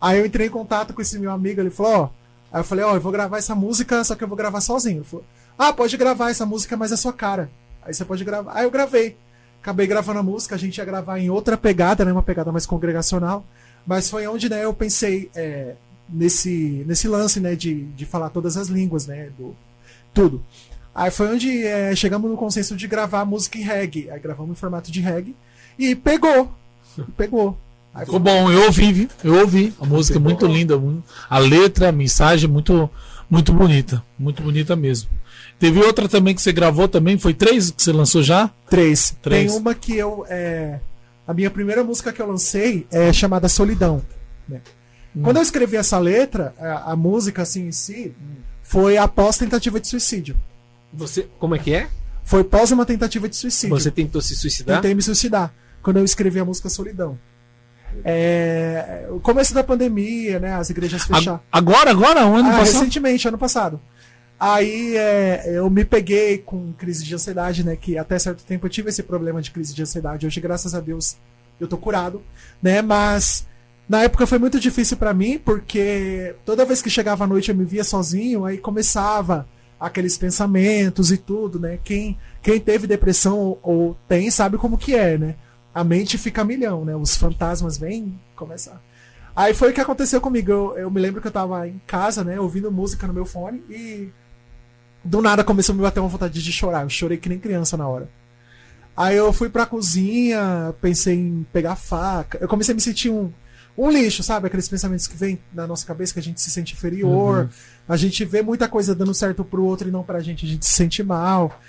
[0.00, 1.60] Aí eu entrei em contato com esse meu amigo.
[1.60, 2.08] Ele falou: Ó.
[2.52, 4.98] Aí eu falei: Ó, eu vou gravar essa música, só que eu vou gravar sozinho.
[4.98, 5.24] Ele falou:
[5.56, 7.50] Ah, pode gravar essa música, mas é sua cara.
[7.82, 8.52] Aí você pode gravar.
[8.54, 9.16] Aí eu gravei.
[9.60, 10.54] Acabei gravando a música.
[10.54, 12.12] A gente ia gravar em outra pegada, né?
[12.12, 13.44] Uma pegada mais congregacional.
[13.86, 15.74] Mas foi onde né, eu pensei é,
[16.08, 19.30] nesse, nesse lance né, de, de falar todas as línguas, né?
[19.38, 19.56] Do,
[20.12, 20.42] tudo.
[20.94, 24.10] Aí foi onde é, chegamos no consenso de gravar música em reggae.
[24.10, 25.34] Aí gravamos em formato de reggae.
[25.78, 26.52] E pegou.
[27.16, 27.56] Pegou.
[27.94, 29.08] Aí Ficou bom, eu ouvi?
[29.22, 29.72] Eu ouvi.
[29.80, 30.74] A música é muito linda.
[31.28, 32.90] A letra, a mensagem muito,
[33.30, 34.02] muito bonita.
[34.18, 35.08] Muito bonita mesmo.
[35.58, 38.50] Teve outra também que você gravou também, foi três que você lançou já?
[38.70, 39.16] Três.
[39.20, 39.50] Três.
[39.52, 40.24] Tem uma que eu.
[40.28, 40.78] É,
[41.26, 44.02] a minha primeira música que eu lancei é chamada Solidão.
[44.48, 44.60] né?
[45.22, 48.14] Quando eu escrevi essa letra, a, a música assim em si
[48.62, 50.36] foi após tentativa de suicídio.
[50.92, 51.88] Você, como é que é?
[52.24, 53.76] Foi pós uma tentativa de suicídio.
[53.76, 54.76] Você tentou se suicidar?
[54.76, 55.52] Tentei me suicidar
[55.82, 57.18] quando eu escrevi a música Solidão.
[58.04, 60.54] É, o começo da pandemia, né?
[60.54, 61.40] As igrejas fecharam.
[61.50, 62.20] Agora, agora?
[62.20, 62.74] Ano Ah, passado?
[62.80, 63.80] recentemente, ano passado.
[64.38, 67.74] Aí é, eu me peguei com crise de ansiedade, né?
[67.74, 70.26] Que até certo tempo eu tive esse problema de crise de ansiedade.
[70.26, 71.16] Hoje, graças a Deus,
[71.58, 72.22] eu tô curado,
[72.62, 72.80] né?
[72.80, 73.46] Mas
[73.88, 77.56] na época foi muito difícil pra mim, porque toda vez que chegava à noite eu
[77.56, 79.48] me via sozinho, aí começava
[79.80, 81.78] aqueles pensamentos e tudo, né?
[81.82, 85.34] Quem, quem teve depressão ou, ou tem sabe como que é, né?
[85.74, 86.94] A mente fica a milhão, né?
[86.94, 88.80] Os fantasmas vêm, começa.
[89.34, 90.50] Aí foi o que aconteceu comigo.
[90.50, 93.62] Eu, eu me lembro que eu tava em casa, né, ouvindo música no meu fone
[93.70, 94.10] e
[95.08, 96.82] do nada começou a me bater uma vontade de chorar.
[96.82, 98.08] Eu chorei que nem criança na hora.
[98.96, 102.38] Aí eu fui pra cozinha, pensei em pegar faca.
[102.40, 103.32] Eu comecei a me sentir um,
[103.76, 104.48] um lixo, sabe?
[104.48, 107.48] Aqueles pensamentos que vêm na nossa cabeça que a gente se sente inferior.
[107.88, 110.66] A gente vê muita coisa dando certo pro outro e não pra gente, a gente
[110.66, 111.60] se sente mal.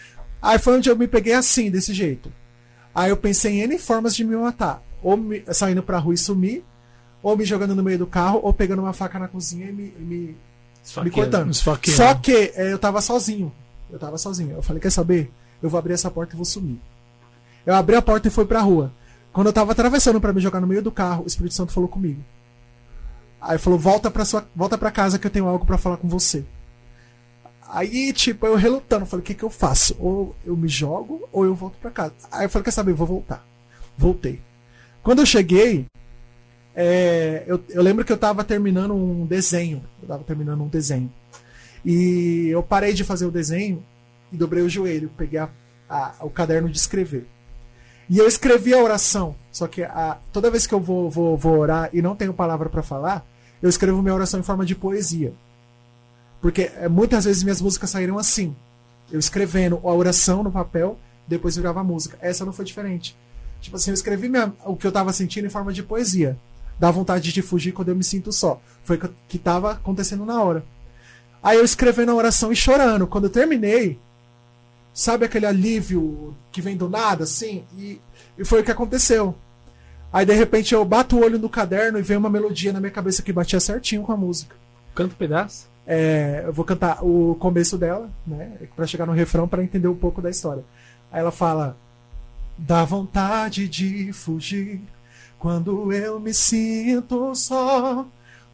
[0.41, 2.31] Aí foi onde eu me peguei assim, desse jeito.
[2.95, 4.81] Aí eu pensei em N formas de me matar.
[5.03, 6.63] Ou me- saindo pra rua e sumir,
[7.21, 9.83] ou me jogando no meio do carro, ou pegando uma faca na cozinha e me,
[9.99, 10.35] e
[10.83, 11.11] me, me Esfaqueando.
[11.11, 11.51] cortando.
[11.51, 11.97] Esfaqueando.
[11.97, 13.51] Só que é, eu tava sozinho.
[13.89, 14.51] Eu tava sozinho.
[14.51, 15.31] Eu falei, quer saber?
[15.61, 16.79] Eu vou abrir essa porta e vou sumir.
[17.65, 18.91] Eu abri a porta e fui pra rua.
[19.31, 21.89] Quando eu tava atravessando pra me jogar no meio do carro, o Espírito Santo falou
[21.89, 22.23] comigo.
[23.41, 26.07] Aí falou, volta pra, sua, volta pra casa que eu tenho algo pra falar com
[26.07, 26.43] você.
[27.71, 29.95] Aí, tipo, eu relutando, falei, o que que eu faço?
[29.99, 32.13] Ou eu me jogo, ou eu volto pra casa.
[32.31, 33.45] Aí eu falei, quer saber, eu vou voltar.
[33.95, 34.41] Voltei.
[35.03, 35.85] Quando eu cheguei,
[36.81, 39.83] é, eu, eu lembro que eu tava terminando um desenho.
[40.01, 41.11] Eu tava terminando um desenho.
[41.85, 43.83] E eu parei de fazer o desenho
[44.31, 45.49] e dobrei o joelho, peguei a-
[45.89, 47.27] a- o caderno de escrever.
[48.09, 49.35] E eu escrevi a oração.
[49.51, 52.69] Só que a- toda vez que eu vou, vou, vou orar e não tenho palavra
[52.69, 53.25] pra falar,
[53.61, 55.33] eu escrevo minha oração em forma de poesia.
[56.41, 58.55] Porque é, muitas vezes minhas músicas saíram assim.
[59.11, 60.97] Eu escrevendo a oração no papel,
[61.27, 62.17] depois virava a música.
[62.21, 63.17] Essa não foi diferente.
[63.59, 66.37] Tipo assim, eu escrevi minha- o que eu tava sentindo em forma de poesia.
[66.79, 68.61] Dá vontade de fugir quando eu me sinto só.
[68.83, 70.63] Foi o que, que tava acontecendo na hora.
[71.43, 73.07] Aí eu escrevendo a oração e chorando.
[73.07, 73.99] Quando eu terminei,
[74.93, 77.63] sabe aquele alívio que vem do nada, assim?
[77.77, 77.99] E,
[78.37, 79.35] e foi o que aconteceu.
[80.11, 82.91] Aí de repente eu bato o olho no caderno e vem uma melodia na minha
[82.91, 84.55] cabeça que batia certinho com a música.
[84.95, 85.69] Canta um pedaço.
[85.85, 88.51] É, eu vou cantar o começo dela, né?
[88.75, 90.63] Pra chegar no refrão para entender um pouco da história.
[91.11, 91.77] Aí ela fala:
[92.57, 94.81] Dá vontade de fugir
[95.39, 98.05] quando eu me sinto só.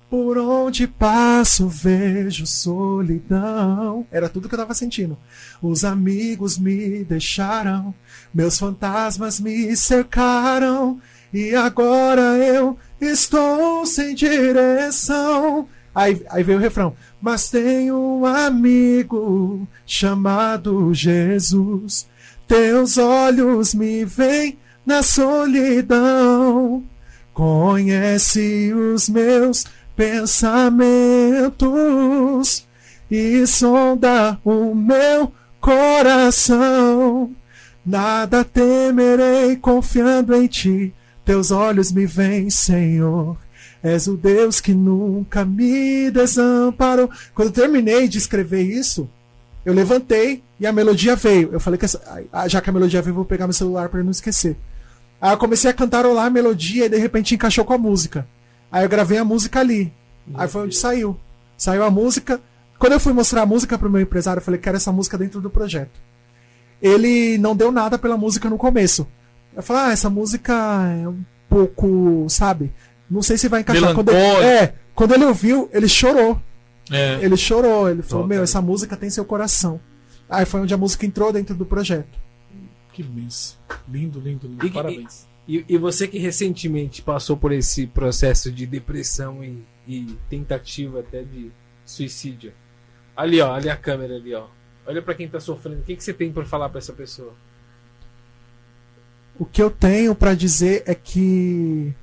[0.07, 4.05] Por onde passo vejo solidão.
[4.11, 5.17] Era tudo que eu tava sentindo.
[5.61, 7.93] Os amigos me deixaram,
[8.31, 11.01] meus fantasmas me cercaram.
[11.33, 15.67] E agora eu estou sem direção.
[15.93, 16.95] Aí, aí veio o refrão.
[17.19, 22.07] Mas tenho um amigo chamado Jesus.
[22.47, 26.83] Teus olhos me veem na solidão.
[27.33, 31.55] Conhece os meus pensamentos
[33.09, 37.31] e sonda o meu coração.
[37.85, 40.93] Nada temerei confiando em ti.
[41.23, 43.37] Teus olhos me veem, Senhor.
[43.83, 47.09] És o Deus que nunca me desamparou.
[47.33, 49.07] Quando eu terminei de escrever isso,
[49.63, 51.49] eu levantei e a melodia veio.
[51.51, 52.01] Eu falei que essa,
[52.47, 54.55] já que a melodia veio, vou pegar meu celular para não esquecer.
[55.19, 58.27] Aí eu comecei a cantarolar a melodia e de repente encaixou com a música.
[58.71, 59.93] Aí eu gravei a música ali.
[60.27, 61.17] Meu Aí foi onde saiu.
[61.57, 62.41] Saiu a música.
[62.77, 65.39] Quando eu fui mostrar a música pro meu empresário, eu falei, quero essa música dentro
[65.39, 65.99] do projeto.
[66.81, 69.07] Ele não deu nada pela música no começo.
[69.55, 70.53] Eu falei, ah, essa música
[71.01, 72.73] é um pouco, sabe?
[73.09, 73.93] Não sei se vai encaixar.
[73.93, 76.41] Quando ele, é, quando ele ouviu, ele chorou.
[76.91, 77.19] É.
[77.21, 79.79] Ele chorou, ele falou, meu, essa música tem seu coração.
[80.29, 82.24] Aí foi onde a música entrou dentro do projeto.
[82.95, 83.57] Que benção.
[83.89, 84.65] Lindo, lindo, lindo.
[84.65, 85.27] E, Parabéns.
[85.45, 91.22] E, e, você que recentemente passou por esse processo de depressão e, e tentativa até
[91.22, 91.51] de
[91.84, 92.53] suicídio.
[93.13, 94.47] Ali, ó, ali a câmera ali, ó.
[94.85, 95.81] Olha para quem tá sofrendo.
[95.81, 97.34] O que, que você tem para falar para essa pessoa?
[99.38, 101.93] O que eu tenho para dizer é que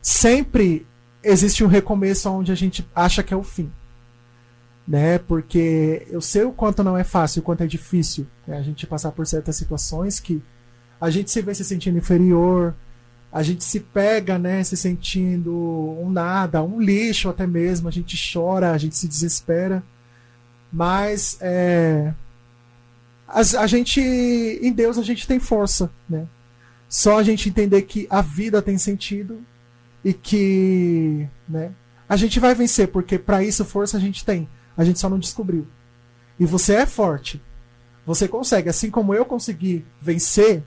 [0.00, 0.86] sempre
[1.24, 3.72] existe um recomeço onde a gente acha que é o fim.
[4.90, 5.18] Né?
[5.18, 8.58] Porque eu sei o quanto não é fácil, o quanto é difícil né?
[8.58, 10.42] a gente passar por certas situações que
[11.00, 12.74] a gente se vê se sentindo inferior,
[13.32, 18.18] a gente se pega, né, se sentindo um nada, um lixo até mesmo, a gente
[18.32, 19.82] chora, a gente se desespera,
[20.72, 22.12] mas é,
[23.28, 26.26] a, a gente, em Deus, a gente tem força, né?
[26.88, 29.40] Só a gente entender que a vida tem sentido
[30.04, 31.70] e que, né,
[32.08, 34.48] a gente vai vencer, porque para isso força a gente tem,
[34.80, 35.66] a gente só não descobriu.
[36.38, 37.40] E você é forte.
[38.06, 40.62] Você consegue, assim como eu consegui vencer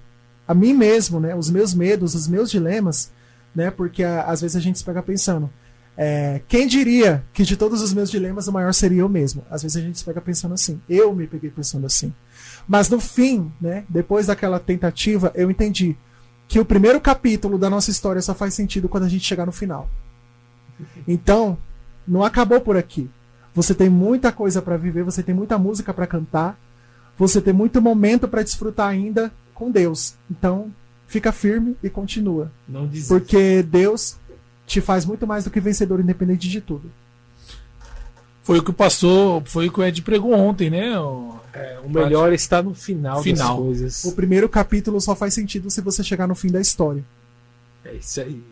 [0.48, 3.11] a mim mesmo, né, os meus medos, os meus dilemas,
[3.56, 5.49] né, porque a, às vezes a gente se pega pensando,
[5.98, 9.44] é, quem diria que de todos os meus dilemas o maior seria eu mesmo?
[9.49, 12.14] Às vezes a gente se pega pensando assim, eu me peguei pensando assim.
[12.68, 15.98] Mas no fim, né, depois daquela tentativa, eu entendi
[16.48, 19.52] que o primeiro capítulo da nossa história só faz sentido quando a gente chegar no
[19.52, 19.90] final.
[21.07, 21.57] Então,
[22.07, 23.10] não acabou por aqui.
[23.53, 26.59] Você tem muita coisa para viver, você tem muita música para cantar,
[27.17, 30.15] você tem muito momento para desfrutar ainda com Deus.
[30.30, 30.71] Então,
[31.07, 32.51] fica firme e continua.
[32.67, 34.17] Não Porque Deus
[34.65, 36.91] te faz muito mais do que vencedor independente de tudo.
[38.41, 40.99] Foi o que o pastor, foi o que o Ed pregou ontem, né?
[40.99, 44.03] O, é, o melhor está no final, final das coisas.
[44.03, 47.05] O primeiro capítulo só faz sentido se você chegar no fim da história.
[47.85, 48.43] É isso aí.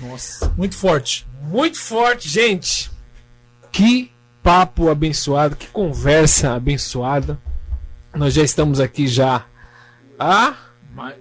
[0.00, 1.26] Nossa, muito forte.
[1.42, 2.90] Muito forte, gente.
[3.70, 4.10] Que
[4.42, 7.38] papo abençoado, que conversa abençoada.
[8.14, 9.46] Nós já estamos aqui já
[10.18, 10.54] há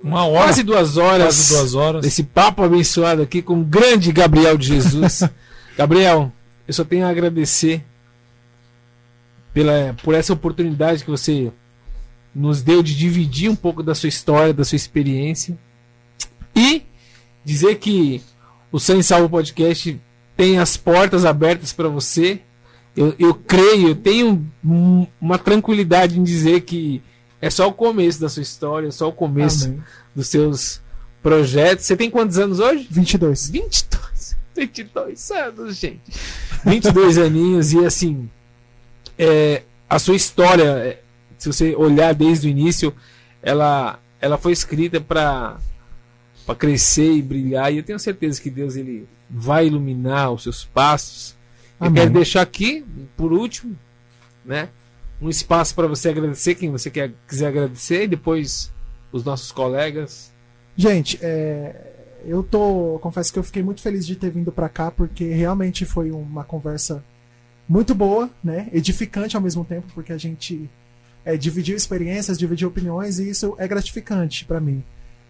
[0.03, 4.11] uma hora, quase duas horas, quase duas horas desse papo abençoado aqui com o grande
[4.11, 5.23] Gabriel de Jesus.
[5.77, 6.31] Gabriel,
[6.68, 7.85] eu só tenho a agradecer
[9.53, 11.52] pela, por essa oportunidade que você
[12.34, 15.57] nos deu de dividir um pouco da sua história, da sua experiência
[16.56, 16.84] e
[17.43, 18.22] dizer que
[18.72, 19.99] o Sem Salvo Podcast
[20.35, 22.41] tem as portas abertas para você.
[22.96, 24.46] Eu, eu creio, eu tenho
[25.20, 27.02] uma tranquilidade em dizer que
[27.42, 29.84] é só o começo da sua história, é só o começo Amém.
[30.16, 30.82] dos seus
[31.24, 31.86] projetos.
[31.86, 32.88] Você tem quantos anos hoje?
[32.90, 33.50] 22.
[33.50, 34.38] 22.
[34.56, 36.02] 22 anos, gente.
[36.66, 38.30] 22 aninhos e assim,
[39.18, 41.02] é, a sua história, é,
[41.38, 42.94] se você olhar desde o início,
[43.42, 45.58] ela, ela foi escrita para
[46.46, 47.72] para crescer e brilhar.
[47.72, 51.36] E eu tenho certeza que Deus ele vai iluminar os seus passos.
[51.82, 51.90] Amém.
[51.90, 52.86] Eu quero deixar aqui,
[53.18, 53.76] por último,
[54.45, 54.70] né,
[55.20, 58.72] um espaço para você agradecer quem você quer, quiser agradecer e depois
[59.12, 60.32] os nossos colegas.
[60.78, 61.76] Gente, é,
[62.26, 65.84] eu tô, confesso que eu fiquei muito feliz de ter vindo para cá porque realmente
[65.86, 67.03] foi uma conversa
[67.68, 68.70] muito boa, né?
[68.72, 70.70] Edificante ao mesmo tempo, porque a gente
[71.26, 74.84] é, dividiu experiências, dividiu opiniões e isso é gratificante para mim.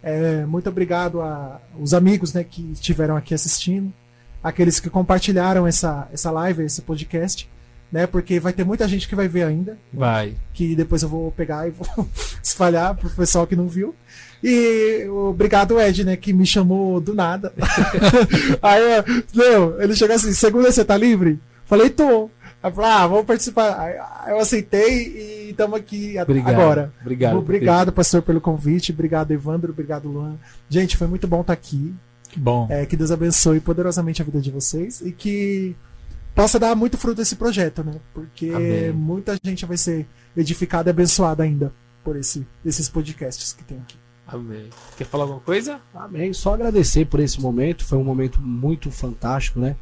[0.04, 3.94] É, muito obrigado aos amigos né, que estiveram aqui assistindo,
[4.44, 7.50] aqueles que compartilharam essa, essa live, esse podcast,
[7.92, 8.08] né?
[8.08, 10.36] Porque vai ter muita gente que vai ver ainda, Vai.
[10.54, 12.08] que depois eu vou pegar e vou
[12.42, 13.94] espalhar pro pessoal que não viu.
[14.44, 17.54] E obrigado, Ed, né, que me chamou do nada.
[18.62, 18.82] Aí,
[19.36, 21.40] Leo, ele chegou assim, segunda você tá livre?
[21.66, 22.30] Falei, tô.
[22.64, 23.80] Aí falou, ah, vamos participar.
[23.80, 26.54] Aí eu aceitei e estamos aqui Obrigado.
[26.54, 26.94] agora.
[27.02, 27.38] Obrigado.
[27.38, 28.92] Obrigado, pastor, pelo convite.
[28.92, 29.72] Obrigado, Evandro.
[29.72, 30.38] Obrigado, Luan.
[30.70, 31.94] Gente, foi muito bom estar aqui.
[32.32, 32.68] Que bom.
[32.70, 35.76] É, que Deus abençoe poderosamente a vida de vocês e que
[36.34, 37.94] possa dar muito fruto esse projeto, né?
[38.14, 38.92] Porque Amém.
[38.94, 43.98] muita gente vai ser edificada e abençoada ainda por esse, esses podcasts que tem aqui.
[44.26, 44.70] Amém.
[44.98, 45.82] Quer falar alguma coisa?
[45.94, 46.32] Amém.
[46.32, 47.84] Só agradecer por esse momento.
[47.84, 49.76] Foi um momento muito fantástico, né?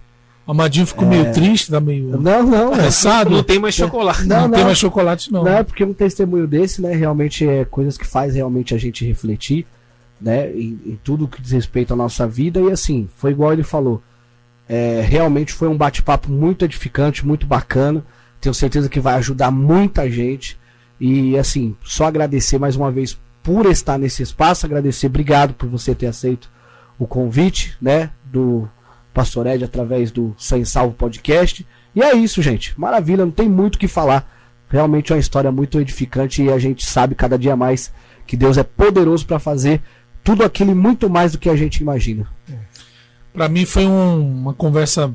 [0.47, 2.73] O Amadinho ficou meio triste, tá meio Não, não.
[2.73, 3.29] É, cansado.
[3.29, 4.25] Não tem mais chocolate.
[4.25, 4.65] Não, Não, tem não.
[4.65, 5.43] mais chocolate, não.
[5.43, 6.95] não é porque um testemunho desse, né?
[6.95, 9.67] Realmente é coisas que faz realmente a gente refletir,
[10.19, 10.51] né?
[10.51, 12.59] Em, em tudo que diz respeito à nossa vida.
[12.59, 14.01] E assim, foi igual ele falou.
[14.67, 18.05] É, realmente foi um bate-papo muito edificante, muito bacana.
[18.39, 20.59] Tenho certeza que vai ajudar muita gente.
[20.99, 25.95] E assim, só agradecer mais uma vez por estar nesse espaço, agradecer, obrigado por você
[25.95, 26.51] ter aceito
[26.99, 28.69] o convite, né, do
[29.13, 31.65] Pastor Ed através do Sem Salvo Podcast.
[31.95, 32.79] E é isso, gente.
[32.79, 34.29] Maravilha, não tem muito o que falar.
[34.69, 37.91] Realmente é uma história muito edificante e a gente sabe cada dia mais
[38.27, 39.81] que Deus é poderoso para fazer
[40.23, 42.27] tudo aquilo e muito mais do que a gente imagina.
[43.33, 45.13] Pra mim foi um- uma conversa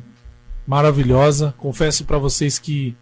[0.67, 1.55] maravilhosa.
[1.59, 2.97] Confesso pra vocês que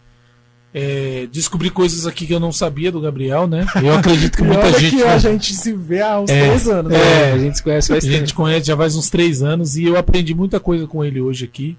[0.75, 3.67] é, descobri coisas aqui que eu não sabia do Gabriel, né?
[3.85, 4.97] Eu acredito que muita gente.
[4.97, 6.91] que a gente se vê há uns É, três anos.
[6.91, 6.99] né?
[6.99, 8.17] É, a gente se conhece A faz tempo.
[8.17, 11.45] gente conhece já faz uns três anos e eu aprendi muita coisa com ele hoje
[11.45, 11.77] aqui.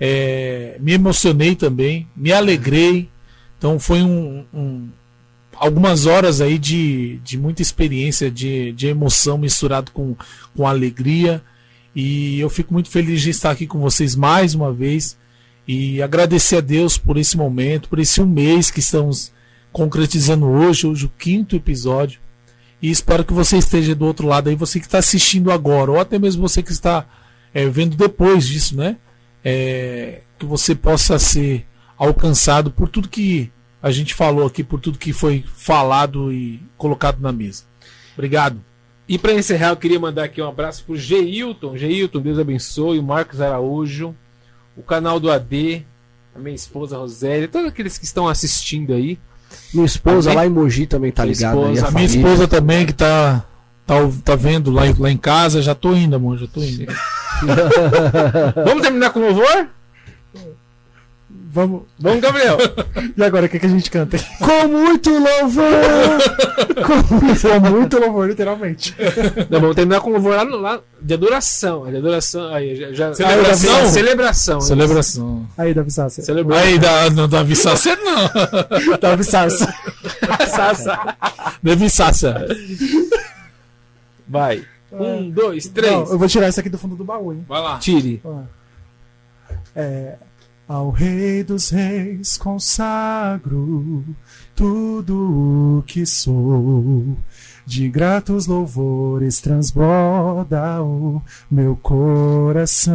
[0.00, 3.08] É, me emocionei também, me alegrei.
[3.58, 4.88] Então foi um, um-
[5.62, 10.16] algumas horas aí de, de muita experiência, de, de emoção misturado com,
[10.56, 11.40] com alegria.
[11.94, 15.16] E eu fico muito feliz de estar aqui com vocês mais uma vez
[15.66, 19.32] e agradecer a Deus por esse momento, por esse um mês que estamos
[19.70, 22.18] concretizando hoje, hoje o quinto episódio.
[22.82, 26.00] E espero que você esteja do outro lado aí, você que está assistindo agora, ou
[26.00, 27.06] até mesmo você que está
[27.54, 28.96] é, vendo depois disso, né?
[29.44, 31.64] É, que você possa ser
[31.96, 33.52] alcançado por tudo que
[33.82, 37.64] a gente falou aqui, por tudo que foi falado e colocado na mesa.
[38.14, 38.60] Obrigado.
[39.08, 41.76] E para encerrar, eu queria mandar aqui um abraço pro Geilton.
[41.76, 42.98] Geilton, Deus abençoe.
[42.98, 44.14] O Marcos Araújo,
[44.76, 45.84] o canal do AD,
[46.34, 49.18] a minha esposa Rosélia, todos aqueles que estão assistindo aí.
[49.74, 50.36] Minha esposa Amém?
[50.36, 51.58] lá em Mogi também tá ligada.
[51.58, 53.44] aí, esposa, a A minha esposa também, que tá,
[53.86, 56.86] tá, tá vendo lá, em- lá em casa, já tô indo, amor, já tô indo.
[58.64, 59.68] Vamos terminar com louvor?
[61.54, 61.82] Vamos.
[61.98, 62.56] Vamos, Gabriel.
[63.14, 64.16] E agora, o que, que a gente canta?
[64.40, 65.66] Com muito louvor!
[67.36, 68.94] Foi muito louvor, literalmente.
[69.50, 71.90] Não, vamos terminar com louvor lá, lá de adoração.
[71.90, 72.48] De adoração.
[72.54, 73.76] Aí, já, já- Celebração?
[73.76, 74.60] Ah, celebração.
[74.60, 75.46] Celebração.
[75.58, 76.22] Aí, Davi Sassi.
[76.22, 76.64] Celebração.
[76.64, 78.30] Aí, da, não, Davi Sasser não.
[78.98, 79.66] Davi Sassi.
[81.62, 82.34] Davi Sasser.
[84.26, 84.64] Vai.
[84.90, 85.92] Um, dois, três.
[85.92, 87.44] Não, eu vou tirar isso aqui do fundo do baú, hein?
[87.48, 87.78] Vai lá.
[87.78, 88.22] Tire.
[89.74, 90.16] É,
[90.72, 94.02] ao Rei dos Reis consagro
[94.54, 97.14] tudo o que sou.
[97.66, 102.94] De gratos louvores transborda o meu coração.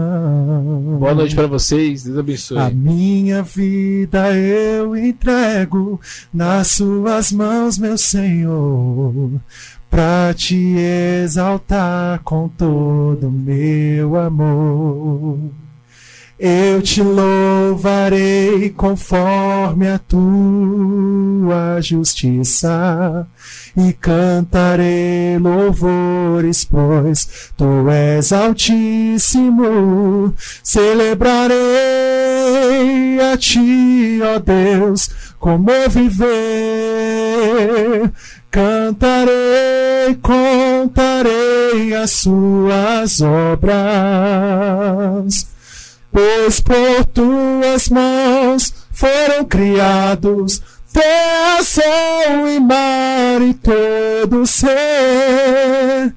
[0.99, 2.04] Boa noite pra vocês.
[2.04, 2.58] Deus abençoe.
[2.58, 6.02] A minha vida eu entrego
[6.34, 9.40] nas suas mãos, meu Senhor,
[9.90, 10.76] pra te
[11.24, 15.66] exaltar com todo o meu amor.
[16.39, 23.27] Eu te louvarei conforme a tua justiça
[23.76, 30.31] e cantarei louvores, pois tu és altíssimo.
[30.61, 31.57] Celebrarei
[33.34, 35.09] a ti, ó Deus,
[35.39, 36.27] como viver.
[38.51, 43.57] Cantarei, contarei as suas obras
[46.11, 50.61] pois por tuas mãos foram criados
[50.97, 56.13] terra, céu e mar e todo ser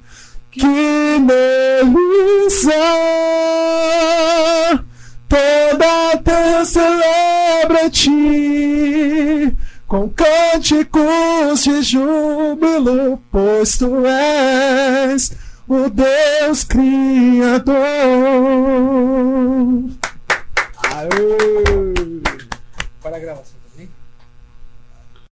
[0.50, 4.80] que neles há.
[5.28, 9.54] Toda a terra celebra ti
[9.86, 15.32] com cânticos de júbilo, pois tu és
[15.70, 17.76] o Deus Criador.
[20.82, 22.20] Aê!
[23.00, 23.59] Para a gravação.